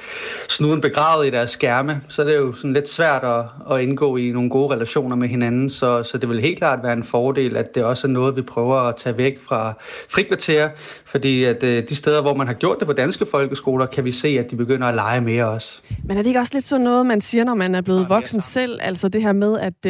snuden 0.49 0.81
begravet 0.81 1.27
i 1.27 1.29
deres 1.29 1.51
skærme, 1.51 2.01
så 2.09 2.21
er 2.21 2.25
det 2.25 2.35
jo 2.35 2.53
sådan 2.53 2.73
lidt 2.73 2.89
svært 2.89 3.23
at, 3.23 3.43
at 3.71 3.81
indgå 3.81 4.17
i 4.17 4.31
nogle 4.31 4.49
gode 4.49 4.73
relationer 4.73 5.15
med 5.15 5.27
hinanden. 5.27 5.69
Så, 5.69 6.03
så 6.03 6.17
det 6.17 6.29
vil 6.29 6.41
helt 6.41 6.57
klart 6.57 6.79
være 6.83 6.93
en 6.93 7.03
fordel, 7.03 7.57
at 7.57 7.75
det 7.75 7.83
også 7.83 8.07
er 8.07 8.11
noget, 8.11 8.35
vi 8.35 8.41
prøver 8.41 8.75
at 8.75 8.95
tage 8.95 9.17
væk 9.17 9.39
fra 9.41 9.73
frikvarter. 10.09 10.69
Fordi 11.05 11.43
at 11.43 11.61
de 11.61 11.95
steder, 11.95 12.21
hvor 12.21 12.33
man 12.33 12.47
har 12.47 12.53
gjort 12.53 12.79
det 12.79 12.87
på 12.87 12.93
danske 12.93 13.25
folkeskoler, 13.25 13.85
kan 13.85 14.05
vi 14.05 14.11
se, 14.11 14.27
at 14.27 14.51
de 14.51 14.55
begynder 14.55 14.87
at 14.87 14.95
lege 14.95 15.21
mere 15.21 15.49
også. 15.49 15.79
Men 16.03 16.17
er 16.17 16.21
det 16.21 16.27
ikke 16.27 16.39
også 16.39 16.53
lidt 16.53 16.67
sådan 16.67 16.83
noget, 16.83 17.05
man 17.05 17.21
siger, 17.21 17.43
når 17.43 17.55
man 17.55 17.75
er 17.75 17.81
blevet 17.81 18.09
voksen 18.09 18.41
selv? 18.41 18.79
Altså 18.81 19.07
det 19.07 19.21
her 19.21 19.33
med, 19.33 19.59
at 19.59 19.85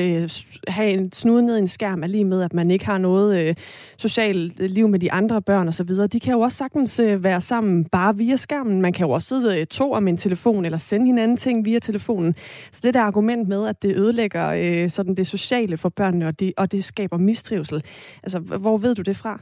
have 0.68 0.90
en 0.90 1.12
snude 1.12 1.46
ned 1.46 1.56
i 1.56 1.60
en 1.60 1.68
skærm 1.68 2.04
er 2.04 2.08
lige 2.08 2.26
med, 2.26 2.42
at 2.42 2.54
man 2.54 2.72
ikke 2.72 2.86
har 2.86 2.98
noget 2.98 3.48
øh, 3.48 3.56
socialt 3.98 4.60
øh, 4.60 4.70
liv 4.70 4.88
med 4.88 5.00
de 5.00 5.12
andre 5.12 5.42
børn 5.42 5.68
osv. 5.68 5.90
De 6.14 6.20
kan 6.20 6.34
jo 6.34 6.40
også 6.40 6.58
sagtens 6.58 7.00
øh, 7.00 7.24
være 7.24 7.42
sammen 7.42 7.86
bare 7.86 8.18
via 8.18 8.36
skærmen. 8.36 8.82
Man 8.82 8.94
kan 8.94 9.06
jo 9.06 9.12
også 9.12 9.28
sidde 9.28 9.60
øh, 9.60 9.66
to 9.66 9.92
om 9.92 10.08
en 10.08 10.18
telefon, 10.18 10.66
eller 10.66 10.78
sende 10.78 11.06
hinanden 11.06 11.38
ting 11.38 11.66
via 11.66 11.80
telefonen. 11.80 12.36
Så 12.72 12.80
det 12.84 12.94
der 12.94 13.02
argument 13.02 13.48
med, 13.48 13.68
at 13.68 13.82
det 13.82 13.96
ødelægger 13.96 14.48
øh, 14.48 14.90
sådan 14.90 15.16
det 15.16 15.28
sociale 15.28 15.78
for 15.78 15.90
børnene, 15.90 16.28
og 16.28 16.40
det, 16.40 16.54
og 16.58 16.72
det 16.72 16.84
skaber 16.84 17.18
mistrivsel. 17.18 17.84
Altså, 18.24 18.40
hvor 18.40 18.78
ved 18.78 18.96
du 18.96 19.02
det 19.02 19.16
fra? 19.16 19.40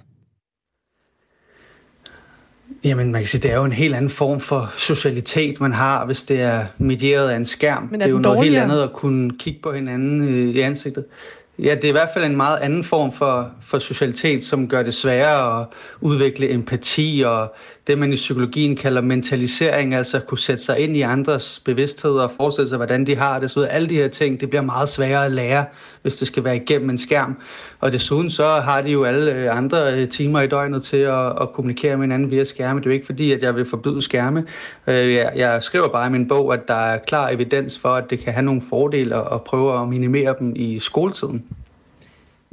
Jamen, 2.84 3.12
man 3.12 3.22
kan 3.22 3.28
sige, 3.28 3.41
det 3.41 3.52
er 3.52 3.56
jo 3.56 3.63
en 3.63 3.72
helt 3.72 3.96
anden 3.96 4.10
form 4.12 4.39
for 4.39 4.72
socialitet, 4.78 5.62
man 5.62 5.74
har, 5.74 6.06
hvis 6.06 6.24
det 6.24 6.41
er 6.41 6.65
medieret 6.78 7.30
af 7.30 7.36
en 7.36 7.46
skærm. 7.46 7.88
Men 7.91 8.02
er 8.02 8.06
det 8.06 8.06
er 8.06 8.10
jo 8.10 8.19
noget 8.19 8.38
dårligere? 8.38 8.60
helt 8.60 8.72
andet 8.72 8.84
at 8.84 8.93
kunne 8.93 9.32
kigge 9.38 9.60
på 9.63 9.72
hinanden 9.72 10.24
øh, 10.30 10.56
i 10.56 10.60
ansigtet. 10.60 11.06
Ja, 11.60 11.76
det 11.76 11.84
er 11.84 11.89
i 11.89 11.91
hvert 11.91 12.10
fald 12.13 12.26
en 12.26 12.36
meget 12.36 12.60
anden 12.60 12.84
form 12.84 13.12
for, 13.12 13.52
for 13.62 13.80
socialitet, 13.80 14.43
som 14.43 14.67
gør 14.67 14.84
det 14.84 14.93
sværere 14.93 15.62
at 15.62 15.67
udvikle 16.02 16.50
empati 16.50 17.24
og 17.26 17.56
det, 17.88 17.98
man 17.98 18.13
i 18.13 18.15
psykologien 18.15 18.76
kalder 18.76 19.02
mentalisering, 19.02 19.93
altså 19.93 20.17
at 20.17 20.28
kunne 20.28 20.38
sætte 20.38 20.63
sig 20.63 20.80
ind 20.80 20.98
i 20.98 21.02
andres 21.02 21.62
bevidsthed 21.65 22.12
og 22.12 22.32
forestille 22.38 22.69
sig, 22.69 22.78
hvordan 22.78 23.06
de 23.06 23.15
har 23.15 23.39
det. 23.39 23.52
Så 23.52 23.62
alle 23.62 23.89
de 23.89 23.96
her 23.96 24.08
ting, 24.08 24.41
det 24.41 24.50
bliver 24.50 24.62
meget 24.62 24.89
sværere 24.89 25.26
at 25.26 25.32
lære, 25.32 25.65
hvis 26.02 26.17
det 26.17 26.28
skal 26.28 26.43
være 26.43 26.56
igennem 26.56 26.89
en 26.89 26.98
skærm. 26.98 27.38
Og 27.80 27.91
desuden 27.91 28.30
så 28.30 28.48
har 28.48 28.82
de 28.82 28.91
jo 28.91 29.04
alle 29.04 29.32
øh, 29.32 29.58
andre 29.58 29.93
øh, 29.93 30.10
timer 30.10 30.41
i 30.41 30.48
døgnet 30.48 30.84
til 30.84 30.98
at, 30.98 31.41
at 31.41 31.54
kommunikere 31.54 31.98
med 31.98 32.04
hinanden 32.04 32.32
via 32.32 32.43
skærme. 32.43 32.80
Det 32.80 32.86
er 32.86 32.89
jo 32.89 32.93
ikke 32.93 33.06
fordi, 33.06 33.32
at 33.32 33.41
jeg 33.41 33.56
vil 33.56 33.65
forbyde 33.65 34.02
skærme. 34.02 34.46
Øh, 34.88 35.13
jeg, 35.13 35.32
jeg 35.36 35.63
skriver 35.63 35.88
bare 35.88 36.08
i 36.08 36.12
min 36.12 36.28
bog, 36.28 36.54
at 36.54 36.67
der 36.67 36.74
er 36.74 36.98
klar 36.98 37.30
evidens 37.30 37.80
for, 37.80 37.89
at 37.89 38.10
det 38.10 38.19
kan 38.19 38.34
have 38.34 38.46
nogle 38.46 38.62
fordele 38.69 39.34
at 39.34 39.41
prøve 39.41 39.82
at 39.82 39.89
minimere 39.89 40.36
dem 40.39 40.54
i 40.56 40.80
skoletiden. 40.80 41.43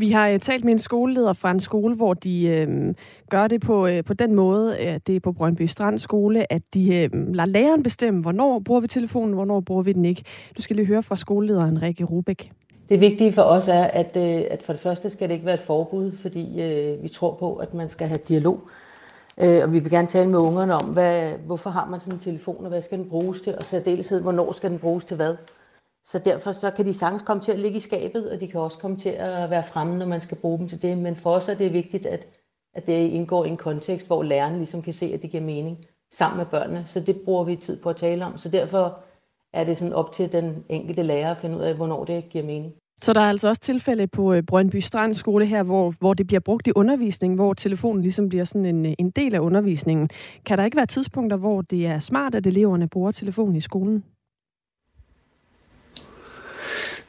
Vi 0.01 0.11
har 0.11 0.33
uh, 0.33 0.39
talt 0.39 0.65
med 0.65 0.73
en 0.73 0.79
skoleleder 0.79 1.33
fra 1.33 1.51
en 1.51 1.61
skole, 1.61 1.95
hvor 1.95 2.15
de 2.15 2.67
uh, 2.69 2.95
gør 3.31 3.49
det 3.49 3.61
på, 3.61 3.87
uh, 3.87 4.05
på 4.07 4.15
den 4.15 4.35
måde, 4.35 4.77
uh, 4.81 4.95
det 5.07 5.17
er 5.17 5.21
på 5.21 5.33
Brøndby 5.33 5.63
Strand 5.63 5.99
skole, 5.99 6.53
at 6.53 6.63
de 6.75 7.11
uh, 7.15 7.35
lader 7.35 7.51
læreren 7.51 7.83
bestemme, 7.83 8.21
hvornår 8.21 8.59
bruger 8.59 8.81
vi 8.81 8.87
telefonen, 8.87 9.35
hvornår 9.35 9.61
bruger 9.61 9.83
vi 9.83 9.93
den 9.93 10.05
ikke. 10.05 10.23
Du 10.57 10.63
skal 10.63 10.77
lige 10.77 10.87
høre 10.87 11.03
fra 11.03 11.17
skolelederen 11.17 11.83
Rikke 11.83 12.05
Rubæk. 12.05 12.51
Det 12.89 13.01
vigtige 13.01 13.33
for 13.33 13.43
os 13.43 13.69
er, 13.69 13.85
at, 13.85 14.17
at 14.17 14.63
for 14.63 14.73
det 14.73 14.83
første 14.83 15.11
skal 15.11 15.29
det 15.29 15.35
ikke 15.35 15.47
være 15.47 15.55
et 15.55 15.61
forbud, 15.61 16.13
fordi 16.23 16.43
uh, 16.43 17.03
vi 17.03 17.09
tror 17.09 17.37
på, 17.39 17.55
at 17.55 17.75
man 17.75 17.89
skal 17.89 18.07
have 18.07 18.19
dialog. 18.29 18.61
Uh, 19.43 19.59
og 19.63 19.73
vi 19.73 19.79
vil 19.79 19.91
gerne 19.91 20.09
tale 20.09 20.31
med 20.31 20.39
ungerne 20.39 20.75
om, 20.75 20.85
hvad, 20.85 21.33
hvorfor 21.47 21.71
har 21.71 21.87
man 21.91 22.01
sådan 22.01 22.15
en 22.15 22.21
telefon, 22.21 22.65
og 22.65 22.69
hvad 22.69 22.83
skal 22.83 22.99
den 22.99 23.09
bruges 23.09 23.41
til, 23.41 23.55
og 23.59 23.65
særdeleshed, 23.65 24.23
hvornår 24.23 24.53
skal 24.53 24.71
den 24.71 24.79
bruges 24.79 25.05
til 25.05 25.17
hvad. 25.17 25.35
Så 26.05 26.19
derfor 26.19 26.53
så 26.53 26.71
kan 26.71 26.87
de 26.87 26.95
sagtens 26.95 27.23
komme 27.23 27.43
til 27.43 27.53
at 27.53 27.59
ligge 27.59 27.77
i 27.77 27.81
skabet, 27.81 28.31
og 28.31 28.41
de 28.41 28.49
kan 28.49 28.61
også 28.61 28.79
komme 28.79 28.97
til 28.97 29.09
at 29.09 29.51
være 29.51 29.65
fremme, 29.65 29.99
når 29.99 30.07
man 30.07 30.21
skal 30.21 30.37
bruge 30.37 30.59
dem 30.59 30.69
til 30.69 30.83
det. 30.83 30.99
Men 30.99 31.17
for 31.17 31.31
os 31.31 31.49
er 31.49 31.55
det 31.55 31.73
vigtigt, 31.73 32.07
at, 32.07 32.27
at 32.75 32.87
det 32.87 32.93
indgår 32.93 33.45
i 33.45 33.49
en 33.49 33.57
kontekst, 33.57 34.07
hvor 34.07 34.23
lærerne 34.23 34.57
ligesom 34.57 34.83
kan 34.83 34.93
se, 34.93 35.07
at 35.15 35.23
det 35.23 35.31
giver 35.31 35.43
mening 35.43 35.85
sammen 36.13 36.39
med 36.39 36.47
børnene. 36.47 36.83
Så 36.87 37.01
det 37.01 37.21
bruger 37.25 37.45
vi 37.45 37.57
tid 37.57 37.77
på 37.83 37.89
at 37.89 37.97
tale 37.97 38.25
om. 38.25 38.39
Så 38.39 38.49
derfor 38.49 38.99
er 39.53 39.65
det 39.65 39.79
sådan 39.79 39.95
op 39.95 40.13
til 40.13 40.33
den 40.33 40.65
enkelte 40.69 41.03
lærer 41.03 41.31
at 41.31 41.39
finde 41.39 41.57
ud 41.57 41.63
af, 41.63 41.75
hvornår 41.75 42.05
det 42.05 42.29
giver 42.29 42.45
mening. 42.45 42.75
Så 43.03 43.13
der 43.13 43.21
er 43.21 43.29
altså 43.29 43.49
også 43.49 43.61
tilfælde 43.61 44.07
på 44.07 44.33
øh, 44.33 44.43
Brøndby 44.43 44.77
Strand 44.77 45.15
skole 45.15 45.47
her, 45.47 45.63
hvor, 45.63 45.95
hvor 45.99 46.15
det 46.15 46.27
bliver 46.27 46.41
brugt 46.41 46.67
i 46.67 46.73
undervisning, 46.77 47.35
hvor 47.35 47.55
telefonen 47.55 48.03
ligesom 48.03 48.29
bliver 48.29 48.45
sådan 48.45 48.65
en, 48.65 48.87
øh, 48.87 48.93
en 48.99 49.11
del 49.11 49.35
af 49.35 49.39
undervisningen. 49.39 50.09
Kan 50.47 50.59
der 50.59 50.65
ikke 50.65 50.77
være 50.77 50.87
tidspunkter, 50.87 51.37
hvor 51.37 51.63
det 51.63 51.87
er 51.87 51.99
smart, 51.99 52.35
at 52.35 52.47
eleverne 52.47 52.89
bruger 52.89 53.11
telefonen 53.11 53.57
i 53.57 53.61
skolen? 53.61 54.05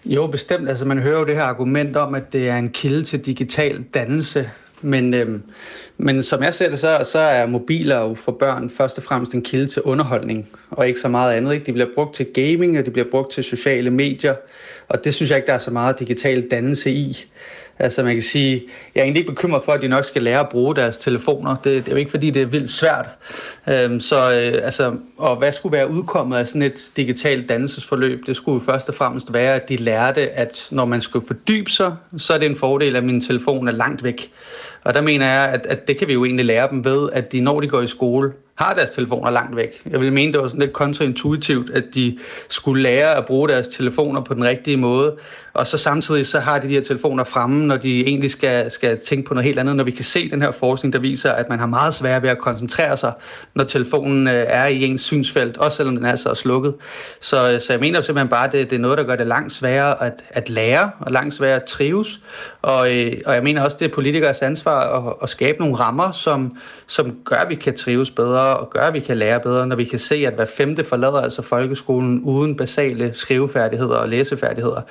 Jo, 0.05 0.27
bestemt. 0.27 0.69
Altså, 0.69 0.85
man 0.85 0.99
hører 0.99 1.19
jo 1.19 1.25
det 1.25 1.35
her 1.35 1.43
argument 1.43 1.97
om, 1.97 2.15
at 2.15 2.33
det 2.33 2.49
er 2.49 2.57
en 2.57 2.69
kilde 2.69 3.03
til 3.03 3.25
digital 3.25 3.83
dannelse. 3.93 4.49
Men, 4.81 5.13
øhm, 5.13 5.43
men 5.97 6.23
som 6.23 6.43
jeg 6.43 6.53
ser 6.53 6.69
det, 6.69 6.79
så, 6.79 7.01
så 7.03 7.19
er 7.19 7.45
mobiler 7.45 8.01
jo 8.01 8.15
for 8.15 8.31
børn 8.31 8.69
først 8.69 8.97
og 8.97 9.03
fremmest 9.03 9.33
en 9.33 9.41
kilde 9.41 9.67
til 9.67 9.81
underholdning, 9.81 10.47
og 10.69 10.87
ikke 10.87 10.99
så 10.99 11.07
meget 11.07 11.33
andet. 11.33 11.53
Ikke? 11.53 11.65
De 11.65 11.73
bliver 11.73 11.89
brugt 11.95 12.15
til 12.15 12.25
gaming, 12.33 12.79
og 12.79 12.85
de 12.85 12.91
bliver 12.91 13.09
brugt 13.11 13.31
til 13.31 13.43
sociale 13.43 13.89
medier, 13.89 14.35
og 14.87 15.03
det 15.03 15.13
synes 15.13 15.31
jeg 15.31 15.37
ikke, 15.37 15.47
der 15.47 15.53
er 15.53 15.57
så 15.57 15.71
meget 15.71 15.99
digital 15.99 16.47
dannelse 16.51 16.91
i. 16.91 17.25
Altså 17.81 18.03
man 18.03 18.13
kan 18.13 18.21
sige, 18.21 18.63
jeg 18.95 19.01
er 19.01 19.03
egentlig 19.03 19.19
ikke 19.19 19.31
bekymret 19.31 19.63
for, 19.63 19.71
at 19.71 19.81
de 19.81 19.87
nok 19.87 20.05
skal 20.05 20.21
lære 20.21 20.39
at 20.39 20.49
bruge 20.49 20.75
deres 20.75 20.97
telefoner. 20.97 21.55
Det, 21.55 21.63
det 21.65 21.87
er 21.87 21.91
jo 21.91 21.97
ikke 21.97 22.11
fordi, 22.11 22.29
det 22.29 22.41
er 22.41 22.45
vildt 22.45 22.71
svært. 22.71 23.05
Øhm, 23.69 23.99
så 23.99 24.31
øh, 24.31 24.65
altså, 24.65 24.93
og 25.17 25.35
hvad 25.35 25.51
skulle 25.51 25.77
være 25.77 25.89
udkommet 25.89 26.37
af 26.37 26.47
sådan 26.47 26.61
et 26.61 26.91
digitalt 26.97 27.49
dannelsesforløb? 27.49 28.25
Det 28.27 28.35
skulle 28.35 28.65
først 28.65 28.89
og 28.89 28.95
fremmest 28.95 29.33
være, 29.33 29.55
at 29.55 29.69
de 29.69 29.75
lærte, 29.75 30.29
at 30.29 30.67
når 30.71 30.85
man 30.85 31.01
skulle 31.01 31.27
fordybe 31.27 31.71
sig, 31.71 31.95
så 32.17 32.33
er 32.33 32.37
det 32.37 32.45
en 32.45 32.55
fordel, 32.55 32.95
at 32.95 33.03
min 33.03 33.21
telefon 33.21 33.67
er 33.67 33.71
langt 33.71 34.03
væk. 34.03 34.31
Og 34.83 34.93
der 34.93 35.01
mener 35.01 35.25
jeg, 35.25 35.49
at, 35.49 35.65
at 35.65 35.87
det 35.87 35.97
kan 35.97 36.07
vi 36.07 36.13
jo 36.13 36.25
egentlig 36.25 36.45
lære 36.45 36.69
dem 36.69 36.85
ved, 36.85 37.09
at 37.13 37.31
de 37.31 37.41
når 37.41 37.59
de 37.59 37.67
går 37.67 37.81
i 37.81 37.87
skole, 37.87 38.31
har 38.61 38.73
deres 38.73 38.91
telefoner 38.91 39.29
langt 39.29 39.55
væk. 39.55 39.81
Jeg 39.89 39.99
vil 39.99 40.13
mene, 40.13 40.33
det 40.33 40.41
var 40.41 40.47
sådan 40.47 40.59
lidt 40.59 40.73
kontraintuitivt, 40.73 41.69
at 41.69 41.83
de 41.95 42.17
skulle 42.49 42.83
lære 42.83 43.17
at 43.17 43.25
bruge 43.25 43.49
deres 43.49 43.67
telefoner 43.67 44.21
på 44.21 44.33
den 44.33 44.43
rigtige 44.43 44.77
måde, 44.77 45.15
og 45.53 45.67
så 45.67 45.77
samtidig 45.77 46.27
så 46.27 46.39
har 46.39 46.59
de 46.59 46.71
de 46.71 46.75
her 46.75 46.83
telefoner 46.83 47.23
fremme, 47.23 47.65
når 47.65 47.77
de 47.77 48.05
egentlig 48.05 48.31
skal, 48.31 48.71
skal 48.71 48.99
tænke 48.99 49.27
på 49.27 49.33
noget 49.33 49.45
helt 49.45 49.59
andet, 49.59 49.75
når 49.75 49.83
vi 49.83 49.91
kan 49.91 50.05
se 50.05 50.29
den 50.29 50.41
her 50.41 50.51
forskning, 50.51 50.93
der 50.93 50.99
viser, 50.99 51.31
at 51.31 51.49
man 51.49 51.59
har 51.59 51.65
meget 51.65 51.93
svært 51.93 52.23
ved 52.23 52.29
at 52.29 52.37
koncentrere 52.37 52.97
sig, 52.97 53.13
når 53.55 53.63
telefonen 53.63 54.27
øh, 54.27 54.45
er 54.47 54.65
i 54.65 54.83
ens 54.83 55.01
synsfelt, 55.01 55.57
også 55.57 55.77
selvom 55.77 55.95
den 55.95 56.05
er 56.05 56.15
så 56.15 56.33
slukket. 56.33 56.75
Så, 57.21 57.51
øh, 57.51 57.61
så 57.61 57.73
jeg 57.73 57.79
mener 57.79 58.01
simpelthen 58.01 58.29
bare, 58.29 58.45
at 58.45 58.51
det, 58.51 58.69
det 58.69 58.75
er 58.75 58.79
noget, 58.79 58.97
der 58.97 59.03
gør 59.03 59.15
det 59.15 59.27
langt 59.27 59.53
sværere 59.53 60.03
at, 60.03 60.13
at 60.29 60.49
lære, 60.49 60.91
og 60.99 61.11
langt 61.11 61.33
sværere 61.33 61.55
at 61.55 61.63
trives, 61.63 62.21
og, 62.61 62.95
øh, 62.95 63.13
og 63.25 63.35
jeg 63.35 63.43
mener 63.43 63.63
også, 63.63 63.77
det 63.79 63.85
er 63.85 63.93
politikers 63.93 64.41
ansvar 64.41 65.07
at, 65.07 65.13
at 65.23 65.29
skabe 65.29 65.59
nogle 65.59 65.75
rammer, 65.75 66.11
som, 66.11 66.57
som 66.87 67.15
gør, 67.25 67.35
at 67.35 67.49
vi 67.49 67.55
kan 67.55 67.77
trives 67.77 68.11
bedre, 68.11 68.50
bedre 68.51 68.67
og 68.67 68.69
gør, 68.69 68.81
at 68.81 68.93
vi 68.93 68.99
kan 68.99 69.17
lære 69.17 69.39
bedre, 69.39 69.67
når 69.67 69.75
vi 69.75 69.83
kan 69.83 69.99
se, 69.99 70.15
at 70.27 70.33
hver 70.33 70.45
femte 70.45 70.83
forlader 70.83 71.21
altså 71.21 71.41
folkeskolen 71.41 72.21
uden 72.23 72.57
basale 72.57 73.11
skrivefærdigheder 73.13 73.95
og 73.95 74.09
læsefærdigheder. 74.09 74.81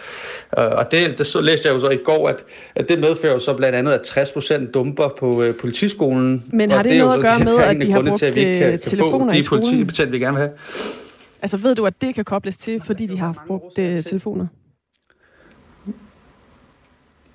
Øh, 0.58 0.64
og 0.64 0.92
det, 0.92 1.18
det 1.18 1.26
så 1.26 1.40
læste 1.40 1.68
jeg 1.68 1.74
jo 1.74 1.80
så 1.80 1.88
i 1.88 1.98
går, 2.04 2.28
at, 2.28 2.44
at 2.74 2.88
det 2.88 2.98
medfører 2.98 3.32
jo 3.32 3.38
så 3.38 3.54
blandt 3.54 3.76
andet, 3.76 3.92
at 3.92 4.00
60 4.02 4.32
procent 4.32 4.74
dumper 4.74 5.08
på 5.18 5.42
øh, 5.42 5.56
politiskolen. 5.56 6.44
Men 6.52 6.70
har 6.70 6.82
det, 6.82 6.90
det 6.90 6.98
noget 6.98 7.14
at 7.14 7.20
gøre 7.20 7.38
med, 7.38 7.62
at 7.62 7.76
de 7.82 7.92
har 7.92 8.02
brugt 8.02 8.18
til, 8.18 8.26
at 8.26 8.34
vi 8.34 8.40
ikke 8.40 8.58
kan, 8.58 8.70
kan 8.70 8.80
telefoner 8.80 9.26
få 9.26 9.36
de 9.36 9.42
politibetjente, 9.42 10.12
vi 10.12 10.18
gerne 10.18 10.36
vil 10.36 10.42
have? 10.42 10.52
Altså 11.42 11.56
ved 11.56 11.74
du, 11.74 11.86
at 11.86 11.94
det 12.00 12.14
kan 12.14 12.24
kobles 12.24 12.56
til, 12.56 12.82
fordi 12.84 13.06
de 13.06 13.18
har 13.18 13.44
brugt 13.46 13.78
øh, 13.78 13.98
telefoner? 13.98 14.46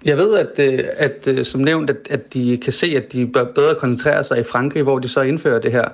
Jeg 0.05 0.17
ved, 0.17 0.37
at, 0.37 0.73
øh, 0.73 0.79
at, 0.97 1.27
øh, 1.27 1.45
som 1.45 1.61
nævnt, 1.61 1.89
at, 1.89 1.97
at 2.09 2.33
de 2.33 2.57
kan 2.57 2.73
se, 2.73 2.93
at 2.95 3.13
de 3.13 3.27
bør 3.27 3.43
bedre 3.43 3.75
koncentrere 3.75 4.23
sig 4.23 4.39
i 4.39 4.43
Frankrig, 4.43 4.83
hvor 4.83 4.99
de 4.99 5.07
så 5.07 5.21
indfører 5.21 5.59
det 5.59 5.71
her, 5.71 5.85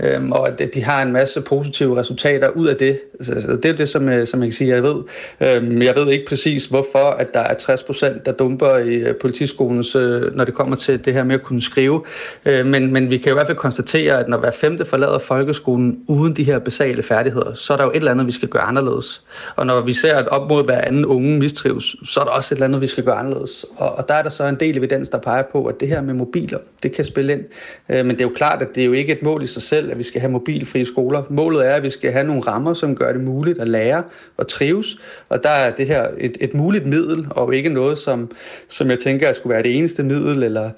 øhm, 0.00 0.32
og 0.32 0.48
at 0.48 0.74
de 0.74 0.82
har 0.82 1.02
en 1.02 1.12
masse 1.12 1.40
positive 1.40 2.00
resultater 2.00 2.48
ud 2.48 2.66
af 2.66 2.76
det. 2.76 3.00
Så, 3.20 3.58
det 3.62 3.64
er 3.64 3.72
det, 3.72 3.88
som, 3.88 4.08
øh, 4.08 4.26
som 4.26 4.40
jeg 4.40 4.46
kan 4.46 4.52
sige, 4.52 4.70
jeg 4.70 4.82
ved. 4.82 4.96
Øhm, 5.40 5.82
jeg 5.82 5.96
ved 5.96 6.10
ikke 6.10 6.24
præcis, 6.28 6.66
hvorfor 6.66 6.98
at 6.98 7.34
der 7.34 7.40
er 7.40 7.54
60 7.54 7.82
procent, 7.82 8.26
der 8.26 8.32
dumper 8.32 8.76
i 8.78 9.12
politiskolens, 9.20 9.96
øh, 9.96 10.36
når 10.36 10.44
det 10.44 10.54
kommer 10.54 10.76
til 10.76 11.04
det 11.04 11.14
her 11.14 11.24
med 11.24 11.34
at 11.34 11.42
kunne 11.42 11.62
skrive. 11.62 12.04
Øh, 12.44 12.66
men, 12.66 12.92
men 12.92 13.10
vi 13.10 13.18
kan 13.18 13.32
i 13.32 13.34
hvert 13.34 13.46
fald 13.46 13.58
konstatere, 13.58 14.18
at 14.18 14.28
når 14.28 14.38
hver 14.38 14.50
femte 14.50 14.84
forlader 14.84 15.18
folkeskolen 15.18 15.98
uden 16.06 16.32
de 16.32 16.44
her 16.44 16.58
basale 16.58 17.02
færdigheder, 17.02 17.54
så 17.54 17.72
er 17.72 17.76
der 17.76 17.84
jo 17.84 17.90
et 17.90 17.96
eller 17.96 18.10
andet, 18.10 18.26
vi 18.26 18.32
skal 18.32 18.48
gøre 18.48 18.62
anderledes. 18.62 19.22
Og 19.56 19.66
når 19.66 19.80
vi 19.80 19.92
ser, 19.92 20.16
at 20.16 20.28
op 20.28 20.48
mod 20.48 20.64
hver 20.64 20.80
anden 20.80 21.04
unge 21.04 21.38
mistrives, 21.38 21.96
så 22.04 22.20
er 22.20 22.24
der 22.24 22.30
også 22.30 22.54
et 22.54 22.56
eller 22.56 22.66
andet, 22.66 22.80
vi 22.80 22.86
skal 22.86 23.04
gøre 23.04 23.14
anderledes. 23.14 23.57
Og, 23.76 23.92
og 23.92 24.08
der 24.08 24.14
er 24.14 24.22
der 24.22 24.30
så 24.30 24.44
en 24.44 24.54
del 24.54 24.78
evidens, 24.78 25.08
der 25.08 25.18
peger 25.18 25.42
på, 25.42 25.66
at 25.66 25.80
det 25.80 25.88
her 25.88 26.00
med 26.00 26.14
mobiler, 26.14 26.58
det 26.82 26.92
kan 26.92 27.04
spille 27.04 27.32
ind. 27.32 27.44
Øh, 27.88 28.06
men 28.06 28.10
det 28.10 28.20
er 28.20 28.24
jo 28.24 28.32
klart, 28.36 28.62
at 28.62 28.68
det 28.74 28.80
er 28.80 28.84
jo 28.84 28.92
ikke 28.92 29.12
et 29.12 29.22
mål 29.22 29.42
i 29.42 29.46
sig 29.46 29.62
selv, 29.62 29.90
at 29.90 29.98
vi 29.98 30.02
skal 30.02 30.20
have 30.20 30.30
mobilfrie 30.30 30.86
skoler. 30.86 31.22
Målet 31.30 31.66
er, 31.66 31.74
at 31.74 31.82
vi 31.82 31.90
skal 31.90 32.12
have 32.12 32.24
nogle 32.24 32.42
rammer, 32.42 32.74
som 32.74 32.96
gør 32.96 33.12
det 33.12 33.24
muligt 33.24 33.60
at 33.60 33.68
lære 33.68 34.02
og 34.36 34.48
trives. 34.48 34.98
Og 35.28 35.42
der 35.42 35.50
er 35.50 35.70
det 35.70 35.86
her 35.86 36.08
et, 36.18 36.36
et 36.40 36.54
muligt 36.54 36.86
middel, 36.86 37.26
og 37.30 37.54
ikke 37.54 37.68
noget, 37.68 37.98
som, 37.98 38.30
som 38.68 38.90
jeg 38.90 38.98
tænker 38.98 39.32
skulle 39.32 39.54
være 39.54 39.62
det 39.62 39.76
eneste 39.76 40.02
middel, 40.02 40.42
eller, 40.42 40.70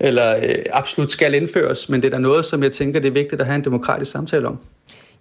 eller 0.00 0.36
øh, 0.36 0.54
absolut 0.72 1.12
skal 1.12 1.34
indføres. 1.34 1.88
Men 1.88 2.02
det 2.02 2.08
er 2.08 2.16
da 2.16 2.18
noget, 2.18 2.44
som 2.44 2.62
jeg 2.62 2.72
tænker, 2.72 3.00
det 3.00 3.08
er 3.08 3.12
vigtigt 3.12 3.40
at 3.40 3.46
have 3.46 3.56
en 3.56 3.64
demokratisk 3.64 4.10
samtale 4.10 4.48
om. 4.48 4.60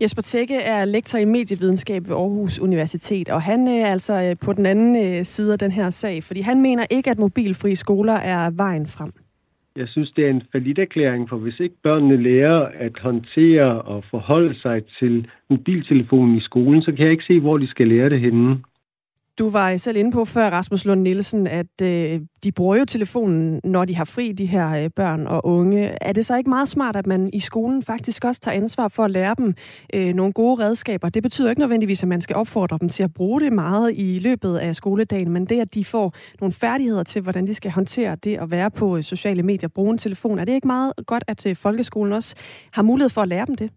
Jesper 0.01 0.21
Tække 0.21 0.55
er 0.55 0.85
lektor 0.85 1.19
i 1.19 1.25
medievidenskab 1.25 2.01
ved 2.07 2.15
Aarhus 2.15 2.59
Universitet, 2.59 3.29
og 3.29 3.41
han 3.41 3.67
øh, 3.67 3.73
er 3.73 3.87
altså 3.87 4.21
øh, 4.21 4.35
på 4.45 4.53
den 4.53 4.65
anden 4.65 4.95
øh, 5.05 5.25
side 5.25 5.53
af 5.53 5.59
den 5.59 5.71
her 5.71 5.89
sag, 5.89 6.23
fordi 6.23 6.41
han 6.41 6.61
mener 6.61 6.85
ikke, 6.89 7.09
at 7.11 7.19
mobilfri 7.19 7.75
skoler 7.75 8.13
er 8.13 8.49
vejen 8.49 8.87
frem. 8.87 9.11
Jeg 9.75 9.87
synes, 9.87 10.11
det 10.11 10.25
er 10.25 10.29
en 10.29 10.43
erklæring, 10.79 11.29
for 11.29 11.37
hvis 11.37 11.59
ikke 11.59 11.75
børnene 11.83 12.23
lærer 12.23 12.69
at 12.73 12.99
håndtere 12.99 13.81
og 13.81 14.03
forholde 14.11 14.61
sig 14.61 14.81
til 14.99 15.27
mobiltelefonen 15.49 16.37
i 16.37 16.41
skolen, 16.41 16.81
så 16.81 16.91
kan 16.91 17.03
jeg 17.05 17.11
ikke 17.11 17.23
se, 17.23 17.39
hvor 17.39 17.57
de 17.57 17.67
skal 17.67 17.87
lære 17.87 18.09
det 18.09 18.19
henne. 18.19 18.57
Du 19.39 19.49
var 19.49 19.77
selv 19.77 19.97
inde 19.97 20.11
på 20.11 20.25
før, 20.25 20.49
Rasmus 20.49 20.85
Lund 20.85 21.01
Nielsen, 21.01 21.47
at 21.47 21.81
øh, 21.81 22.21
de 22.43 22.51
bruger 22.51 22.75
jo 22.75 22.85
telefonen, 22.85 23.61
når 23.63 23.85
de 23.85 23.95
har 23.95 24.05
fri, 24.05 24.31
de 24.31 24.45
her 24.45 24.83
øh, 24.83 24.89
børn 24.89 25.27
og 25.27 25.45
unge. 25.45 25.97
Er 26.01 26.13
det 26.13 26.25
så 26.25 26.37
ikke 26.37 26.49
meget 26.49 26.69
smart, 26.69 26.95
at 26.95 27.07
man 27.07 27.29
i 27.33 27.39
skolen 27.39 27.83
faktisk 27.83 28.25
også 28.25 28.41
tager 28.41 28.55
ansvar 28.55 28.87
for 28.87 29.03
at 29.03 29.11
lære 29.11 29.35
dem 29.37 29.53
øh, 29.93 30.13
nogle 30.13 30.33
gode 30.33 30.63
redskaber? 30.63 31.09
Det 31.09 31.23
betyder 31.23 31.49
ikke 31.49 31.59
nødvendigvis, 31.59 32.03
at 32.03 32.09
man 32.09 32.21
skal 32.21 32.35
opfordre 32.35 32.77
dem 32.81 32.89
til 32.89 33.03
at 33.03 33.13
bruge 33.13 33.41
det 33.41 33.53
meget 33.53 33.93
i 33.95 34.19
løbet 34.19 34.57
af 34.57 34.75
skoledagen, 34.75 35.31
men 35.31 35.45
det, 35.45 35.61
at 35.61 35.73
de 35.73 35.85
får 35.85 36.13
nogle 36.41 36.53
færdigheder 36.53 37.03
til, 37.03 37.21
hvordan 37.21 37.47
de 37.47 37.53
skal 37.53 37.71
håndtere 37.71 38.15
det 38.15 38.37
at 38.37 38.51
være 38.51 38.71
på 38.71 38.97
øh, 38.97 39.03
sociale 39.03 39.43
medier, 39.43 39.69
bruge 39.69 39.91
en 39.91 39.97
telefon, 39.97 40.39
er 40.39 40.45
det 40.45 40.53
ikke 40.53 40.67
meget 40.67 40.93
godt, 41.07 41.23
at 41.27 41.45
øh, 41.45 41.55
folkeskolen 41.55 42.13
også 42.13 42.35
har 42.71 42.81
mulighed 42.81 43.09
for 43.09 43.21
at 43.21 43.27
lære 43.27 43.45
dem 43.45 43.55
det? 43.55 43.69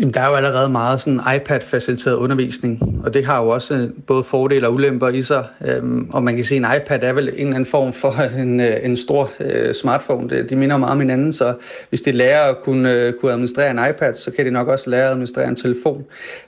Jamen, 0.00 0.14
der 0.14 0.20
er 0.20 0.28
jo 0.28 0.34
allerede 0.34 0.68
meget 0.68 1.00
sådan 1.00 1.20
iPad-faciliteret 1.36 2.14
undervisning, 2.14 3.02
og 3.04 3.14
det 3.14 3.26
har 3.26 3.42
jo 3.42 3.48
også 3.48 3.74
øh, 3.74 3.90
både 4.06 4.24
fordele 4.24 4.66
og 4.66 4.74
ulemper 4.74 5.08
i 5.08 5.22
sig. 5.22 5.46
Øhm, 5.66 6.10
og 6.12 6.22
man 6.22 6.34
kan 6.34 6.44
sige, 6.44 6.66
at 6.66 6.72
en 6.72 6.80
iPad 6.80 7.02
er 7.02 7.12
vel 7.12 7.28
en 7.28 7.34
eller 7.34 7.54
anden 7.54 7.66
form 7.66 7.92
for 7.92 8.12
en, 8.42 8.60
øh, 8.60 8.76
en 8.82 8.96
stor 8.96 9.30
øh, 9.40 9.74
smartphone. 9.74 10.42
De 10.42 10.56
minder 10.56 10.76
meget 10.76 10.92
om 10.92 11.00
hinanden, 11.00 11.32
så 11.32 11.54
hvis 11.88 12.02
de 12.02 12.12
lærer 12.12 12.50
at 12.50 12.56
kunne, 12.62 12.92
øh, 12.92 13.12
kunne 13.12 13.32
administrere 13.32 13.70
en 13.70 13.78
iPad, 13.90 14.14
så 14.14 14.30
kan 14.30 14.46
de 14.46 14.50
nok 14.50 14.68
også 14.68 14.90
lære 14.90 15.04
at 15.04 15.10
administrere 15.10 15.48
en 15.48 15.56
telefon. 15.56 16.04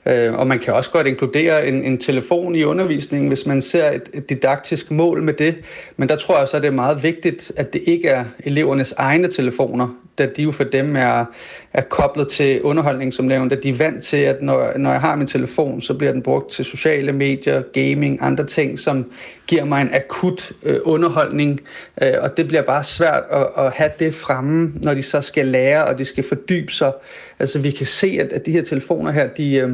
Øh, 0.07 0.35
og 0.35 0.47
man 0.47 0.59
kan 0.59 0.75
også 0.75 0.91
godt 0.91 1.07
inkludere 1.07 1.67
en, 1.67 1.85
en 1.85 1.99
telefon 1.99 2.55
i 2.55 2.65
undervisningen, 2.65 3.29
hvis 3.29 3.47
man 3.47 3.63
ser 3.63 3.91
et, 3.91 4.09
et 4.15 4.31
didaktisk 4.31 4.91
mål 4.91 5.23
med 5.23 5.33
det. 5.33 5.57
Men 5.97 6.09
der 6.09 6.17
tror 6.17 6.39
jeg 6.39 6.49
så, 6.49 6.57
at 6.57 6.63
det 6.63 6.69
er 6.69 6.73
meget 6.73 7.03
vigtigt, 7.03 7.53
at 7.57 7.73
det 7.73 7.83
ikke 7.87 8.09
er 8.09 8.25
elevernes 8.45 8.93
egne 8.93 9.29
telefoner, 9.29 9.89
da 10.19 10.27
de 10.27 10.43
jo 10.43 10.51
for 10.51 10.65
dem 10.65 10.97
er, 10.97 11.25
er 11.73 11.81
koblet 11.81 12.29
til 12.29 12.63
underholdning, 12.63 13.15
som 13.15 13.25
nævnt, 13.25 13.53
at 13.53 13.63
de 13.63 13.69
er 13.69 13.75
vant 13.75 14.05
til, 14.05 14.17
at 14.17 14.43
når, 14.43 14.79
når 14.79 14.91
jeg 14.91 15.01
har 15.01 15.17
min 15.17 15.27
telefon, 15.27 15.83
så 15.83 15.95
bliver 15.95 16.13
den 16.13 16.23
brugt 16.23 16.51
til 16.51 16.65
sociale 16.65 17.13
medier, 17.13 17.63
gaming, 17.73 18.19
andre 18.23 18.45
ting, 18.45 18.79
som 18.79 19.11
giver 19.47 19.65
mig 19.65 19.83
en 19.83 19.91
akut 19.95 20.53
øh, 20.63 20.79
underholdning, 20.85 21.61
øh, 22.03 22.13
og 22.21 22.37
det 22.37 22.49
bliver 22.49 22.63
bare 22.63 22.85
svært 22.85 23.23
at, 23.31 23.47
at 23.59 23.73
have 23.73 23.91
det 23.99 24.15
fremme, 24.15 24.73
når 24.75 24.95
de 24.95 25.03
så 25.03 25.21
skal 25.21 25.47
lære, 25.47 25.85
og 25.85 25.99
de 25.99 26.05
skal 26.05 26.25
fordybe 26.29 26.73
sig. 26.73 26.93
Altså 27.39 27.59
vi 27.59 27.71
kan 27.71 27.87
se, 27.87 28.19
at, 28.21 28.33
at 28.33 28.47
de 28.47 28.53
her 28.53 28.63
telefoner 28.63 29.11
her, 29.11 29.27
de, 29.27 29.55
øh, 29.55 29.71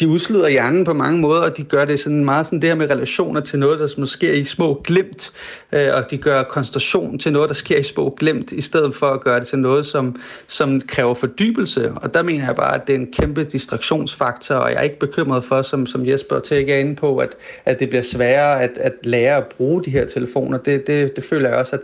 de 0.00 0.08
udslider 0.08 0.48
hjernen 0.48 0.84
på 0.84 0.92
mange 0.92 1.18
måder, 1.18 1.42
og 1.42 1.56
de 1.56 1.62
gør 1.62 1.84
det 1.84 2.00
sådan 2.00 2.24
meget 2.24 2.46
sådan 2.46 2.62
det 2.62 2.70
her 2.70 2.74
med 2.74 2.90
relationer 2.90 3.40
til 3.40 3.58
noget, 3.58 3.78
der 3.78 3.88
måske 3.98 4.12
sker 4.12 4.32
i 4.32 4.44
små 4.44 4.80
glimt, 4.84 5.32
øh, 5.72 5.88
og 5.94 6.10
de 6.10 6.18
gør 6.18 6.42
koncentration 6.42 7.18
til 7.18 7.32
noget, 7.32 7.48
der 7.48 7.54
sker 7.54 7.76
i 7.78 7.82
små 7.82 8.14
glimt, 8.18 8.52
i 8.52 8.60
stedet 8.60 8.94
for 8.94 9.06
at 9.06 9.20
gøre 9.20 9.40
det 9.40 9.46
til 9.46 9.58
noget, 9.58 9.86
som, 9.86 10.16
som 10.46 10.80
kræver 10.80 11.14
fordybelse. 11.14 11.92
Og 11.92 12.14
der 12.14 12.22
mener 12.22 12.44
jeg 12.44 12.56
bare, 12.56 12.74
at 12.74 12.86
det 12.86 12.94
er 12.94 12.98
en 12.98 13.12
kæmpe 13.12 13.44
distraktionsfaktor, 13.44 14.54
og 14.54 14.70
jeg 14.70 14.78
er 14.78 14.82
ikke 14.82 14.98
bekymret 14.98 15.44
for, 15.44 15.62
som, 15.62 15.86
som 15.86 16.06
Jesper 16.06 16.38
Tæk 16.38 16.68
er 16.68 16.76
inde 16.76 16.96
på, 16.96 17.18
at, 17.18 17.36
at 17.64 17.80
det 17.80 17.88
bliver 17.88 18.02
sværere 18.02 18.62
at, 18.62 18.78
at 18.80 18.92
lære 19.02 19.36
at 19.36 19.46
bruge 19.46 19.84
de 19.84 19.90
her 19.90 20.06
telefoner. 20.06 20.58
Det, 20.58 20.86
det, 20.86 21.16
det 21.16 21.24
føler 21.24 21.48
jeg 21.48 21.58
også, 21.58 21.76
at, 21.76 21.82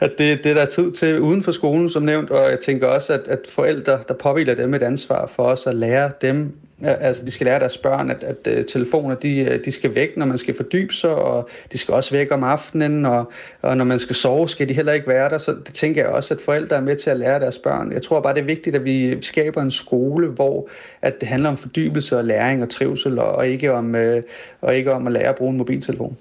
at 0.00 0.10
det, 0.18 0.44
det 0.44 0.50
er 0.50 0.54
der 0.54 0.62
er 0.62 0.66
tid 0.66 0.92
til 0.92 1.20
uden 1.20 1.42
for 1.42 1.52
skolen, 1.52 1.88
som 1.88 2.02
nævnt, 2.02 2.30
og 2.30 2.50
jeg 2.50 2.60
tænker 2.60 2.86
også, 2.86 3.12
at, 3.12 3.28
at 3.28 3.38
forældre, 3.48 3.98
der 4.08 4.14
påviler 4.14 4.54
dem 4.66 4.74
et 4.74 4.82
ansvar 4.82 5.26
for 5.26 5.42
os 5.42 5.66
at 5.66 5.74
lære 5.74 6.10
dem 6.20 6.58
altså, 6.82 7.24
de 7.24 7.30
skal 7.30 7.44
lære 7.44 7.60
deres 7.60 7.78
børn, 7.78 8.10
at, 8.10 8.22
at, 8.22 8.46
at 8.46 8.66
telefoner 8.66 9.14
de, 9.14 9.38
øh, 9.38 9.64
de 9.64 9.72
skal 9.72 9.94
væk, 9.94 10.16
når 10.16 10.26
man 10.26 10.38
skal 10.38 10.56
fordybe 10.56 10.94
sig, 10.94 11.14
og 11.14 11.48
de 11.72 11.78
skal 11.78 11.94
også 11.94 12.10
væk 12.10 12.32
om 12.32 12.44
aftenen, 12.44 13.06
og, 13.06 13.32
og 13.62 13.76
når 13.76 13.84
man 13.84 13.98
skal 13.98 14.16
sove, 14.16 14.48
skal 14.48 14.68
de 14.68 14.74
heller 14.74 14.92
ikke 14.92 15.08
være 15.08 15.30
der. 15.30 15.38
Så 15.38 15.52
det 15.66 15.74
tænker 15.74 16.02
jeg 16.02 16.10
også, 16.10 16.34
at 16.34 16.40
forældre 16.40 16.76
er 16.76 16.80
med 16.80 16.96
til 16.96 17.10
at 17.10 17.16
lære 17.16 17.40
deres 17.40 17.58
børn. 17.58 17.92
Jeg 17.92 18.02
tror 18.02 18.20
bare, 18.20 18.34
det 18.34 18.40
er 18.40 18.44
vigtigt, 18.44 18.76
at 18.76 18.84
vi 18.84 19.22
skaber 19.22 19.62
en 19.62 19.70
skole, 19.70 20.28
hvor 20.28 20.68
at 21.02 21.20
det 21.20 21.28
handler 21.28 21.48
om 21.48 21.56
fordybelse 21.56 22.18
og 22.18 22.24
læring 22.24 22.62
og 22.62 22.70
trivsel, 22.70 23.18
og 23.18 23.48
ikke 23.48 23.72
om, 23.72 23.94
øh, 23.94 24.22
og 24.60 24.76
ikke 24.76 24.92
om 24.92 25.06
at 25.06 25.12
lære 25.12 25.28
at 25.28 25.36
bruge 25.36 25.50
en 25.50 25.58
mobiltelefon. 25.58 26.16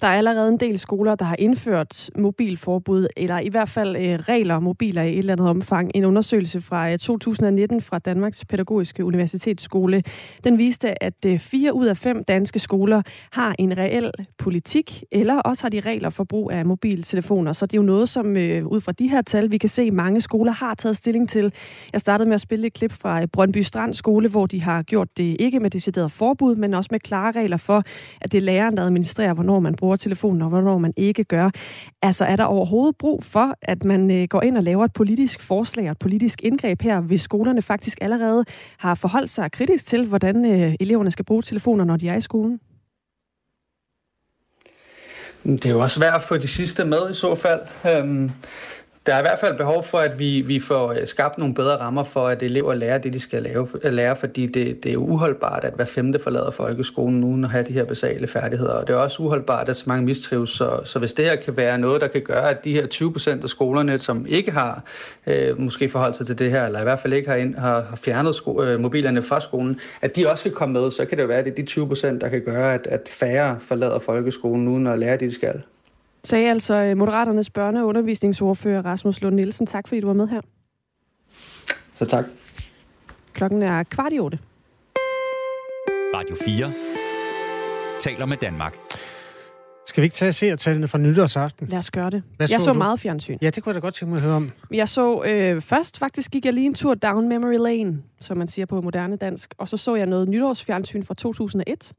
Der 0.00 0.06
er 0.06 0.16
allerede 0.16 0.48
en 0.48 0.60
del 0.60 0.78
skoler, 0.78 1.14
der 1.14 1.24
har 1.24 1.36
indført 1.38 2.10
mobilforbud, 2.18 3.06
eller 3.16 3.38
i 3.38 3.48
hvert 3.48 3.68
fald 3.68 3.96
øh, 3.96 4.02
regler 4.02 4.54
om 4.54 4.62
mobiler 4.62 5.02
i 5.02 5.12
et 5.12 5.18
eller 5.18 5.32
andet 5.32 5.48
omfang. 5.48 5.90
En 5.94 6.04
undersøgelse 6.04 6.60
fra 6.60 6.92
øh, 6.92 6.98
2019 6.98 7.80
fra 7.80 7.98
Danmarks 7.98 8.44
Pædagogiske 8.44 9.04
Universitetsskole, 9.04 10.02
den 10.44 10.58
viste, 10.58 11.02
at 11.02 11.24
øh, 11.26 11.38
fire 11.38 11.74
ud 11.74 11.86
af 11.86 11.96
fem 11.96 12.24
danske 12.24 12.58
skoler 12.58 13.02
har 13.32 13.54
en 13.58 13.78
reel 13.78 14.12
politik, 14.38 15.04
eller 15.12 15.34
også 15.40 15.64
har 15.64 15.68
de 15.68 15.80
regler 15.80 16.10
for 16.10 16.24
brug 16.24 16.50
af 16.50 16.66
mobiltelefoner. 16.66 17.52
Så 17.52 17.66
det 17.66 17.74
er 17.76 17.78
jo 17.78 17.86
noget, 17.86 18.08
som 18.08 18.36
øh, 18.36 18.66
ud 18.66 18.80
fra 18.80 18.92
de 18.92 19.08
her 19.08 19.22
tal, 19.22 19.50
vi 19.50 19.58
kan 19.58 19.68
se, 19.68 19.90
mange 19.90 20.20
skoler 20.20 20.52
har 20.52 20.74
taget 20.74 20.96
stilling 20.96 21.28
til. 21.28 21.52
Jeg 21.92 22.00
startede 22.00 22.28
med 22.28 22.34
at 22.34 22.40
spille 22.40 22.66
et 22.66 22.72
klip 22.72 22.92
fra 22.92 23.20
øh, 23.20 23.28
Brøndby 23.32 23.58
Strand 23.58 23.94
skole, 23.94 24.28
hvor 24.28 24.46
de 24.46 24.62
har 24.62 24.82
gjort 24.82 25.16
det 25.16 25.36
ikke 25.40 25.60
med 25.60 25.70
decideret 25.70 26.12
forbud, 26.12 26.56
men 26.56 26.74
også 26.74 26.88
med 26.90 27.00
klare 27.00 27.32
regler 27.32 27.56
for, 27.56 27.82
at 28.20 28.32
det 28.32 28.38
er 28.38 28.42
læreren, 28.42 28.76
der 28.76 28.82
administrerer, 28.82 29.34
hvornår 29.34 29.60
man 29.60 29.74
bruger 29.74 29.85
telefonen, 29.94 30.42
og 30.42 30.48
hvornår 30.48 30.78
man 30.78 30.92
ikke 30.96 31.24
gør. 31.24 31.50
Altså, 32.02 32.24
er 32.24 32.36
der 32.36 32.44
overhovedet 32.44 32.96
brug 32.96 33.24
for, 33.24 33.54
at 33.62 33.84
man 33.84 34.10
øh, 34.10 34.28
går 34.28 34.42
ind 34.42 34.56
og 34.56 34.62
laver 34.62 34.84
et 34.84 34.92
politisk 34.92 35.42
forslag 35.42 35.84
og 35.84 35.90
et 35.90 35.98
politisk 35.98 36.42
indgreb 36.42 36.82
her, 36.82 37.00
hvis 37.00 37.22
skolerne 37.22 37.62
faktisk 37.62 37.98
allerede 38.00 38.44
har 38.78 38.94
forholdt 38.94 39.30
sig 39.30 39.52
kritisk 39.52 39.86
til, 39.86 40.06
hvordan 40.06 40.44
øh, 40.44 40.74
eleverne 40.80 41.10
skal 41.10 41.24
bruge 41.24 41.42
telefoner, 41.42 41.84
når 41.84 41.96
de 41.96 42.08
er 42.08 42.16
i 42.16 42.20
skolen? 42.20 42.60
Det 45.46 45.66
er 45.66 45.70
jo 45.70 45.80
også 45.80 45.98
svært 45.98 46.14
at 46.14 46.22
få 46.22 46.36
de 46.36 46.48
sidste 46.48 46.84
med 46.84 47.10
i 47.10 47.14
så 47.14 47.34
fald. 47.34 47.60
Øhm, 47.86 48.30
der 49.06 49.14
er 49.14 49.18
i 49.18 49.22
hvert 49.22 49.38
fald 49.38 49.56
behov 49.56 49.84
for, 49.84 49.98
at 49.98 50.18
vi, 50.18 50.40
vi 50.40 50.60
får 50.60 50.92
øh, 50.92 51.06
skabt 51.06 51.38
nogle 51.38 51.54
bedre 51.54 51.76
rammer 51.76 52.04
for, 52.04 52.28
at 52.28 52.42
elever 52.42 52.74
lærer 52.74 52.98
det, 52.98 53.12
de 53.12 53.20
skal 53.20 53.42
lave, 53.42 53.68
øh, 53.82 53.92
lære, 53.92 54.16
fordi 54.16 54.46
det, 54.46 54.84
det 54.84 54.92
er 54.92 54.96
uholdbart, 54.96 55.64
at 55.64 55.72
hver 55.72 55.84
femte 55.84 56.18
forlader 56.18 56.50
folkeskolen 56.50 57.24
uden 57.24 57.44
at 57.44 57.50
have 57.50 57.64
de 57.64 57.72
her 57.72 57.84
basale 57.84 58.28
færdigheder. 58.28 58.72
Og 58.72 58.86
det 58.86 58.92
er 58.94 58.98
også 58.98 59.22
uholdbart, 59.22 59.68
at 59.68 59.76
så 59.76 59.84
mange 59.86 60.04
mistrives. 60.04 60.50
Så, 60.50 60.80
så 60.84 60.98
hvis 60.98 61.12
det 61.14 61.24
her 61.24 61.36
kan 61.36 61.56
være 61.56 61.78
noget, 61.78 62.00
der 62.00 62.06
kan 62.06 62.22
gøre, 62.22 62.50
at 62.50 62.64
de 62.64 62.72
her 62.72 62.86
20 62.86 63.12
procent 63.12 63.44
af 63.44 63.50
skolerne, 63.50 63.98
som 63.98 64.26
ikke 64.28 64.50
har 64.50 64.82
øh, 65.26 65.60
måske 65.60 65.88
forholdt 65.88 66.16
sig 66.16 66.26
til 66.26 66.38
det 66.38 66.50
her, 66.50 66.66
eller 66.66 66.80
i 66.80 66.84
hvert 66.84 67.00
fald 67.00 67.12
ikke 67.12 67.28
har, 67.28 67.36
ind, 67.36 67.54
har, 67.54 67.80
har 67.80 67.96
fjernet 67.96 68.34
sko, 68.34 68.62
øh, 68.62 68.80
mobilerne 68.80 69.22
fra 69.22 69.40
skolen, 69.40 69.80
at 70.02 70.16
de 70.16 70.30
også 70.30 70.42
kan 70.42 70.52
komme 70.52 70.72
med, 70.72 70.90
så 70.90 71.04
kan 71.04 71.18
det 71.18 71.22
jo 71.22 71.28
være, 71.28 71.38
at 71.38 71.44
det 71.44 71.50
er 71.50 71.54
de 71.54 71.62
20 71.62 71.88
procent, 71.88 72.20
der 72.20 72.28
kan 72.28 72.42
gøre, 72.44 72.74
at, 72.74 72.86
at 72.86 73.08
færre 73.08 73.56
forlader 73.60 73.98
folkeskolen 73.98 74.68
uden 74.68 74.86
at 74.86 74.98
lære 74.98 75.12
det, 75.12 75.20
de 75.20 75.34
skal. 75.34 75.62
Sagde 76.26 76.50
altså 76.50 76.74
øh, 76.74 76.96
Moderaternes 76.96 77.50
børne- 77.58 77.78
og 77.78 77.86
undervisningsordfører 77.86 78.82
Rasmus 78.82 79.20
Lund 79.22 79.34
Nielsen. 79.34 79.66
Tak 79.66 79.88
fordi 79.88 80.00
du 80.00 80.06
var 80.06 80.14
med 80.14 80.28
her. 80.28 80.40
Så 81.94 82.04
tak. 82.04 82.24
Klokken 83.32 83.62
er 83.62 83.82
kvart 83.82 84.12
i 84.12 84.18
otte. 84.18 84.38
Radio 86.14 86.36
4 86.44 86.72
taler 88.00 88.26
med 88.26 88.36
Danmark. 88.36 88.76
Skal 89.86 90.00
vi 90.02 90.04
ikke 90.04 90.14
tage 90.16 90.32
seertallene 90.32 90.88
fra 90.88 90.98
nytårsaften? 90.98 91.66
Lad 91.68 91.78
os 91.78 91.90
gøre 91.90 92.10
det. 92.10 92.22
Hvad 92.36 92.48
jeg 92.50 92.58
så 92.60 92.64
så 92.64 92.72
du? 92.72 92.78
meget 92.78 93.00
fjernsyn. 93.00 93.38
Ja, 93.42 93.50
det 93.50 93.62
kunne 93.62 93.70
jeg 93.70 93.74
da 93.74 93.80
godt 93.86 93.94
tænke 93.94 94.10
mig 94.10 94.16
at 94.16 94.22
høre 94.22 94.34
om. 94.34 94.50
Jeg 94.70 94.88
så 94.88 95.22
øh, 95.24 95.62
først 95.62 95.98
faktisk 95.98 96.30
gik 96.30 96.44
jeg 96.44 96.52
lige 96.54 96.66
en 96.66 96.74
tur 96.74 96.94
down 96.94 97.28
memory 97.28 97.58
lane, 97.58 98.02
som 98.20 98.36
man 98.36 98.48
siger 98.48 98.66
på 98.66 98.80
moderne 98.80 99.16
dansk, 99.16 99.54
og 99.58 99.68
så 99.68 99.76
så 99.76 99.94
jeg 99.94 100.06
noget 100.06 100.28
nytårsfjernsyn 100.28 101.02
fra 101.02 101.14
2001. 101.14 101.92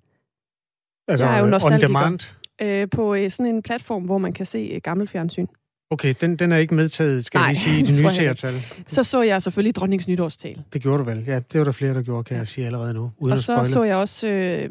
Altså, 1.08 1.26
jeg 1.26 1.34
er 1.34 1.38
jo 1.38 1.44
on 1.44 1.50
nostalgiker. 1.50 1.88
demand? 1.88 2.20
Øh, 2.62 2.90
på 2.90 3.16
øh, 3.16 3.32
sådan 3.32 3.56
en 3.56 3.62
platform, 3.62 4.04
hvor 4.04 4.18
man 4.18 4.34
kan 4.34 4.46
se 4.46 4.60
øh, 4.60 4.82
gammel 4.84 5.08
fjernsyn. 5.08 5.48
Okay, 5.90 6.14
den, 6.22 6.36
den 6.36 6.52
er 6.52 6.58
ikke 6.58 6.76
medtaget, 6.76 7.26
skal 7.26 7.38
Nej, 7.38 7.46
jeg 7.46 7.54
lige 7.54 7.64
sige, 7.64 7.80
i 7.80 7.82
det 7.98 7.98
de 7.98 8.04
nye 8.04 8.10
seertal. 8.10 8.62
Så 8.88 9.04
så 9.04 9.22
jeg 9.22 9.42
selvfølgelig 9.42 9.76
dronningens 9.76 10.08
nytårstale. 10.08 10.64
Det 10.74 10.82
gjorde 10.82 11.00
du 11.00 11.04
vel? 11.04 11.24
Ja, 11.28 11.40
det 11.40 11.60
var 11.60 11.64
der 11.64 11.72
flere, 11.72 11.94
der 11.94 12.02
gjorde, 12.02 12.24
kan 12.24 12.38
jeg 12.38 12.48
sige 12.48 12.66
allerede 12.66 12.94
nu, 12.94 13.12
uden 13.18 13.32
og 13.32 13.38
at 13.38 13.44
så 13.44 13.54
spoile. 13.54 13.70
så 13.70 13.84
jeg 13.84 13.96
også, 13.96 14.28
øh, 14.28 14.70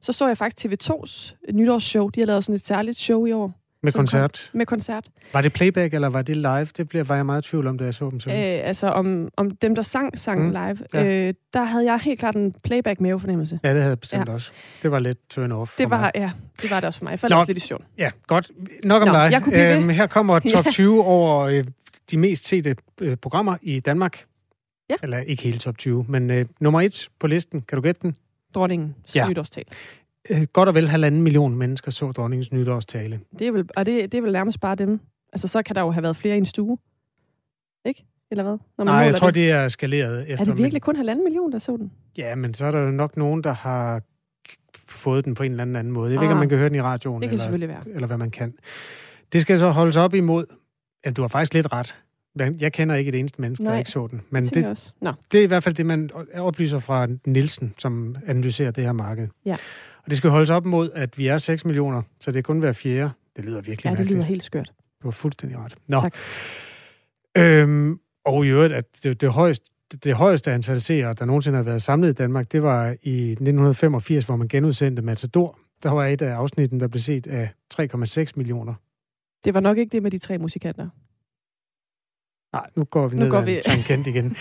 så 0.00 0.12
så 0.12 0.26
jeg 0.26 0.38
faktisk 0.38 0.66
TV2's 0.66 1.36
nytårsshow. 1.52 2.08
De 2.08 2.20
har 2.20 2.26
lavet 2.26 2.44
sådan 2.44 2.54
et 2.54 2.64
særligt 2.64 2.98
show 2.98 3.26
i 3.26 3.32
år. 3.32 3.63
Med 3.84 3.92
koncert? 3.92 4.48
Kom, 4.52 4.58
med 4.58 4.66
koncert. 4.66 5.04
Var 5.32 5.40
det 5.40 5.52
playback, 5.52 5.94
eller 5.94 6.08
var 6.08 6.22
det 6.22 6.36
live? 6.36 6.64
Det 6.76 6.88
blev, 6.88 7.08
var 7.08 7.16
jeg 7.16 7.26
meget 7.26 7.46
i 7.46 7.48
tvivl 7.50 7.66
om, 7.66 7.78
da 7.78 7.84
jeg 7.84 7.94
så 7.94 8.04
dem. 8.04 8.14
Øh, 8.16 8.20
Så. 8.22 8.30
altså 8.30 8.86
om, 8.86 9.28
om 9.36 9.50
dem, 9.50 9.74
der 9.74 9.82
sang, 9.82 10.18
sang 10.18 10.40
Mm, 10.46 10.50
live. 10.50 10.78
ja. 10.94 11.04
Øh, 11.28 11.34
der 11.54 11.64
havde 11.64 11.84
jeg 11.84 11.98
helt 11.98 12.18
klart 12.20 12.36
en 12.36 12.54
playback 12.62 13.00
med 13.00 13.18
fornemmelse. 13.18 13.60
Ja, 13.64 13.68
det 13.68 13.76
havde 13.76 13.88
jeg 13.88 14.00
bestemt 14.00 14.28
Ja. 14.28 14.32
også. 14.32 14.50
Det 14.82 14.90
var 14.90 14.98
lidt 14.98 15.18
turn 15.30 15.52
off 15.52 15.76
Det 15.78 15.90
var, 15.90 16.00
mig. 16.00 16.10
ja, 16.14 16.30
det 16.62 16.70
var 16.70 16.80
det 16.80 16.86
også 16.86 16.98
for 16.98 17.04
mig. 17.04 17.10
Jeg 17.10 17.20
faldt 17.20 17.30
Nå, 17.32 17.36
også 17.38 17.52
lidt 17.52 17.64
i 17.64 17.66
søvn. 17.66 17.84
Ja, 17.98 18.10
godt. 18.26 18.50
Nok 18.84 19.02
om 19.02 19.08
Nå, 19.08 19.14
dig. 19.14 19.28
jeg 19.32 19.42
kunne 19.42 19.52
blive. 19.52 19.76
Øhm, 19.76 19.88
her 19.88 20.06
kommer 20.06 20.38
top 20.54 20.64
Ja. 20.64 20.70
20 20.70 21.04
over 21.04 21.40
øh, 21.42 21.64
de 22.10 22.16
mest 22.18 22.46
sete 22.46 22.76
øh, 23.00 23.16
programmer 23.16 23.56
i 23.62 23.80
Danmark. 23.80 24.24
Ja. 24.90 24.94
Eller 25.02 25.18
ikke 25.18 25.42
hele 25.42 25.58
top 25.58 25.78
20, 25.78 26.04
men 26.08 26.30
øh, 26.30 26.46
nummer 26.60 26.80
et 26.80 27.08
på 27.20 27.26
listen. 27.26 27.60
Kan 27.68 27.76
du 27.76 27.82
gætte 27.82 28.00
den? 28.02 28.16
Dronningens 28.54 29.16
Ja. 29.16 29.26
ja. 29.28 29.62
Øh, 30.30 30.42
godt 30.52 30.68
og 30.68 30.74
vel 30.74 30.88
halvanden 30.88 31.22
million 31.22 31.54
mennesker 31.56 31.90
så 31.90 32.12
dronningens 32.12 32.52
nytårstale. 32.52 33.20
Det 33.38 33.46
er 33.46 33.52
vel, 33.52 33.68
og 33.76 33.86
det, 33.86 34.12
det 34.12 34.18
er 34.18 34.22
vel 34.22 34.32
nærmest 34.32 34.60
bare 34.60 34.74
dem. 34.74 35.00
Altså, 35.32 35.48
så 35.48 35.62
kan 35.62 35.74
der 35.76 35.82
jo 35.82 35.90
have 35.90 36.02
været 36.02 36.16
flere 36.16 36.34
i 36.34 36.38
en 36.38 36.46
stue. 36.46 36.78
Ikke? 37.84 38.04
Eller 38.30 38.44
hvad? 38.44 38.58
Når 38.78 38.84
Nej, 38.84 38.94
jeg 38.94 39.16
tror, 39.16 39.30
det 39.30 39.50
er 39.50 39.68
skaleret 39.68 40.22
efter. 40.30 40.40
Er 40.40 40.44
det 40.44 40.56
virkelig 40.58 40.82
kun 40.82 40.96
halvanden 40.96 41.24
million, 41.24 41.52
der 41.52 41.58
så 41.58 41.76
den? 41.76 41.92
Ja, 42.18 42.34
men 42.34 42.54
så 42.54 42.66
er 42.66 42.70
der 42.70 42.80
jo 42.80 42.90
nok 42.90 43.16
nogen, 43.16 43.44
der 43.44 43.52
har 43.52 44.02
fået 44.88 45.24
den 45.24 45.34
på 45.34 45.42
en 45.42 45.50
eller 45.50 45.62
anden 45.62 45.76
anden 45.76 45.92
måde. 45.92 46.12
Jeg 46.12 46.18
ved 46.20 46.24
ikke, 46.26 46.32
om 46.32 46.38
Ah, 46.38 46.42
man 46.42 46.48
kan 46.48 46.58
høre 46.58 46.68
den 46.68 46.76
i 46.76 46.80
radioen. 46.80 47.22
det 47.22 47.28
kan 47.28 47.34
eller, 47.34 47.42
selvfølgelig 47.44 47.68
være. 47.68 47.82
Eller 47.94 48.06
hvad 48.06 48.16
man 48.16 48.30
kan. 48.30 48.54
Det 49.32 49.40
skal 49.40 49.58
så 49.58 49.70
holdes 49.70 49.96
op 49.96 50.14
imod, 50.14 50.44
at 51.04 51.16
du 51.16 51.20
har 51.20 51.28
faktisk 51.28 51.54
lidt 51.54 51.66
ret. 51.72 51.98
Jeg 52.60 52.72
kender 52.72 52.94
ikke 52.94 53.08
et 53.08 53.14
eneste 53.14 53.40
menneske, 53.40 53.62
der 53.64 53.70
Nej, 53.70 53.78
ikke 53.78 53.90
så 53.90 54.06
den. 54.06 54.18
det 54.18 54.32
Men 54.32 54.44
det, 54.44 54.66
også. 54.66 54.92
Nå. 55.00 55.12
det 55.32 55.40
er 55.40 55.44
i 55.44 55.46
hvert 55.46 55.62
fald 55.62 55.74
det, 55.74 55.86
man 55.86 56.10
oplyser 56.34 56.78
fra 56.78 57.06
Nielsen, 57.26 57.74
som 57.78 58.16
analyserer 58.26 58.70
det 58.70 58.84
her 58.84 58.92
marked. 58.92 59.28
Ja. 59.44 59.56
Og 60.04 60.10
det 60.10 60.18
skal 60.18 60.30
holdes 60.30 60.50
op 60.50 60.66
imod, 60.66 60.90
at 60.94 61.18
vi 61.18 61.26
er 61.26 61.38
6 61.38 61.64
millioner, 61.64 62.02
så 62.20 62.30
det 62.30 62.38
er 62.38 62.42
kun 62.42 62.58
hver 62.58 62.72
fjerde. 62.72 63.10
Det 63.36 63.44
lyder 63.44 63.60
virkelig 63.60 63.84
Ja, 63.84 63.90
det 63.90 63.98
mærkeligt. 63.98 64.16
lyder 64.16 64.24
helt 64.24 64.42
skørt. 64.42 64.72
Du 65.02 65.06
har 65.06 65.12
fuldstændig 65.12 65.58
ret. 65.58 65.74
Nå. 65.88 66.00
Tak. 66.00 66.14
Øhm, 67.36 67.98
og 68.24 68.46
i 68.46 68.48
øvrigt, 68.48 68.72
at 68.72 68.84
det, 69.02 69.20
det, 69.20 69.32
højeste, 69.32 69.70
det 70.04 70.14
højeste 70.14 70.52
antal 70.52 70.80
seere, 70.82 71.12
der 71.14 71.24
nogensinde 71.24 71.56
har 71.56 71.62
været 71.62 71.82
samlet 71.82 72.08
i 72.08 72.12
Danmark, 72.12 72.52
det 72.52 72.62
var 72.62 72.86
i 73.02 73.30
1985, 73.30 74.24
hvor 74.24 74.36
man 74.36 74.48
genudsendte 74.48 75.02
Matador. 75.02 75.58
Der 75.82 75.90
var 75.90 76.06
et 76.06 76.22
af 76.22 76.30
afsnitten, 76.34 76.80
der 76.80 76.88
blev 76.88 77.00
set 77.00 77.26
af 77.26 77.48
3,6 77.80 78.32
millioner. 78.36 78.74
Det 79.44 79.54
var 79.54 79.60
nok 79.60 79.78
ikke 79.78 79.92
det 79.92 80.02
med 80.02 80.10
de 80.10 80.18
tre 80.18 80.38
musikanter. 80.38 80.88
Nej, 82.56 82.66
nu 82.76 82.84
går 82.84 83.08
vi 83.08 83.16
Nu 83.16 83.22
ned 83.22 83.30
går 83.30 83.40
vi- 83.40 83.56
en 83.56 83.62
tangent 83.62 84.06
igen. 84.06 84.36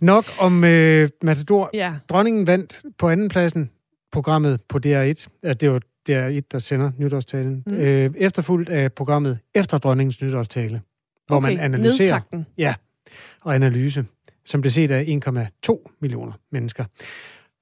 Nok 0.00 0.24
om 0.40 0.64
øh, 0.64 1.08
Matador. 1.22 1.70
Ja. 1.74 1.94
Dronningen 2.08 2.46
vandt 2.46 2.82
på 2.98 3.08
andenpladsen 3.08 3.70
programmet 4.14 4.62
på 4.68 4.78
DR1. 4.86 5.26
Ja, 5.42 5.52
det 5.52 5.70
var 5.70 5.80
DR1, 6.10 6.40
der 6.52 6.58
sender 6.58 6.90
nytårstalen. 6.98 7.62
Mm. 7.66 7.74
Øh, 7.74 8.10
efterfulgt 8.16 8.68
af 8.68 8.92
programmet 8.92 9.38
Efter 9.54 9.78
dronningens 9.78 10.22
nytårstale, 10.22 10.80
hvor 11.26 11.36
Okay, 11.36 11.48
man 11.48 11.58
analyserer... 11.58 12.08
nedtakten. 12.08 12.46
Ja, 12.58 12.74
og 13.40 13.54
analyse, 13.54 14.04
som 14.44 14.60
blev 14.60 14.70
set 14.70 14.90
af 14.90 15.20
1,2 15.70 15.98
millioner 16.00 16.32
mennesker. 16.52 16.84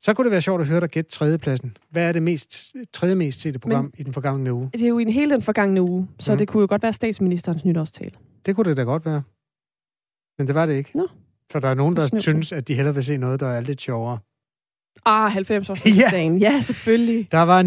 Så 0.01 0.15
kunne 0.15 0.25
det 0.25 0.31
være 0.33 0.41
sjovt 0.41 0.61
at 0.61 0.67
høre 0.67 0.81
dig 0.81 0.89
gætte 0.89 1.11
tredjepladsen. 1.11 1.77
Hvad 1.91 2.09
er 2.09 2.13
det 2.13 2.23
mest, 2.23 2.73
tredje 2.93 3.15
mest 3.15 3.41
sete 3.41 3.59
program 3.59 3.85
Men- 3.85 3.93
i 3.97 4.03
den 4.03 4.13
forgangne 4.13 4.53
uge? 4.53 4.71
Det 4.73 4.83
er 4.83 4.89
jo 4.89 4.99
i 4.99 5.03
en 5.03 5.09
hele 5.09 5.31
den 5.35 5.43
forgangne 5.43 5.83
uge, 5.83 6.09
så 6.19 6.33
mm. 6.33 6.39
det 6.39 6.49
kunne 6.49 6.61
jo 6.61 6.67
godt 6.71 6.83
være 6.83 6.93
statsministerens 6.93 7.65
nytårstale. 7.65 8.13
Det 8.47 8.55
kunne 8.57 8.65
det 8.65 8.77
da 8.77 8.83
godt 8.83 9.07
være. 9.07 9.23
Men 10.39 10.47
det 10.47 10.55
var 10.55 10.67
det 10.67 10.75
ikke. 10.75 10.91
Nå. 10.95 11.09
Så 11.53 11.61
der 11.61 11.69
er 11.69 11.75
nogen, 11.75 11.97
er 11.97 12.07
der 12.07 12.19
synes, 12.19 12.53
at 12.53 12.69
de 12.69 12.75
hellere 12.75 12.95
vil 12.95 13.05
se 13.05 13.17
noget, 13.17 13.41
der 13.41 13.47
er 13.47 13.61
lidt 13.61 13.81
sjovere. 13.81 14.19
Ah, 15.05 15.33
90 15.33 15.71
års 15.71 15.81
fødselsdagen. 15.81 16.39
ja. 16.39 16.53
ja, 16.53 16.61
selvfølgelig. 16.61 17.29
Der 17.33 17.43
var 17.43 17.63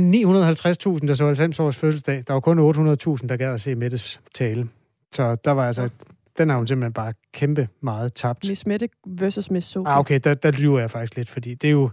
950.000, 0.99 1.07
der 1.07 1.13
så 1.13 1.26
90 1.26 1.59
års 1.59 1.76
fødselsdag. 1.76 2.23
Der 2.28 2.34
var 2.34 2.39
kun 2.39 2.59
800.000, 2.59 3.28
der 3.28 3.38
gad 3.38 3.53
at 3.53 3.61
se 3.61 3.76
Mettes 3.76 4.21
tale. 4.36 4.69
Så 5.11 5.36
der 5.36 5.51
var 5.51 5.67
altså... 5.67 5.89
Den 6.38 6.49
har 6.49 6.57
hun 6.57 6.67
simpelthen 6.67 6.93
bare 6.93 7.13
kæmpe 7.34 7.69
meget 7.82 8.13
tabt. 8.13 8.47
Miss 8.47 8.65
Mette 8.65 8.89
versus 9.05 9.51
Miss 9.51 9.67
Sophie. 9.67 9.91
Ah, 9.91 9.99
okay, 9.99 10.19
der, 10.23 10.34
der 10.34 10.51
lyver 10.51 10.80
jeg 10.80 10.91
faktisk 10.91 11.15
lidt, 11.15 11.30
fordi 11.30 11.53
det 11.53 11.67
er 11.67 11.71
jo... 11.71 11.89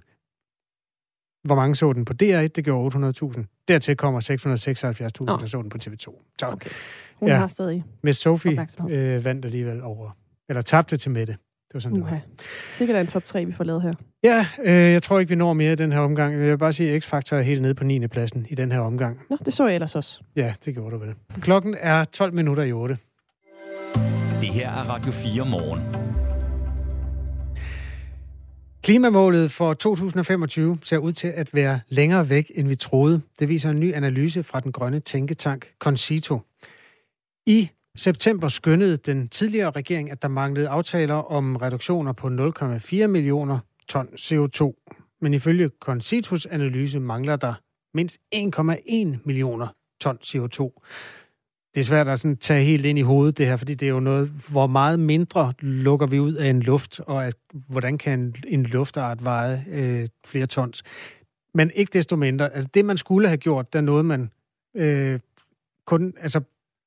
Hvor 1.44 1.54
mange 1.54 1.74
så 1.74 1.92
den 1.92 2.04
på 2.04 2.12
DR1? 2.22 2.46
Det 2.46 2.64
gjorde 2.64 2.96
800.000. 2.96 3.64
Dertil 3.68 3.96
kommer 3.96 4.20
676.000, 4.20 5.24
Nå. 5.24 5.36
der 5.36 5.46
så 5.46 5.62
den 5.62 5.70
på 5.70 5.78
TV2. 5.84 6.34
Så, 6.40 6.46
okay. 6.46 6.70
Hun 7.16 7.28
ja. 7.28 7.36
har 7.36 7.46
stadig 7.46 7.84
Miss 8.02 8.18
Sophie 8.18 8.66
øh, 8.90 9.24
vandt 9.24 9.44
alligevel 9.44 9.82
over... 9.82 10.10
Eller 10.48 10.62
tabte 10.62 10.96
til 10.96 11.10
Mette. 11.10 11.36
Det 11.72 11.74
var 11.74 11.80
sådan, 11.80 11.96
det 11.96 12.02
Uha. 12.02 12.14
var. 12.14 12.20
Sikkert 12.72 12.96
er 12.96 13.00
en 13.00 13.06
top 13.06 13.24
3, 13.24 13.44
vi 13.44 13.52
får 13.52 13.64
lavet 13.64 13.82
her. 13.82 13.92
Ja, 14.24 14.46
øh, 14.64 14.92
jeg 14.92 15.02
tror 15.02 15.18
ikke, 15.18 15.28
vi 15.28 15.34
når 15.34 15.52
mere 15.52 15.72
i 15.72 15.76
den 15.76 15.92
her 15.92 16.00
omgang. 16.00 16.32
Jeg 16.32 16.40
vil 16.40 16.58
bare 16.58 16.72
sige, 16.72 16.94
at 16.94 17.04
X-Factor 17.04 17.36
er 17.36 17.42
helt 17.42 17.62
nede 17.62 17.74
på 17.74 17.84
9. 17.84 18.06
pladsen 18.06 18.46
i 18.50 18.54
den 18.54 18.72
her 18.72 18.80
omgang. 18.80 19.20
Nå, 19.30 19.36
det 19.44 19.54
så 19.54 19.66
jeg 19.66 19.74
ellers 19.74 19.94
også. 19.94 20.20
Ja, 20.36 20.54
det 20.64 20.74
gjorde 20.74 20.90
du 20.90 20.98
vel. 20.98 21.14
Klokken 21.40 21.76
er 21.80 22.04
12 22.04 22.34
minutter 22.34 22.62
i 22.62 22.72
8. 22.72 22.98
Det 24.40 24.48
her 24.48 24.70
er 24.70 24.88
Radio 24.88 25.12
4 25.12 25.46
morgen. 25.46 25.80
Klimamålet 28.82 29.52
for 29.52 29.74
2025 29.74 30.78
ser 30.84 30.98
ud 30.98 31.12
til 31.12 31.28
at 31.28 31.54
være 31.54 31.80
længere 31.88 32.28
væk, 32.28 32.52
end 32.54 32.68
vi 32.68 32.74
troede. 32.74 33.20
Det 33.38 33.48
viser 33.48 33.70
en 33.70 33.80
ny 33.80 33.94
analyse 33.94 34.42
fra 34.42 34.60
den 34.60 34.72
grønne 34.72 35.00
tænketank 35.00 35.66
Concito. 35.78 36.40
I 37.46 37.70
september 37.96 38.48
skyndede 38.48 38.96
den 38.96 39.28
tidligere 39.28 39.70
regering, 39.70 40.10
at 40.10 40.22
der 40.22 40.28
manglede 40.28 40.68
aftaler 40.68 41.14
om 41.14 41.56
reduktioner 41.56 42.12
på 42.12 42.26
0,4 42.26 43.06
millioner 43.06 43.58
ton 43.88 44.08
CO2. 44.08 44.88
Men 45.20 45.34
ifølge 45.34 45.70
Consitus 45.80 46.46
analyse 46.46 47.00
mangler 47.00 47.36
der 47.36 47.54
mindst 47.94 48.18
1,1 48.34 49.18
millioner 49.24 49.68
ton 50.00 50.18
CO2. 50.22 50.80
Det 51.74 51.80
er 51.80 51.84
svært 51.84 52.08
at 52.08 52.20
sådan 52.20 52.36
tage 52.36 52.64
helt 52.64 52.86
ind 52.86 52.98
i 52.98 53.02
hovedet, 53.02 53.38
det 53.38 53.46
her, 53.46 53.56
fordi 53.56 53.74
det 53.74 53.86
er 53.86 53.90
jo 53.90 54.00
noget, 54.00 54.28
hvor 54.28 54.66
meget 54.66 55.00
mindre 55.00 55.52
lukker 55.60 56.06
vi 56.06 56.20
ud 56.20 56.34
af 56.34 56.48
en 56.48 56.60
luft, 56.60 57.00
og 57.00 57.26
at, 57.26 57.34
hvordan 57.68 57.98
kan 57.98 58.20
en, 58.20 58.36
en 58.46 58.62
luftart 58.62 59.24
veje 59.24 59.64
øh, 59.68 60.08
flere 60.26 60.46
tons. 60.46 60.82
Men 61.54 61.70
ikke 61.74 61.90
desto 61.92 62.16
mindre, 62.16 62.54
altså 62.54 62.68
det 62.74 62.84
man 62.84 62.96
skulle 62.96 63.28
have 63.28 63.38
gjort, 63.38 63.72
der 63.72 63.80
nåede 63.80 64.04
man 64.04 64.30
øh, 64.76 65.20
kun, 65.86 66.14
altså 66.20 66.40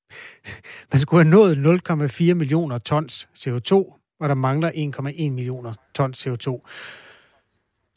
man 0.92 1.00
skulle 1.00 1.24
have 1.24 1.32
nået 1.32 1.82
0,4 1.90 2.34
millioner 2.34 2.78
tons 2.78 3.28
CO2, 3.38 3.74
og 4.20 4.30
der 4.30 4.34
mangler 4.34 4.72
1,1 4.72 5.32
millioner 5.32 5.74
tons 5.96 6.28
CO2. 6.28 6.62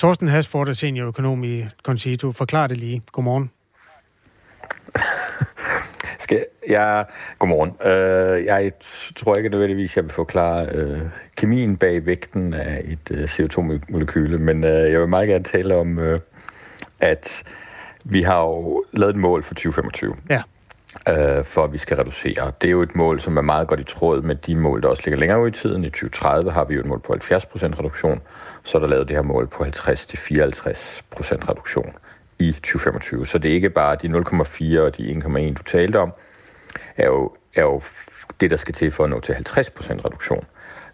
Torsten 0.01 0.29
Hasford 0.29 0.69
er 0.69 0.73
seniorøkonom 0.73 1.45
i 1.45 1.65
Concito. 1.83 2.33
Forklar 2.33 2.67
det 2.67 2.77
lige. 2.77 3.03
Godmorgen. 3.13 3.51
Skal 6.19 6.45
jeg... 6.69 7.07
Godmorgen. 7.39 7.71
Uh, 7.71 8.45
jeg 8.47 8.73
tror 9.17 9.35
ikke 9.35 9.49
nødvendigvis, 9.49 9.97
jeg 9.97 10.05
vil 10.05 10.13
forklare 10.13 10.83
uh, 10.83 11.01
kemien 11.37 11.77
bag 11.77 12.07
vægten 12.07 12.55
af 12.55 12.83
et 12.85 13.11
uh, 13.11 13.19
CO2-molekyle, 13.19 14.39
men 14.39 14.65
uh, 14.65 14.71
jeg 14.71 15.01
vil 15.01 15.09
meget 15.09 15.29
gerne 15.29 15.45
tale 15.45 15.75
om, 15.75 15.99
uh, 15.99 16.19
at 17.01 17.45
vi 18.05 18.23
har 18.23 18.41
jo 18.41 18.85
lavet 18.93 19.11
et 19.11 19.21
mål 19.21 19.43
for 19.43 19.55
2025. 19.55 20.17
Ja 20.31 20.43
øh, 21.09 21.45
for 21.45 21.65
at 21.65 21.73
vi 21.73 21.79
skal 21.79 21.97
reducere. 21.97 22.53
Det 22.61 22.69
er 22.69 22.73
jo 22.73 22.83
et 22.83 22.95
mål, 22.97 23.21
som 23.21 23.37
er 23.37 23.43
meget 23.43 23.69
godt 23.69 23.81
i 23.81 23.85
tråd 23.85 24.23
med 24.23 24.35
de 24.35 24.57
mål, 24.57 24.83
der 24.83 24.89
også 24.89 25.03
ligger 25.05 25.19
længere 25.19 25.43
ud 25.43 25.49
i 25.49 25.51
tiden. 25.51 25.85
I 25.85 25.91
2030 25.91 26.51
har 26.51 26.65
vi 26.65 26.75
jo 26.75 26.81
et 26.81 26.87
mål 26.87 27.01
på 27.01 27.13
70% 27.13 27.19
reduktion, 27.79 28.21
så 28.65 28.79
er 28.79 28.81
der 28.81 28.89
lavet 28.89 29.09
det 29.09 29.17
her 29.17 29.23
mål 29.23 29.47
på 29.47 29.65
50-54% 29.65 29.69
reduktion 31.49 31.93
i 32.39 32.53
2025. 32.53 33.27
Så 33.27 33.39
det 33.39 33.51
er 33.51 33.55
ikke 33.55 33.71
bare 33.71 33.97
de 34.03 34.09
0,4 34.09 34.81
og 34.81 34.97
de 34.97 35.23
1,1, 35.25 35.55
du 35.55 35.63
talte 35.63 35.97
om, 35.97 36.13
er 36.97 37.07
jo, 37.07 37.33
er 37.55 37.63
jo 37.63 37.83
det, 38.41 38.51
der 38.51 38.57
skal 38.57 38.75
til 38.75 38.91
for 38.91 39.05
at 39.05 39.11
nå 39.11 39.21
til 39.21 39.33
50% 39.33 39.37
reduktion. 39.93 40.45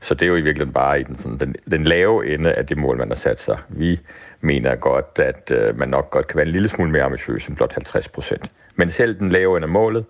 Så 0.01 0.15
det 0.15 0.23
er 0.23 0.27
jo 0.27 0.37
i 0.37 0.41
virkeligheden 0.41 0.73
bare 0.73 1.01
i 1.01 1.03
den, 1.03 1.19
sådan, 1.19 1.39
den, 1.39 1.55
den 1.71 1.85
lave 1.85 2.35
ende 2.35 2.53
af 2.53 2.67
det 2.67 2.79
mål, 2.79 2.99
man 2.99 3.09
har 3.09 3.15
sat 3.15 3.41
sig. 3.41 3.59
Vi 3.69 4.01
mener 4.45 4.75
godt, 4.77 5.19
at 5.19 5.51
øh, 5.51 5.79
man 5.79 5.89
nok 5.89 6.11
godt 6.11 6.27
kan 6.27 6.37
være 6.37 6.47
en 6.47 6.53
lille 6.53 6.69
smule 6.69 6.91
mere 6.91 7.03
ambitiøs 7.03 7.47
end 7.47 7.57
blot 7.57 7.73
50 7.73 8.09
procent. 8.09 8.53
Men 8.77 8.91
selv 8.91 9.19
den 9.19 9.29
lave 9.29 9.57
ende 9.57 9.65
af 9.65 9.69
målet, 9.69 10.05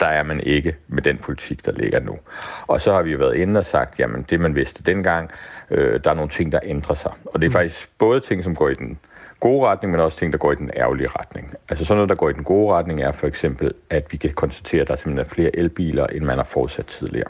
der 0.00 0.06
er 0.06 0.22
man 0.22 0.40
ikke 0.40 0.76
med 0.88 1.02
den 1.02 1.18
politik, 1.18 1.66
der 1.66 1.72
ligger 1.72 2.00
nu. 2.00 2.18
Og 2.66 2.80
så 2.80 2.92
har 2.92 3.02
vi 3.02 3.18
været 3.18 3.34
inde 3.34 3.58
og 3.58 3.64
sagt, 3.64 3.98
jamen 3.98 4.22
det 4.30 4.40
man 4.40 4.54
vidste 4.54 4.82
dengang, 4.82 5.30
øh, 5.70 6.00
der 6.04 6.10
er 6.10 6.14
nogle 6.14 6.30
ting, 6.30 6.52
der 6.52 6.60
ændrer 6.62 6.94
sig. 6.94 7.12
Og 7.24 7.40
det 7.40 7.46
er 7.46 7.50
mm. 7.50 7.52
faktisk 7.52 7.90
både 7.98 8.20
ting, 8.20 8.44
som 8.44 8.54
går 8.54 8.68
i 8.68 8.74
den 8.74 8.98
gode 9.40 9.66
retning, 9.66 9.90
men 9.90 10.00
også 10.00 10.18
ting, 10.18 10.32
der 10.32 10.38
går 10.38 10.52
i 10.52 10.54
den 10.54 10.70
ærgerlige 10.76 11.08
retning. 11.08 11.54
Altså 11.68 11.84
sådan 11.84 11.96
noget, 11.96 12.08
der 12.08 12.14
går 12.14 12.28
i 12.28 12.32
den 12.32 12.44
gode 12.44 12.74
retning, 12.74 13.02
er 13.02 13.12
for 13.12 13.26
eksempel, 13.26 13.72
at 13.90 14.06
vi 14.10 14.16
kan 14.16 14.30
konstatere, 14.30 14.80
at 14.80 14.88
der 14.88 14.96
simpelthen 14.96 15.26
er 15.26 15.34
flere 15.34 15.56
elbiler, 15.56 16.06
end 16.06 16.24
man 16.24 16.36
har 16.36 16.44
forudsat 16.44 16.86
tidligere. 16.86 17.28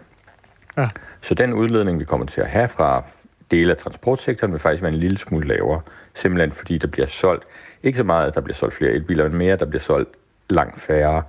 Ja. 0.76 0.87
Så 1.20 1.35
den 1.35 1.53
udledning, 1.53 2.01
vi 2.01 2.05
kommer 2.05 2.26
til 2.26 2.41
at 2.41 2.47
have 2.47 2.68
fra 2.68 3.05
dele 3.51 3.70
af 3.70 3.76
transportsektoren, 3.76 4.53
vil 4.53 4.61
faktisk 4.61 4.82
være 4.82 4.92
en 4.92 4.99
lille 4.99 5.18
smule 5.18 5.49
lavere. 5.49 5.80
Simpelthen 6.14 6.53
fordi 6.53 6.78
der 6.78 6.86
bliver 6.86 7.07
solgt, 7.07 7.44
ikke 7.82 7.99
så 7.99 8.05
meget, 8.05 8.26
at 8.26 8.34
der 8.34 8.40
bliver 8.40 8.55
solgt 8.55 8.74
flere 8.74 8.92
elbiler, 8.92 9.28
men 9.28 9.38
mere, 9.38 9.53
at 9.53 9.61
der 9.61 9.66
bliver 9.66 9.82
solgt 9.82 10.11
langt 10.51 10.80
færre 10.80 11.22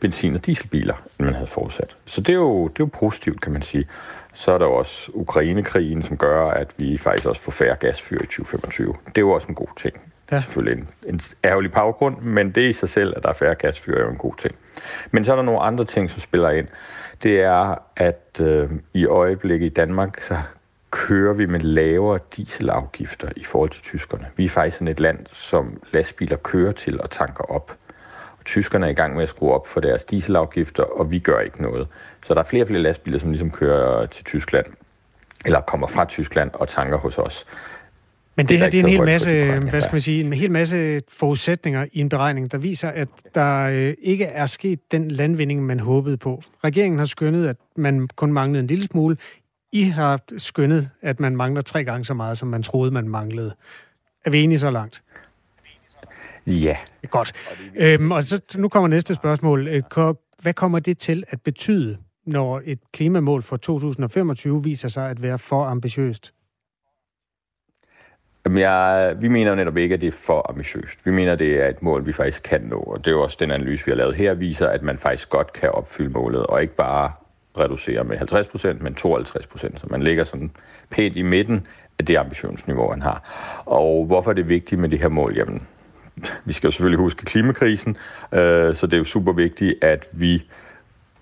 benzin- 0.00 0.34
og 0.34 0.46
dieselbiler, 0.46 0.94
end 1.18 1.26
man 1.26 1.34
havde 1.34 1.46
forudsat. 1.46 1.96
Så 2.06 2.20
det 2.20 2.32
er, 2.32 2.36
jo, 2.36 2.68
det 2.68 2.80
er 2.80 2.84
jo 2.84 2.90
positivt, 3.00 3.40
kan 3.40 3.52
man 3.52 3.62
sige. 3.62 3.86
Så 4.34 4.52
er 4.52 4.58
der 4.58 4.66
også 4.66 5.10
Ukrainekrigen, 5.14 6.02
som 6.02 6.16
gør, 6.16 6.50
at 6.50 6.74
vi 6.78 6.98
faktisk 6.98 7.26
også 7.26 7.42
får 7.42 7.52
færre 7.52 7.76
gasfyr 7.76 8.22
i 8.22 8.26
2025. 8.26 8.94
Det 9.06 9.18
er 9.18 9.20
jo 9.20 9.30
også 9.30 9.48
en 9.48 9.54
god 9.54 9.76
ting. 9.76 10.00
Ja. 10.32 10.40
Selvfølgelig 10.40 10.78
en, 10.78 10.88
en 11.14 11.20
ærgerlig 11.44 11.72
baggrund, 11.72 12.20
men 12.20 12.50
det 12.50 12.68
i 12.68 12.72
sig 12.72 12.88
selv, 12.88 13.12
at 13.16 13.22
der 13.22 13.28
er 13.28 13.32
færre 13.32 13.54
gasfyr, 13.54 13.96
er 13.96 14.02
jo 14.02 14.10
en 14.10 14.16
god 14.16 14.34
ting. 14.38 14.54
Men 15.10 15.24
så 15.24 15.32
er 15.32 15.36
der 15.36 15.42
nogle 15.42 15.60
andre 15.60 15.84
ting, 15.84 16.10
som 16.10 16.20
spiller 16.20 16.50
ind. 16.50 16.68
Det 17.22 17.40
er, 17.40 17.82
at 17.96 18.40
øh, 18.40 18.70
i 18.94 19.06
øjeblikket 19.06 19.66
i 19.66 19.68
Danmark, 19.68 20.20
så 20.20 20.38
kører 20.92 21.34
vi 21.34 21.46
med 21.46 21.60
lavere 21.60 22.18
dieselafgifter 22.36 23.28
i 23.36 23.44
forhold 23.44 23.70
til 23.70 23.82
tyskerne. 23.82 24.26
Vi 24.36 24.44
er 24.44 24.48
faktisk 24.48 24.76
sådan 24.76 24.88
et 24.88 25.00
land, 25.00 25.26
som 25.32 25.82
lastbiler 25.92 26.36
kører 26.36 26.72
til 26.72 27.00
og 27.00 27.10
tanker 27.10 27.44
op. 27.44 27.76
Og 28.38 28.44
tyskerne 28.44 28.86
er 28.86 28.90
i 28.90 28.94
gang 28.94 29.14
med 29.14 29.22
at 29.22 29.28
skrue 29.28 29.52
op 29.52 29.66
for 29.66 29.80
deres 29.80 30.04
dieselafgifter, 30.04 30.82
og 30.82 31.10
vi 31.10 31.18
gør 31.18 31.40
ikke 31.40 31.62
noget. 31.62 31.88
Så 32.24 32.34
der 32.34 32.40
er 32.40 32.44
flere 32.44 32.62
og 32.62 32.66
flere 32.66 32.82
lastbiler, 32.82 33.18
som 33.18 33.30
ligesom 33.30 33.50
kører 33.50 34.06
til 34.06 34.24
Tyskland, 34.24 34.66
eller 35.46 35.60
kommer 35.60 35.86
fra 35.86 36.04
Tyskland 36.04 36.50
og 36.54 36.68
tanker 36.68 36.98
hos 36.98 37.18
os. 37.18 37.46
Men 38.36 38.46
det, 38.46 38.50
det 38.50 38.58
her 38.58 38.70
det 38.70 38.80
er 38.80 38.84
en 38.84 38.90
hel 38.90 39.02
masse, 39.02 39.60
hvad 39.70 39.80
skal 39.80 39.92
man 39.92 40.00
sige, 40.00 40.24
en 40.24 40.32
hel 40.32 40.50
masse 40.50 41.00
forudsætninger 41.08 41.86
i 41.92 42.00
en 42.00 42.08
beregning, 42.08 42.52
der 42.52 42.58
viser, 42.58 42.88
at 42.88 43.08
der 43.34 43.68
øh, 43.68 43.94
ikke 44.02 44.24
er 44.24 44.46
sket 44.46 44.92
den 44.92 45.10
landvinding, 45.10 45.66
man 45.66 45.80
håbede 45.80 46.16
på. 46.16 46.42
Regeringen 46.64 46.98
har 46.98 47.06
skønnet, 47.06 47.48
at 47.48 47.56
man 47.76 48.08
kun 48.16 48.32
manglede 48.32 48.60
en 48.60 48.66
lille 48.66 48.84
smule. 48.84 49.16
I 49.72 49.82
har 49.82 50.20
skønnet, 50.38 50.90
at 51.02 51.20
man 51.20 51.36
mangler 51.36 51.62
tre 51.62 51.84
gange 51.84 52.04
så 52.04 52.14
meget, 52.14 52.38
som 52.38 52.48
man 52.48 52.62
troede, 52.62 52.90
man 52.90 53.08
manglede. 53.08 53.54
Er 54.24 54.30
vi 54.30 54.42
enige 54.42 54.58
så 54.58 54.70
langt? 54.70 55.02
Ja. 56.46 56.76
Godt. 57.10 57.32
Øhm, 57.76 58.12
og 58.12 58.24
så 58.24 58.40
nu 58.54 58.68
kommer 58.68 58.88
næste 58.88 59.14
spørgsmål. 59.14 59.68
Øh, 59.68 59.82
hvad 60.42 60.54
kommer 60.54 60.78
det 60.78 60.98
til 60.98 61.24
at 61.28 61.40
betyde, 61.40 61.98
når 62.26 62.62
et 62.64 62.78
klimamål 62.92 63.42
for 63.42 63.56
2025 63.56 64.64
viser 64.64 64.88
sig 64.88 65.10
at 65.10 65.22
være 65.22 65.38
for 65.38 65.64
ambitiøst? 65.64 66.34
Jamen, 68.44 68.58
jeg, 68.58 69.16
vi 69.20 69.28
mener 69.28 69.54
netop 69.54 69.76
ikke, 69.76 69.94
at 69.94 70.00
det 70.00 70.06
er 70.06 70.12
for 70.26 70.50
ambitiøst. 70.50 71.06
Vi 71.06 71.10
mener, 71.10 71.34
det 71.34 71.62
er 71.62 71.68
et 71.68 71.82
mål, 71.82 72.06
vi 72.06 72.12
faktisk 72.12 72.42
kan 72.42 72.60
nå. 72.60 72.78
Og 72.78 72.98
det 72.98 73.06
er 73.06 73.10
jo 73.10 73.22
også 73.22 73.36
den 73.40 73.50
analyse, 73.50 73.84
vi 73.84 73.90
har 73.90 73.96
lavet 73.96 74.14
her, 74.14 74.34
viser, 74.34 74.68
at 74.68 74.82
man 74.82 74.98
faktisk 74.98 75.30
godt 75.30 75.52
kan 75.52 75.70
opfylde 75.70 76.10
målet, 76.10 76.46
og 76.46 76.62
ikke 76.62 76.74
bare 76.76 77.12
reducere 77.58 78.04
med 78.04 78.16
50 78.16 78.46
procent, 78.46 78.82
men 78.82 78.94
52 78.94 79.46
procent. 79.46 79.80
Så 79.80 79.86
man 79.90 80.02
ligger 80.02 80.24
sådan 80.24 80.50
pænt 80.90 81.16
i 81.16 81.22
midten 81.22 81.66
af 81.98 82.06
det 82.06 82.16
ambitionsniveau, 82.16 82.88
man 82.88 83.02
har. 83.02 83.22
Og 83.66 84.06
hvorfor 84.06 84.30
er 84.30 84.34
det 84.34 84.48
vigtigt 84.48 84.80
med 84.80 84.88
det 84.88 84.98
her 84.98 85.08
mål? 85.08 85.36
Jamen, 85.36 85.68
vi 86.44 86.52
skal 86.52 86.66
jo 86.66 86.70
selvfølgelig 86.70 86.98
huske 86.98 87.24
klimakrisen, 87.24 87.96
øh, 88.32 88.74
så 88.74 88.86
det 88.86 88.92
er 88.92 88.98
jo 88.98 89.04
super 89.04 89.32
vigtigt, 89.32 89.84
at 89.84 90.08
vi 90.12 90.42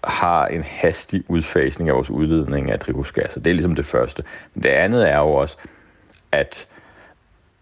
har 0.04 0.46
en 0.46 0.62
hastig 0.62 1.22
udfasning 1.28 1.88
af 1.88 1.94
vores 1.94 2.10
udledning 2.10 2.70
af 2.70 2.78
drivhusgasser. 2.78 3.40
Det 3.40 3.50
er 3.50 3.54
ligesom 3.54 3.74
det 3.74 3.86
første. 3.86 4.24
Men 4.54 4.62
det 4.62 4.68
andet 4.68 5.10
er 5.10 5.18
jo 5.18 5.30
også, 5.30 5.56
at 6.32 6.68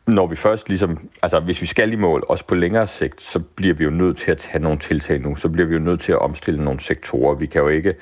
når 0.07 0.27
vi 0.27 0.37
først 0.37 0.69
ligesom, 0.69 1.09
altså 1.23 1.41
hvis 1.41 1.63
vi 1.63 1.67
skal 1.67 1.93
i 1.93 1.97
mål, 1.97 2.25
også 2.29 2.45
på 2.45 2.55
længere 2.55 2.87
sigt, 2.87 3.21
så 3.21 3.41
bliver 3.41 3.75
vi 3.75 3.85
jo 3.85 3.91
nødt 3.91 4.17
til 4.17 4.31
at 4.31 4.39
tage 4.39 4.63
nogle 4.63 4.79
tiltag 4.79 5.21
nu. 5.21 5.37
Så 5.37 5.49
bliver 5.49 5.67
vi 5.67 5.75
jo 5.75 5.81
nødt 5.81 6.01
til 6.01 6.13
at 6.13 6.19
omstille 6.19 6.65
nogle 6.65 6.81
sektorer. 6.81 7.35
Vi 7.35 7.47
kan 7.47 7.63
jo 7.63 7.69
ikke, 7.69 7.95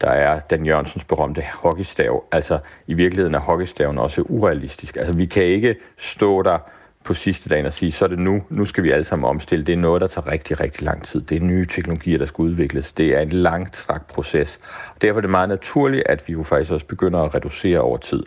der 0.00 0.08
er 0.10 0.40
Dan 0.40 0.66
Jørgensens 0.66 1.04
berømte 1.04 1.42
hockeystav. 1.54 2.24
Altså 2.32 2.58
i 2.86 2.94
virkeligheden 2.94 3.34
er 3.34 3.38
hockeystaven 3.38 3.98
også 3.98 4.22
urealistisk. 4.22 4.96
Altså 4.96 5.12
vi 5.12 5.26
kan 5.26 5.42
ikke 5.42 5.76
stå 5.98 6.42
der 6.42 6.58
på 7.04 7.14
sidste 7.14 7.48
dagen 7.48 7.66
og 7.66 7.72
sige, 7.72 7.92
så 7.92 8.04
er 8.04 8.08
det 8.08 8.18
nu, 8.18 8.42
nu 8.50 8.64
skal 8.64 8.84
vi 8.84 8.90
alle 8.90 9.04
sammen 9.04 9.28
omstille. 9.28 9.64
Det 9.64 9.72
er 9.72 9.76
noget, 9.76 10.00
der 10.00 10.06
tager 10.06 10.26
rigtig, 10.26 10.60
rigtig 10.60 10.82
lang 10.82 11.04
tid. 11.04 11.20
Det 11.20 11.36
er 11.36 11.40
nye 11.40 11.66
teknologier, 11.66 12.18
der 12.18 12.26
skal 12.26 12.42
udvikles. 12.42 12.92
Det 12.92 13.06
er 13.16 13.20
en 13.20 13.30
langt 13.30 13.76
strakt 13.76 14.06
proces. 14.06 14.60
Derfor 15.02 15.18
er 15.18 15.20
det 15.20 15.30
meget 15.30 15.48
naturligt, 15.48 16.06
at 16.06 16.28
vi 16.28 16.32
jo 16.32 16.42
faktisk 16.42 16.72
også 16.72 16.86
begynder 16.86 17.20
at 17.20 17.34
reducere 17.34 17.80
over 17.80 17.96
tid. 17.96 18.22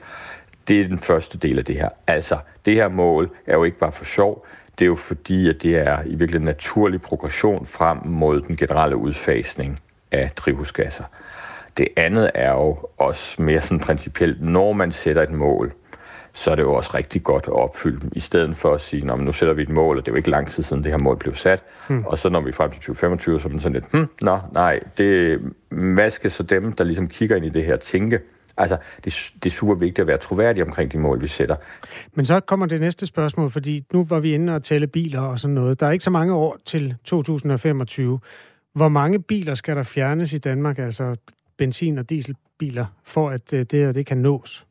Det 0.68 0.82
er 0.82 0.88
den 0.88 1.00
første 1.00 1.38
del 1.38 1.58
af 1.60 1.66
det 1.66 1.76
her. 1.76 1.90
Altså, 2.08 2.38
det 2.66 2.76
her 2.76 2.88
mål 2.88 3.36
er 3.46 3.54
jo 3.54 3.64
ikke 3.64 3.78
bare 3.78 3.92
for 3.92 4.06
sjov. 4.06 4.46
Det 4.80 4.86
er 4.86 4.88
jo 4.88 4.96
fordi, 4.96 5.50
at 5.50 5.62
det 5.62 5.78
er 5.78 6.02
i 6.06 6.10
virkeligheden 6.10 6.42
en 6.42 6.46
naturlig 6.46 7.02
progression 7.02 7.66
frem 7.66 7.98
mod 8.06 8.42
den 8.42 8.56
generelle 8.56 8.96
udfasning 8.96 9.80
af 10.12 10.32
drivhusgasser. 10.36 11.04
Det 11.78 11.88
andet 11.96 12.32
er 12.34 12.52
jo 12.52 12.78
også 12.98 13.42
mere 13.42 13.62
sådan 13.62 13.80
principielt, 13.80 14.42
når 14.42 14.74
man 14.74 14.92
sætter 14.92 15.24
et 15.24 15.32
mål, 15.32 15.74
så 16.34 16.52
er 16.52 16.56
det 16.56 16.64
jo 16.64 16.74
også 16.74 16.92
rigtig 16.94 17.24
godt 17.24 17.44
at 17.48 17.54
opfylde 17.54 18.02
dem, 18.02 18.12
i 18.16 18.20
stedet 18.20 18.58
for 18.58 18.74
at 18.74 18.82
sige, 18.82 19.06
nu 19.06 19.32
sætter 19.32 19.54
vi 19.54 19.62
et 19.62 19.70
mål, 19.70 19.98
og 19.98 20.06
det 20.06 20.12
er 20.12 20.14
jo 20.14 20.18
ikke 20.18 20.30
lang 20.30 20.48
tid 20.48 20.64
siden, 20.64 20.84
det 20.84 20.92
her 20.92 21.00
mål 21.04 21.18
blev 21.18 21.36
sat, 21.36 21.64
hmm. 21.90 22.04
og 22.06 22.20
så 22.20 22.30
når 22.30 22.42
vi 22.42 22.52
frem 22.52 22.72
til 22.72 22.80
2025, 22.80 23.40
så 23.40 23.48
er 23.48 23.52
man 23.52 23.60
sådan 23.60 23.74
lidt, 23.74 23.92
hm, 23.92 24.08
nå, 24.22 24.40
nej, 24.54 24.80
det, 24.98 25.40
hvad 25.70 26.10
skal 26.10 26.32
så 26.32 26.44
dem, 26.44 26.74
der 26.74 26.84
ligesom 26.84 27.08
kigger 27.08 27.36
ind 27.36 27.46
i 27.46 27.50
det 27.50 27.66
her, 27.66 27.78
tænke? 27.78 28.20
Altså, 28.58 28.78
det, 29.06 29.32
det 29.44 29.50
er 29.50 29.54
super 29.54 29.76
vigtigt 29.76 30.00
at 30.00 30.08
være 30.08 30.18
troværdig 30.18 30.64
omkring 30.64 30.92
de 30.92 30.98
mål, 30.98 31.24
vi 31.24 31.28
sætter. 31.28 31.56
Men 32.14 32.26
så 32.26 32.40
kommer 32.40 32.66
det 32.66 32.80
næste 32.80 33.06
spørgsmål, 33.06 33.50
fordi 33.50 33.86
nu 33.94 34.06
var 34.10 34.20
vi 34.20 34.34
inde 34.34 34.56
og 34.56 34.64
tælle 34.64 34.88
biler 34.88 35.22
og 35.22 35.40
sådan 35.40 35.56
noget. 35.56 35.80
Der 35.80 35.88
er 35.88 35.92
ikke 35.92 36.04
så 36.04 36.10
mange 36.10 36.34
år 36.34 36.58
til 36.66 36.96
2025. 37.04 38.20
Hvor 38.74 38.90
mange 38.90 39.22
biler 39.22 39.56
skal 39.56 39.76
der 39.76 39.84
fjernes 39.84 40.34
i 40.34 40.38
Danmark, 40.38 40.80
altså 40.80 41.16
benzin- 41.58 41.98
og 41.98 42.10
dieselbiler, 42.10 42.86
for 43.04 43.30
at 43.30 43.54
øh, 43.54 43.60
det 43.60 43.80
her 43.80 43.92
det 43.92 44.06
kan 44.06 44.18
nås? 44.18 44.66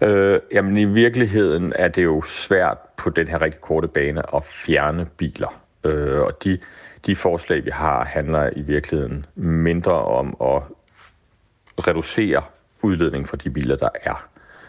Øh, 0.00 0.40
jamen 0.52 0.76
i 0.76 0.84
virkeligheden 0.84 1.72
er 1.76 1.88
det 1.88 2.04
jo 2.04 2.22
svært 2.22 2.78
på 2.96 3.10
den 3.10 3.28
her 3.28 3.40
rigtig 3.40 3.60
korte 3.60 3.88
bane 3.88 4.34
at 4.36 4.44
fjerne 4.44 5.06
biler. 5.16 5.62
Øh, 5.84 6.20
og 6.20 6.44
de, 6.44 6.58
de 7.06 7.16
forslag, 7.16 7.64
vi 7.64 7.70
har, 7.70 8.04
handler 8.04 8.50
i 8.56 8.62
virkeligheden 8.62 9.26
mindre 9.34 9.92
om 9.92 10.36
at 10.40 10.62
reducere 11.88 12.42
udledningen 12.82 13.26
fra 13.26 13.36
de 13.36 13.50
biler, 13.50 13.76
der 13.76 13.88
er. 14.02 14.28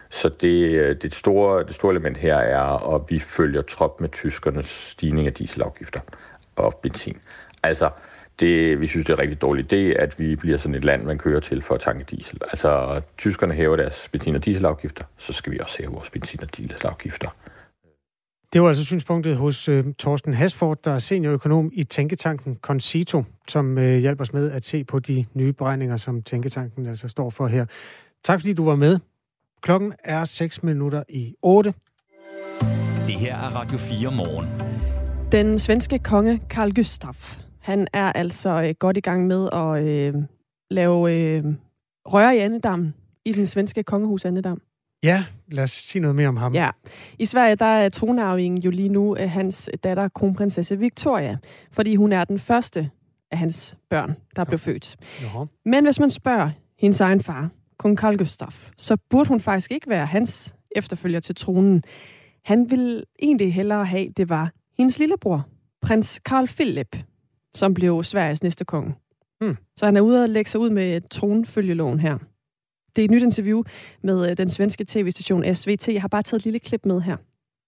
Så 0.09 0.29
det, 0.29 0.71
øh, 0.71 0.95
det, 1.01 1.13
store, 1.13 1.63
det 1.63 1.75
store 1.75 1.91
element 1.91 2.17
her 2.17 2.35
er, 2.35 2.95
at 2.95 3.01
vi 3.09 3.19
følger 3.19 3.61
trop 3.61 4.01
med 4.01 4.09
tyskernes 4.09 4.67
stigning 4.67 5.27
af 5.27 5.33
dieselafgifter 5.33 5.99
og 6.55 6.79
benzin. 6.83 7.17
Altså, 7.63 7.89
det, 8.39 8.81
vi 8.81 8.87
synes, 8.87 9.05
det 9.05 9.13
er 9.13 9.17
en 9.17 9.21
rigtig 9.21 9.41
dårlig 9.41 9.73
idé, 9.73 10.01
at 10.01 10.19
vi 10.19 10.35
bliver 10.35 10.57
sådan 10.57 10.75
et 10.75 10.85
land, 10.85 11.03
man 11.03 11.17
kører 11.17 11.39
til 11.39 11.61
for 11.61 11.75
at 11.75 11.81
tanke 11.81 12.03
diesel. 12.03 12.39
Altså, 12.51 13.01
tyskerne 13.17 13.53
hæver 13.53 13.75
deres 13.75 14.09
benzin- 14.11 14.35
og 14.35 14.45
dieselafgifter, 14.45 15.05
så 15.17 15.33
skal 15.33 15.53
vi 15.53 15.59
også 15.59 15.77
hæve 15.79 15.91
vores 15.91 16.09
benzin- 16.09 16.43
og 16.43 16.57
dieselafgifter. 16.57 17.29
Det 18.53 18.61
var 18.61 18.67
altså 18.67 18.85
synspunktet 18.85 19.37
hos 19.37 19.69
uh, 19.69 19.85
Torsten 19.99 20.33
Hasford, 20.33 20.77
der 20.83 20.91
er 20.91 20.99
seniorøkonom 20.99 21.71
i 21.73 21.83
Tænketanken 21.83 22.57
Concito, 22.61 23.23
som 23.47 23.77
uh, 23.77 23.83
hjælper 23.83 24.21
os 24.23 24.33
med 24.33 24.51
at 24.51 24.65
se 24.65 24.83
på 24.83 24.99
de 24.99 25.25
nye 25.33 25.53
beregninger, 25.53 25.97
som 25.97 26.21
Tænketanken 26.21 26.85
altså 26.85 27.07
står 27.07 27.29
for 27.29 27.47
her. 27.47 27.65
Tak 28.23 28.39
fordi 28.39 28.53
du 28.53 28.65
var 28.65 28.75
med. 28.75 28.99
Klokken 29.61 29.93
er 30.03 30.23
6 30.23 30.63
minutter 30.63 31.03
i 31.09 31.35
8. 31.41 31.73
Det 33.07 33.15
her 33.15 33.35
er 33.35 33.55
Radio 33.55 33.77
4 33.77 34.11
morgen. 34.11 34.47
Den 35.31 35.59
svenske 35.59 35.99
konge 35.99 36.41
Carl 36.49 36.73
Gustaf 36.73 37.44
han 37.65 37.87
er 37.93 38.11
altså 38.11 38.63
øh, 38.63 38.75
godt 38.79 38.97
i 38.97 38.99
gang 38.99 39.27
med 39.27 39.49
at 39.53 39.83
øh, 39.87 40.13
lave 40.71 41.13
øh, 41.13 41.43
røre 42.05 42.35
i 42.35 42.39
Annedam, 42.39 42.93
i 43.25 43.31
den 43.31 43.45
svenske 43.45 43.83
kongehus 43.83 44.25
Annedam. 44.25 44.61
Ja, 45.03 45.25
lad 45.47 45.63
os 45.63 45.71
sige 45.71 46.01
noget 46.01 46.15
mere 46.15 46.27
om 46.27 46.37
ham. 46.37 46.53
Ja. 46.53 46.69
I 47.19 47.25
Sverige 47.25 47.55
der 47.55 47.65
er 47.65 47.89
tronarvingen 47.89 48.61
jo 48.61 48.71
lige 48.71 48.89
nu 48.89 49.17
øh, 49.17 49.29
hans 49.29 49.69
datter, 49.83 50.07
kronprinsesse 50.07 50.79
Victoria, 50.79 51.37
fordi 51.71 51.95
hun 51.95 52.11
er 52.11 52.23
den 52.23 52.39
første 52.39 52.89
af 53.31 53.37
hans 53.37 53.77
børn, 53.89 54.15
der 54.35 54.41
okay. 54.41 54.49
blev 54.49 54.59
født. 54.59 54.95
Jaha. 55.21 55.43
Men 55.65 55.85
hvis 55.85 55.99
man 55.99 56.09
spørger 56.09 56.49
hendes 56.79 57.01
egen 57.01 57.21
far, 57.21 57.49
kong 57.77 57.97
Carl 57.97 58.17
Gustaf, 58.17 58.71
så 58.77 58.97
burde 59.09 59.27
hun 59.27 59.39
faktisk 59.39 59.71
ikke 59.71 59.89
være 59.89 60.05
hans 60.05 60.55
efterfølger 60.75 61.19
til 61.19 61.35
tronen. 61.35 61.83
Han 62.45 62.69
ville 62.69 63.03
egentlig 63.21 63.53
hellere 63.53 63.85
have, 63.85 64.09
det 64.17 64.29
var 64.29 64.51
hendes 64.77 64.99
lillebror, 64.99 65.47
prins 65.81 66.21
Carl 66.25 66.47
Philip, 66.47 66.97
som 67.55 67.73
blev 67.73 68.03
Sveriges 68.03 68.43
næste 68.43 68.65
konge. 68.65 68.95
Hmm. 69.41 69.57
Så 69.77 69.85
han 69.85 69.97
er 69.97 70.01
ude 70.01 70.23
og 70.23 70.29
lægge 70.29 70.49
sig 70.49 70.59
ud 70.59 70.69
med 70.69 71.01
tronfølgeloven 71.09 71.99
her. 71.99 72.17
Det 72.95 73.01
er 73.01 73.05
et 73.05 73.11
nyt 73.11 73.23
interview 73.23 73.63
med 74.03 74.29
øh, 74.29 74.37
den 74.37 74.49
svenske 74.49 74.85
tv-station 74.85 75.55
SVT. 75.55 75.87
Jeg 75.87 76.01
har 76.01 76.07
bare 76.07 76.23
taget 76.23 76.39
et 76.39 76.45
lille 76.45 76.59
klip 76.59 76.85
med 76.85 77.01
her. 77.01 77.17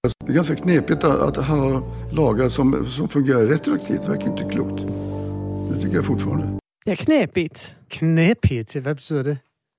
Det 0.04 0.30
är 0.30 0.34
ganska 0.34 0.56
knepigt 0.56 1.04
att 1.04 1.38
ha 1.38 1.82
lagar 2.12 2.48
som, 2.48 2.86
som 2.86 3.10
fungerar 3.10 3.46
retroaktivt. 3.46 4.02
Det 4.02 4.10
verkar 4.10 4.28
inte 4.28 4.44
klokt. 4.52 4.82
Det 5.72 5.82
tycker 5.82 5.96
jag 5.96 6.06
fortfarande. 6.06 6.60
Ja, 6.86 6.96
knæbigt. 6.96 7.78
Knæpigt, 7.90 8.76
hvad 8.76 8.96
betyder 8.96 9.24
det? 9.24 9.38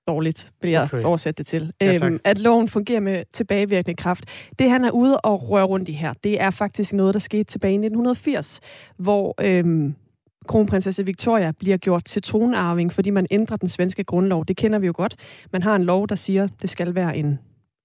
Dårligt, 0.08 0.52
vil 0.62 0.70
jeg 0.70 0.82
Okay. 0.82 1.02
oversætte 1.04 1.38
det 1.38 1.46
til. 1.46 1.72
Ja, 1.80 1.98
øhm, 2.06 2.18
at 2.24 2.38
loven 2.38 2.68
fungerer 2.68 3.00
med 3.00 3.24
tilbagevirkende 3.32 3.96
kraft. 3.96 4.24
Det, 4.58 4.70
han 4.70 4.84
er 4.84 4.90
ude 4.90 5.20
og 5.20 5.50
røre 5.50 5.64
rundt 5.64 5.88
i 5.88 5.92
her, 5.92 6.12
det 6.24 6.40
er 6.40 6.50
faktisk 6.50 6.92
noget, 6.92 7.14
der 7.14 7.20
skete 7.20 7.44
tilbage 7.44 7.72
i 7.72 7.76
1980, 7.76 8.60
hvor 8.96 9.34
øhm, 9.40 9.94
kronprinsesse 10.46 11.06
Victoria 11.06 11.52
bliver 11.58 11.76
gjort 11.76 12.04
til 12.04 12.22
tronarving, 12.22 12.92
fordi 12.92 13.10
man 13.10 13.26
ændrer 13.30 13.56
den 13.56 13.68
svenske 13.68 14.04
grundlov. 14.04 14.44
Det 14.44 14.56
kender 14.56 14.78
vi 14.78 14.86
jo 14.86 14.92
godt. 14.96 15.16
Man 15.52 15.62
har 15.62 15.76
en 15.76 15.84
lov, 15.84 16.08
der 16.08 16.14
siger, 16.14 16.48
det 16.62 16.70
skal 16.70 16.94
være 16.94 17.16
en, 17.16 17.38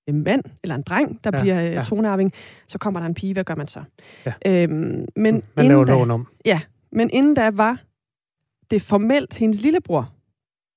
en 0.08 0.24
mand 0.24 0.44
eller 0.64 0.76
en 0.76 0.82
dreng, 0.82 1.20
der 1.24 1.32
Ja, 1.34 1.42
bliver 1.42 1.62
ja. 1.62 1.72
ja. 1.72 1.84
tronarving. 1.84 2.34
Så 2.68 2.78
kommer 2.80 3.00
der 3.00 3.08
en 3.08 3.14
pige, 3.14 3.34
hvad 3.34 3.44
gør 3.44 3.56
man 3.56 3.68
så? 3.68 3.80
Ja. 4.26 4.34
Øhm, 4.46 4.72
men 4.72 5.06
Man 5.16 5.34
inden 5.36 5.44
laver 5.68 5.86
da- 5.86 5.92
loven 5.92 6.12
om. 6.12 6.28
Ja, 6.46 6.60
men 6.92 7.10
inden 7.14 7.34
da 7.34 7.50
var 7.50 7.82
det 8.72 8.82
formelt 8.82 9.38
hendes 9.38 9.62
lillebror, 9.62 10.10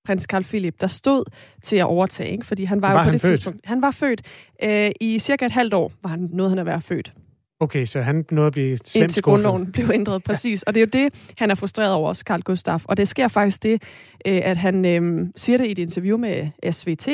prins 0.06 0.22
Carl 0.22 0.44
Philip, 0.44 0.80
der 0.80 0.86
stod 0.86 1.24
til 1.62 1.76
at 1.76 1.84
overtage, 1.84 2.30
ikke? 2.30 2.46
fordi 2.46 2.64
han 2.64 2.82
var, 2.82 2.92
Var 2.92 3.00
jo 3.04 3.08
på 3.08 3.12
det 3.12 3.20
født? 3.20 3.32
tidspunkt... 3.32 3.60
Han 3.64 3.82
var 3.82 3.90
født. 3.90 4.22
Øh, 4.62 4.90
I 5.00 5.18
cirka 5.18 5.46
et 5.46 5.52
halvt 5.52 5.74
år 5.74 5.92
var 6.02 6.10
han 6.10 6.28
noget, 6.32 6.50
han 6.50 6.58
at 6.58 6.66
være 6.66 6.80
født. 6.80 7.12
Okay, 7.60 7.86
så 7.86 8.00
han 8.00 8.24
nåede 8.30 8.46
at 8.46 8.52
blive 8.52 8.76
slemt 8.84 9.02
Indtil 9.02 9.18
skuffet. 9.18 9.24
grundloven 9.44 9.72
blev 9.72 9.90
ændret, 9.94 10.22
præcis. 10.24 10.62
Og 10.62 10.74
det 10.74 10.80
er 10.80 10.86
jo 10.86 11.04
det, 11.04 11.32
han 11.38 11.50
er 11.50 11.54
frustreret 11.54 11.92
over 11.92 12.08
også, 12.08 12.22
Carl 12.26 12.40
Gustaf. 12.42 12.82
Og 12.84 12.96
det 12.96 13.08
sker 13.08 13.28
faktisk 13.28 13.62
det, 13.62 13.82
øh, 14.26 14.40
at 14.44 14.56
han 14.56 14.84
øh, 14.84 15.26
siger 15.36 15.58
det 15.58 15.66
i 15.66 15.70
et 15.70 15.78
interview 15.78 16.18
med 16.18 16.48
SVT, 16.72 17.08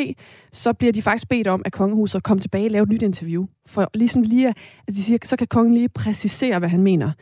så 0.53 0.73
bliver 0.73 0.93
de 0.93 1.03
faktisk 1.03 1.29
bedt 1.29 1.47
om, 1.47 1.63
at 1.65 1.73
kongehuset 1.73 2.23
kommer 2.23 2.43
tilbage 2.43 2.67
og 2.67 2.71
lave 2.71 2.83
et 2.83 2.89
nyt 2.89 3.03
interview. 3.03 3.47
For 3.67 3.91
ligesom 3.95 4.23
lige, 4.23 4.49
at 4.49 4.55
de 4.89 5.03
siger, 5.03 5.19
så 5.25 5.37
kan 5.37 5.47
kongen 5.47 5.75
lige 5.75 5.89
præcisere, 5.89 6.59
hvad 6.59 6.69
han 6.69 6.83
mener. 6.83 7.13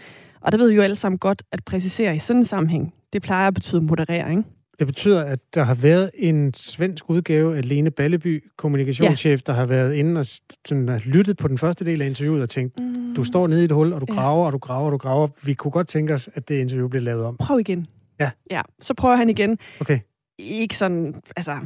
Og 0.41 0.53
der 0.53 0.59
ved 0.59 0.73
jo 0.73 0.83
alle 0.83 0.97
sammen 0.97 1.19
godt, 1.19 1.43
at 1.53 1.65
præcisere 1.65 2.15
i 2.15 2.19
sådan 2.19 2.41
en 2.41 2.45
sammenhæng, 2.45 2.95
det 3.13 3.23
plejer 3.23 3.49
at 3.49 3.55
betyde 3.55 3.81
moderere, 3.81 4.31
ikke? 4.31 4.43
Det 4.81 4.87
betyder, 4.89 5.25
at 5.25 5.39
der 5.55 5.65
har 5.65 5.75
været 5.75 6.11
en 6.15 6.55
svensk 6.55 7.05
udgave 7.11 7.57
af 7.57 7.69
Lene 7.69 7.91
Balleby, 7.91 8.45
kommunikationschef, 8.57 9.41
ja. 9.49 9.53
der 9.53 9.59
har 9.59 9.67
været 9.67 9.95
inde 9.95 10.19
og 10.21 10.25
sådan, 10.67 10.89
har 10.89 11.03
lyttet 11.05 11.37
på 11.37 11.49
den 11.49 11.59
første 11.59 11.85
del 11.85 12.03
af 12.03 12.07
interviewet 12.07 12.43
og 12.43 12.49
tænkt, 12.49 12.79
mm. 12.79 13.15
du 13.17 13.25
står 13.25 13.47
nede 13.47 13.63
i 13.63 13.65
et 13.65 13.73
hul, 13.73 13.93
og 13.93 14.01
du 14.01 14.07
Ja. 14.09 14.15
graver, 14.15 14.47
og 14.47 14.53
du 14.53 14.59
graver, 14.59 14.87
og 14.87 14.93
du 14.93 14.97
graver. 14.97 15.29
Vi 15.43 15.55
kunne 15.55 15.71
godt 15.71 15.89
tænke 15.89 16.15
os, 16.15 16.29
at 16.35 16.49
det 16.49 16.55
interview 16.59 16.89
blev 16.89 17.03
lavet 17.03 17.25
om. 17.25 17.37
Prøv 17.37 17.59
igen. 17.61 17.87
Ja. 18.21 18.31
Ja, 18.51 18.63
så 18.81 18.95
prøver 18.95 19.17
han 19.17 19.31
igen. 19.31 19.59
Okay. 19.81 19.99
Ikke 20.39 20.77
sådan, 20.77 21.15
altså, 21.37 21.57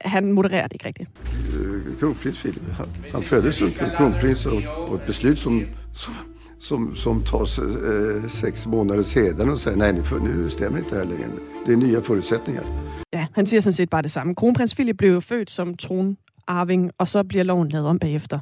han 0.00 0.32
modererer 0.32 0.66
det 0.66 0.72
ikke 0.72 0.86
rigtigt. 0.86 1.08
Kronprins 2.00 2.38
Philip, 2.40 2.62
han, 2.72 2.86
han 3.12 3.22
föddes 3.22 3.54
som 3.54 3.68
kron- 3.68 3.96
kronprins 3.96 4.46
och, 4.46 4.62
och 4.88 4.94
ett 4.94 5.06
beslut 5.06 5.38
som, 5.38 5.62
som, 5.92 6.12
som, 6.58 6.96
som 6.96 7.22
tas 7.22 7.58
eh, 7.58 8.28
sex 8.28 8.66
månader 8.66 9.02
sedan 9.02 9.48
och 9.50 9.58
säger 9.60 9.76
nej, 9.76 9.92
nu, 9.92 10.02
nu 10.20 10.50
stämmer 10.50 10.78
inte 10.78 10.90
det 10.94 10.98
här 10.98 11.04
längre. 11.10 11.28
Det 11.66 11.72
är 11.72 11.76
nya 11.76 12.00
förutsättningar. 12.00 12.64
Ja, 13.12 13.26
han 13.32 13.46
siger 13.46 13.60
sådan 13.60 13.72
set 13.72 13.90
bare 13.90 14.02
det 14.02 14.08
samme. 14.10 14.34
Kronprins 14.34 14.74
Philip 14.74 14.96
blev 14.96 15.12
jo 15.12 15.20
født 15.20 15.50
som 15.50 15.74
tronarving, 15.76 16.90
og 16.98 17.08
så 17.08 17.22
bliver 17.24 17.44
loven 17.44 17.68
lavet 17.68 17.86
om 17.86 17.98
bagefter. 17.98 18.38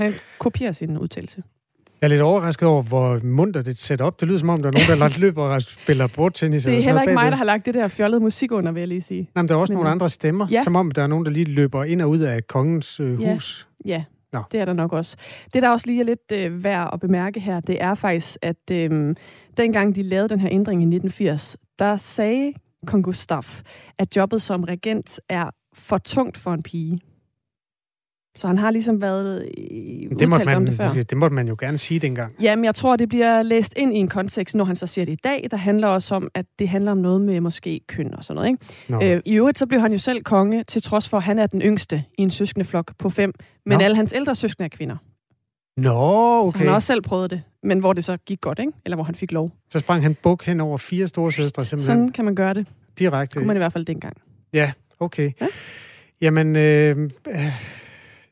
Han 0.00 0.12
kopierer 0.38 0.72
sin 0.72 0.98
udtalelse. 0.98 1.42
Jeg 2.00 2.06
er 2.06 2.08
lidt 2.08 2.20
overrasket 2.20 2.68
over, 2.68 2.82
hvor 2.82 3.20
munter 3.24 3.62
det 3.62 3.78
sæt 3.78 4.00
op. 4.00 4.20
Det 4.20 4.28
lyder 4.28 4.38
som 4.38 4.48
om, 4.48 4.62
der 4.62 4.68
er 4.68 4.72
nogen, 4.72 4.88
der 4.88 4.94
lagt 5.04 5.18
løber 5.18 5.42
og 5.42 5.62
spiller 5.62 6.06
bordtennis. 6.06 6.64
Det 6.64 6.78
er 6.78 6.82
heller 6.82 7.02
ikke 7.02 7.14
mig, 7.14 7.30
der 7.30 7.36
har 7.36 7.44
lagt 7.44 7.66
det 7.66 7.74
der 7.74 7.88
fjollede 7.88 8.20
musik 8.20 8.52
under, 8.52 8.72
vil 8.72 8.80
jeg 8.80 8.88
lige 8.88 9.00
sige. 9.00 9.20
Nej, 9.34 9.42
men 9.42 9.48
der 9.48 9.54
er 9.54 9.58
også 9.58 9.72
Men- 9.72 9.76
nogle 9.76 9.90
andre 9.90 10.08
stemmer, 10.08 10.46
Ja. 10.50 10.62
som 10.64 10.76
om 10.76 10.90
der 10.90 11.02
er 11.02 11.06
nogen, 11.06 11.24
der 11.24 11.30
lige 11.30 11.44
løber 11.44 11.84
ind 11.84 12.02
og 12.02 12.10
ud 12.10 12.18
af 12.18 12.46
kongens 12.46 13.00
øh, 13.00 13.20
Ja. 13.22 13.32
hus. 13.34 13.68
Ja, 13.84 14.04
Nå. 14.32 14.42
det 14.52 14.60
er 14.60 14.64
der 14.64 14.72
nok 14.72 14.92
også. 14.92 15.16
Det, 15.54 15.62
der 15.62 15.70
også 15.70 15.86
lige 15.86 16.00
er 16.00 16.04
lidt 16.04 16.32
øh, 16.32 16.64
værd 16.64 16.90
at 16.92 17.00
bemærke 17.00 17.40
her, 17.40 17.60
det 17.60 17.82
er 17.82 17.94
faktisk, 17.94 18.36
at 18.42 18.70
øh, 18.70 19.14
dengang 19.56 19.94
de 19.94 20.02
lavede 20.02 20.28
den 20.28 20.40
her 20.40 20.48
ændring 20.52 20.82
i 20.82 20.84
1980, 20.84 21.56
der 21.78 21.96
sagde 21.96 22.52
kong 22.86 23.04
Gustaf, 23.04 23.62
at 23.98 24.16
jobbet 24.16 24.42
som 24.42 24.64
regent 24.64 25.20
er 25.28 25.50
for 25.74 25.98
tungt 25.98 26.36
for 26.38 26.52
en 26.52 26.62
pige. 26.62 27.00
Så 28.36 28.46
han 28.46 28.58
har 28.58 28.70
ligesom 28.70 29.00
været 29.00 29.48
i 29.58 30.06
Det 30.18 30.28
måtte, 30.28 30.42
udtalt 30.42 30.56
om 30.56 30.66
det 30.66 30.74
før. 30.74 30.94
man, 30.94 31.04
det 31.04 31.16
måtte 31.16 31.34
man 31.34 31.48
jo 31.48 31.56
gerne 31.60 31.78
sige 31.78 32.00
dengang. 32.00 32.34
Jamen, 32.42 32.64
jeg 32.64 32.74
tror, 32.74 32.96
det 32.96 33.08
bliver 33.08 33.42
læst 33.42 33.74
ind 33.76 33.96
i 33.96 33.98
en 33.98 34.08
kontekst, 34.08 34.54
når 34.54 34.64
han 34.64 34.76
så 34.76 34.86
siger 34.86 35.04
det 35.04 35.12
i 35.12 35.18
dag, 35.24 35.46
der 35.50 35.56
handler 35.56 35.88
også 35.88 36.14
om, 36.14 36.28
at 36.34 36.46
det 36.58 36.68
handler 36.68 36.92
om 36.92 36.98
noget 36.98 37.20
med 37.20 37.40
måske 37.40 37.80
køn 37.88 38.14
og 38.14 38.24
sådan 38.24 38.42
noget. 38.42 38.60
Nå. 38.88 38.98
Ikke? 39.00 39.14
Øh, 39.16 39.22
I 39.24 39.34
øvrigt 39.36 39.58
så 39.58 39.66
blev 39.66 39.80
han 39.80 39.92
jo 39.92 39.98
selv 39.98 40.22
konge, 40.22 40.64
til 40.64 40.82
trods 40.82 41.08
for, 41.08 41.16
at 41.16 41.22
han 41.22 41.38
er 41.38 41.46
den 41.46 41.62
yngste 41.62 42.04
i 42.18 42.22
en 42.22 42.30
søskende 42.30 42.64
flok 42.64 42.92
på 42.98 43.10
fem, 43.10 43.32
men 43.66 43.78
Nå. 43.78 43.84
alle 43.84 43.96
hans 43.96 44.12
ældre 44.12 44.34
søskende 44.34 44.64
er 44.64 44.68
kvinder. 44.76 44.96
Nå, 45.76 45.90
Så 46.44 46.48
okay. 46.48 46.58
han 46.58 46.66
har 46.68 46.74
også 46.74 46.86
selv 46.86 47.02
prøvet 47.02 47.30
det, 47.30 47.42
men 47.62 47.78
hvor 47.78 47.92
det 47.92 48.04
så 48.04 48.16
gik 48.16 48.40
godt, 48.40 48.58
ikke? 48.58 48.72
Eller 48.84 48.96
hvor 48.96 49.04
han 49.04 49.14
fik 49.14 49.32
lov. 49.32 49.50
Så 49.70 49.78
sprang 49.78 50.02
han 50.02 50.16
buk 50.22 50.44
hen 50.44 50.60
over 50.60 50.78
fire 50.78 51.08
store 51.08 51.32
søstre, 51.32 51.64
simpelthen. 51.64 51.96
Sådan 51.96 52.08
kan 52.12 52.24
man 52.24 52.34
gøre 52.34 52.54
det. 52.54 52.66
Direkte. 52.98 53.36
Kunne 53.38 53.46
man 53.46 53.56
i 53.56 53.58
hvert 53.58 53.72
fald 53.72 53.84
dengang. 53.84 54.16
Ja, 54.52 54.72
okay. 55.00 55.30
Ja? 55.40 55.46
Jamen, 56.20 56.56
øh, 56.56 57.10
øh, 57.28 57.52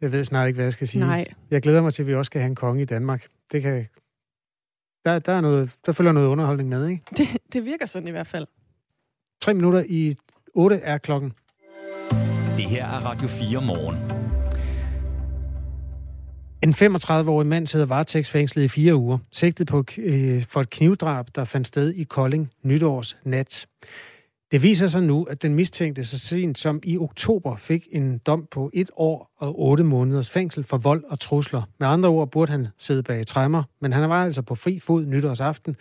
jeg 0.01 0.12
ved 0.12 0.24
snart 0.24 0.48
ikke, 0.48 0.57
hvad 0.57 0.64
jeg 0.64 0.72
skal 0.72 0.88
sige. 0.88 1.05
Nej. 1.05 1.26
Jeg 1.51 1.62
glæder 1.62 1.82
mig 1.82 1.94
til, 1.94 2.03
at 2.03 2.07
vi 2.07 2.14
også 2.14 2.28
skal 2.28 2.40
have 2.40 2.48
en 2.48 2.55
konge 2.55 2.82
i 2.82 2.84
Danmark. 2.84 3.26
Det 3.53 3.62
kan... 3.62 3.86
Der, 5.05 5.18
der, 5.18 5.32
er 5.32 5.40
noget, 5.40 5.70
der 5.86 5.92
følger 5.92 6.12
noget 6.12 6.26
underholdning 6.26 6.68
med, 6.68 6.88
ikke? 6.88 7.03
Det, 7.16 7.26
det 7.53 7.64
virker 7.64 7.86
sådan 7.86 8.09
i 8.09 8.11
hvert 8.11 8.26
fald. 8.26 8.46
Tre 9.40 9.55
minutter 9.55 9.84
i 9.88 10.16
8 10.55 10.76
er 10.76 10.98
klokken. 10.98 11.32
Det 12.57 12.64
her 12.64 12.86
er 12.86 13.01
Radio 13.05 13.28
4 13.28 13.61
morgen. 13.61 13.96
En 16.62 16.70
35-årig 16.70 17.46
mand 17.46 17.66
sidder 17.66 17.86
varetægtsfængslet 17.86 18.62
i 18.62 18.68
fire 18.68 18.96
uger, 18.96 19.18
sigtet 19.32 19.66
på, 19.66 19.84
øh, 19.98 20.44
for 20.48 20.61
et 20.61 20.70
knivdrab, 20.70 21.26
der 21.34 21.44
fandt 21.44 21.66
sted 21.66 21.94
i 21.94 22.03
Kolding 22.03 22.51
nytårsnat. 22.62 23.66
Det 24.53 24.62
viser 24.62 24.86
sig 24.86 25.03
nu, 25.03 25.24
at 25.24 25.42
den 25.42 25.55
mistænkte 25.55 26.05
så 26.05 26.18
sent 26.18 26.59
som 26.59 26.80
i 26.84 26.98
oktober 26.98 27.57
fik 27.57 27.88
en 27.92 28.18
dom 28.18 28.46
på 28.51 28.70
et 28.74 28.90
år 28.96 29.30
og 29.36 29.61
otte 29.61 29.84
måneders 29.84 30.30
fængsel 30.30 30.64
for 30.64 30.76
vold 30.76 31.05
og 31.05 31.20
trusler. 31.20 31.62
Med 31.78 31.88
andre 31.88 32.09
ord 32.09 32.30
burde 32.30 32.53
han 32.53 32.68
sidde 32.78 33.03
bag 33.03 33.26
træmmer, 33.26 33.62
men 33.80 33.92
han 33.92 34.11
var 34.11 34.24
altså 34.24 34.42
på 34.42 34.55
fri 34.55 34.78
fod 34.78 35.07
nytårsaften, 35.07 35.76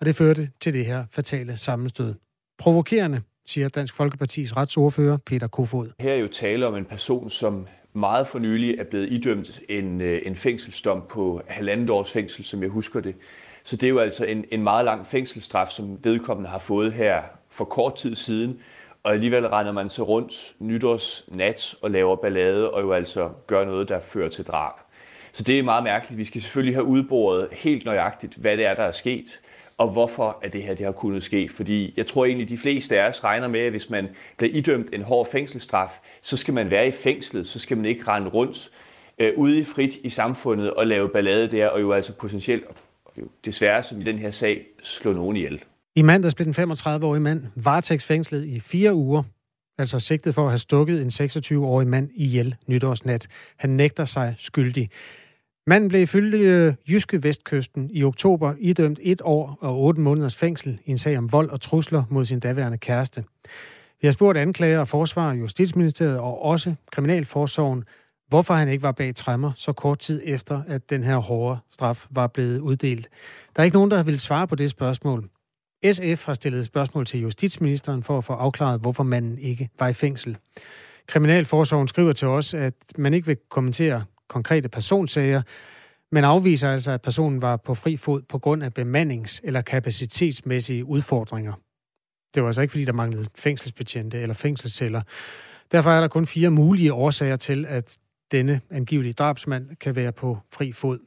og 0.00 0.06
det 0.06 0.16
førte 0.16 0.50
til 0.60 0.72
det 0.72 0.86
her 0.86 1.04
fatale 1.10 1.56
sammenstød. 1.56 2.14
Provokerende, 2.58 3.20
siger 3.46 3.68
Dansk 3.68 3.94
Folkepartis 3.94 4.56
retsordfører 4.56 5.16
Peter 5.16 5.46
Kofod. 5.46 5.90
Her 6.00 6.12
er 6.12 6.16
jo 6.16 6.28
tale 6.28 6.66
om 6.66 6.74
en 6.74 6.84
person, 6.84 7.30
som 7.30 7.66
meget 7.92 8.28
for 8.28 8.38
nylig 8.38 8.74
er 8.78 8.84
blevet 8.84 9.12
idømt 9.12 9.60
en, 9.68 10.00
øh, 10.00 10.22
en 10.24 10.36
fængselsdom 10.36 11.02
på 11.10 11.42
halvandet 11.46 11.90
års 11.90 12.12
fængsel, 12.12 12.44
som 12.44 12.62
jeg 12.62 12.70
husker 12.70 13.00
det. 13.00 13.14
Så 13.64 13.76
det 13.76 13.86
er 13.86 13.90
jo 13.90 13.98
altså 13.98 14.24
en, 14.24 14.44
en 14.50 14.62
meget 14.62 14.84
lang 14.84 15.06
fængselsstraf, 15.06 15.68
som 15.68 16.04
vedkommende 16.04 16.50
har 16.50 16.58
fået 16.58 16.92
her 16.92 17.22
for 17.52 17.64
kort 17.64 17.96
tid 17.96 18.16
siden. 18.16 18.60
Og 19.02 19.12
alligevel 19.12 19.46
render 19.46 19.72
man 19.72 19.88
sig 19.88 20.08
rundt 20.08 20.54
nytårsnat 20.58 21.74
og 21.82 21.90
laver 21.90 22.16
ballade 22.16 22.70
og 22.70 22.82
jo 22.82 22.92
altså 22.92 23.30
gør 23.46 23.64
noget, 23.64 23.88
der 23.88 24.00
fører 24.00 24.28
til 24.28 24.44
drab. 24.44 24.74
Så 25.32 25.42
det 25.42 25.58
er 25.58 25.62
meget 25.62 25.84
mærkeligt. 25.84 26.18
Vi 26.18 26.24
skal 26.24 26.42
selvfølgelig 26.42 26.76
have 26.76 26.84
udboret 26.84 27.48
helt 27.52 27.84
nøjagtigt, 27.84 28.34
hvad 28.34 28.56
det 28.56 28.66
er, 28.66 28.74
der 28.74 28.82
er 28.82 28.92
sket, 28.92 29.40
og 29.78 29.88
hvorfor 29.88 30.38
at 30.42 30.52
det 30.52 30.62
her 30.62 30.74
det 30.74 30.86
har 30.86 30.92
kunnet 30.92 31.22
ske. 31.22 31.48
Fordi 31.48 31.94
jeg 31.96 32.06
tror 32.06 32.24
egentlig, 32.24 32.48
de 32.48 32.58
fleste 32.58 33.00
af 33.00 33.08
os 33.08 33.24
regner 33.24 33.48
med, 33.48 33.60
at 33.60 33.70
hvis 33.70 33.90
man 33.90 34.08
bliver 34.36 34.52
idømt 34.52 34.94
en 34.94 35.02
hård 35.02 35.28
fængselsstraf, 35.32 36.00
så 36.22 36.36
skal 36.36 36.54
man 36.54 36.70
være 36.70 36.88
i 36.88 36.90
fængslet, 36.90 37.46
så 37.46 37.58
skal 37.58 37.76
man 37.76 37.86
ikke 37.86 38.08
rende 38.08 38.28
rundt 38.28 38.70
øh, 39.18 39.32
ude 39.36 39.58
i 39.58 39.64
frit 39.64 39.96
i 40.02 40.08
samfundet 40.08 40.70
og 40.70 40.86
lave 40.86 41.08
ballade 41.08 41.50
der, 41.56 41.68
og 41.68 41.80
jo 41.80 41.92
altså 41.92 42.12
potentielt, 42.12 42.64
og 42.66 42.74
jo 43.18 43.28
desværre 43.44 43.82
som 43.82 44.00
i 44.00 44.04
den 44.04 44.18
her 44.18 44.30
sag, 44.30 44.66
slå 44.82 45.12
nogen 45.12 45.36
ihjel. 45.36 45.62
I 45.96 46.02
mandags 46.02 46.34
blev 46.34 46.54
den 46.54 46.74
35-årige 46.74 47.20
mand 47.20 47.46
varetægtsfængslet 47.54 48.44
i 48.44 48.60
fire 48.60 48.94
uger, 48.94 49.22
altså 49.78 50.00
sigtet 50.00 50.34
for 50.34 50.42
at 50.42 50.50
have 50.50 50.58
stukket 50.58 51.02
en 51.02 51.08
26-årig 51.08 51.88
mand 51.88 52.10
ihjel 52.14 52.56
nytårsnat. 52.66 53.26
Han 53.56 53.70
nægter 53.70 54.04
sig 54.04 54.34
skyldig. 54.38 54.88
Manden 55.66 55.88
blev 55.88 56.02
ifølge 56.02 56.38
øh, 56.38 56.74
Jyske 56.88 57.22
Vestkysten 57.22 57.90
i 57.92 58.04
oktober 58.04 58.54
idømt 58.58 59.00
et 59.02 59.20
år 59.24 59.58
og 59.60 59.82
otte 59.82 60.00
måneders 60.00 60.34
fængsel 60.34 60.78
i 60.84 60.90
en 60.90 60.98
sag 60.98 61.18
om 61.18 61.32
vold 61.32 61.50
og 61.50 61.60
trusler 61.60 62.04
mod 62.10 62.24
sin 62.24 62.40
daværende 62.40 62.78
kæreste. 62.78 63.24
Vi 64.00 64.06
har 64.06 64.12
spurgt 64.12 64.38
anklager 64.38 64.78
og 64.78 64.88
forsvar, 64.88 65.32
Justitsministeriet 65.32 66.18
og 66.18 66.42
også 66.42 66.74
Kriminalforsorgen, 66.92 67.84
hvorfor 68.28 68.54
han 68.54 68.68
ikke 68.68 68.82
var 68.82 68.92
bag 68.92 69.14
træmmer 69.14 69.52
så 69.56 69.72
kort 69.72 69.98
tid 69.98 70.20
efter, 70.24 70.62
at 70.68 70.90
den 70.90 71.04
her 71.04 71.16
hårde 71.16 71.58
straf 71.70 72.06
var 72.10 72.26
blevet 72.26 72.58
uddelt. 72.58 73.08
Der 73.56 73.60
er 73.62 73.64
ikke 73.64 73.76
nogen, 73.76 73.90
der 73.90 74.02
vil 74.02 74.20
svare 74.20 74.48
på 74.48 74.54
det 74.54 74.70
spørgsmål. 74.70 75.28
SF 75.92 76.26
har 76.26 76.34
stillet 76.34 76.66
spørgsmål 76.66 77.06
til 77.06 77.20
justitsministeren 77.20 78.02
for 78.02 78.18
at 78.18 78.24
få 78.24 78.32
afklaret, 78.32 78.80
hvorfor 78.80 79.02
manden 79.02 79.38
ikke 79.38 79.68
var 79.78 79.88
i 79.88 79.92
fængsel. 79.92 80.38
Kriminalforsorgen 81.06 81.88
skriver 81.88 82.12
til 82.12 82.28
os, 82.28 82.54
at 82.54 82.74
man 82.98 83.14
ikke 83.14 83.26
vil 83.26 83.36
kommentere 83.50 84.04
konkrete 84.28 84.68
personsager, 84.68 85.42
men 86.12 86.24
afviser 86.24 86.70
altså, 86.70 86.90
at 86.90 87.02
personen 87.02 87.42
var 87.42 87.56
på 87.56 87.74
fri 87.74 87.96
fod 87.96 88.22
på 88.22 88.38
grund 88.38 88.62
af 88.62 88.70
bemandings- 88.78 89.40
eller 89.44 89.62
kapacitetsmæssige 89.62 90.84
udfordringer. 90.84 91.52
Det 92.34 92.42
var 92.42 92.48
altså 92.48 92.62
ikke, 92.62 92.72
fordi 92.72 92.84
der 92.84 92.92
manglede 92.92 93.26
fængselsbetjente 93.34 94.20
eller 94.20 94.34
fængselsceller. 94.34 95.02
Derfor 95.72 95.90
er 95.90 96.00
der 96.00 96.08
kun 96.08 96.26
fire 96.26 96.50
mulige 96.50 96.92
årsager 96.92 97.36
til, 97.36 97.66
at 97.66 97.98
denne 98.32 98.60
angivelige 98.70 99.12
drabsmand 99.12 99.76
kan 99.76 99.96
være 99.96 100.12
på 100.12 100.38
fri 100.52 100.72
fod. 100.72 100.98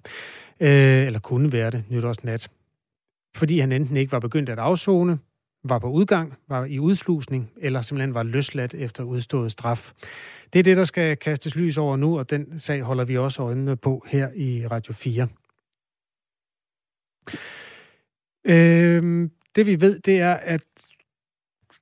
Øh, 0.60 1.06
eller 1.06 1.20
kunne 1.20 1.52
være 1.52 1.72
det 1.72 1.84
nytårsnat. 1.90 2.50
Fordi 3.36 3.60
han 3.60 3.72
enten 3.72 3.98
ikke 3.98 4.12
var 4.12 4.20
begyndt 4.20 4.50
at 4.50 4.60
afzone, 4.60 5.20
var 5.64 5.80
på 5.80 5.90
udgang, 5.90 6.34
var 6.48 6.66
i 6.66 6.80
udslusning, 6.80 7.52
eller 7.58 7.82
simpelthen 7.82 8.14
var 8.14 8.24
løsladt 8.24 8.74
efter 8.74 9.04
udstået 9.04 9.52
straf. 9.52 9.92
Det 10.54 10.60
er 10.60 10.64
det, 10.64 10.78
der 10.78 10.84
skal 10.84 11.18
kastes 11.18 11.56
lys 11.56 11.78
over 11.78 11.98
nu, 11.98 12.20
og 12.20 12.30
den 12.30 12.60
sag 12.60 12.82
holder 12.82 13.06
vi 13.06 13.18
også 13.18 13.42
øjnene 13.42 13.76
på 13.76 14.06
her 14.08 14.30
i 14.36 14.68
Radio 14.68 14.94
4. 14.94 15.28
Øhm, 18.48 19.32
det 19.56 19.66
vi 19.66 19.82
ved, 19.82 20.00
det 20.00 20.20
er, 20.20 20.34
at 20.34 20.64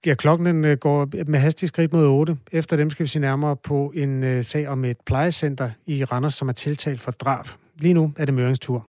ja, 0.05 0.15
klokken 0.15 0.45
den 0.45 0.65
øh, 0.65 0.77
går 0.77 1.09
med 1.27 1.39
hastig 1.39 1.67
skridt 1.67 1.93
mod 1.93 2.05
8. 2.05 2.37
Efter 2.51 2.77
dem 2.77 2.89
skal 2.89 3.03
vi 3.03 3.07
se 3.07 3.19
nærmere 3.19 3.55
på 3.55 3.91
en 3.95 4.23
øh, 4.23 4.43
sag 4.43 4.67
om 4.67 4.85
et 4.85 4.97
plejecenter 5.05 5.71
i 5.85 6.03
Randers, 6.03 6.33
som 6.33 6.49
er 6.49 6.53
tiltalt 6.53 7.01
for 7.01 7.11
drab. 7.11 7.47
Lige 7.75 7.93
nu 7.93 8.13
er 8.17 8.25
det 8.25 8.33
Møringstur. 8.33 8.87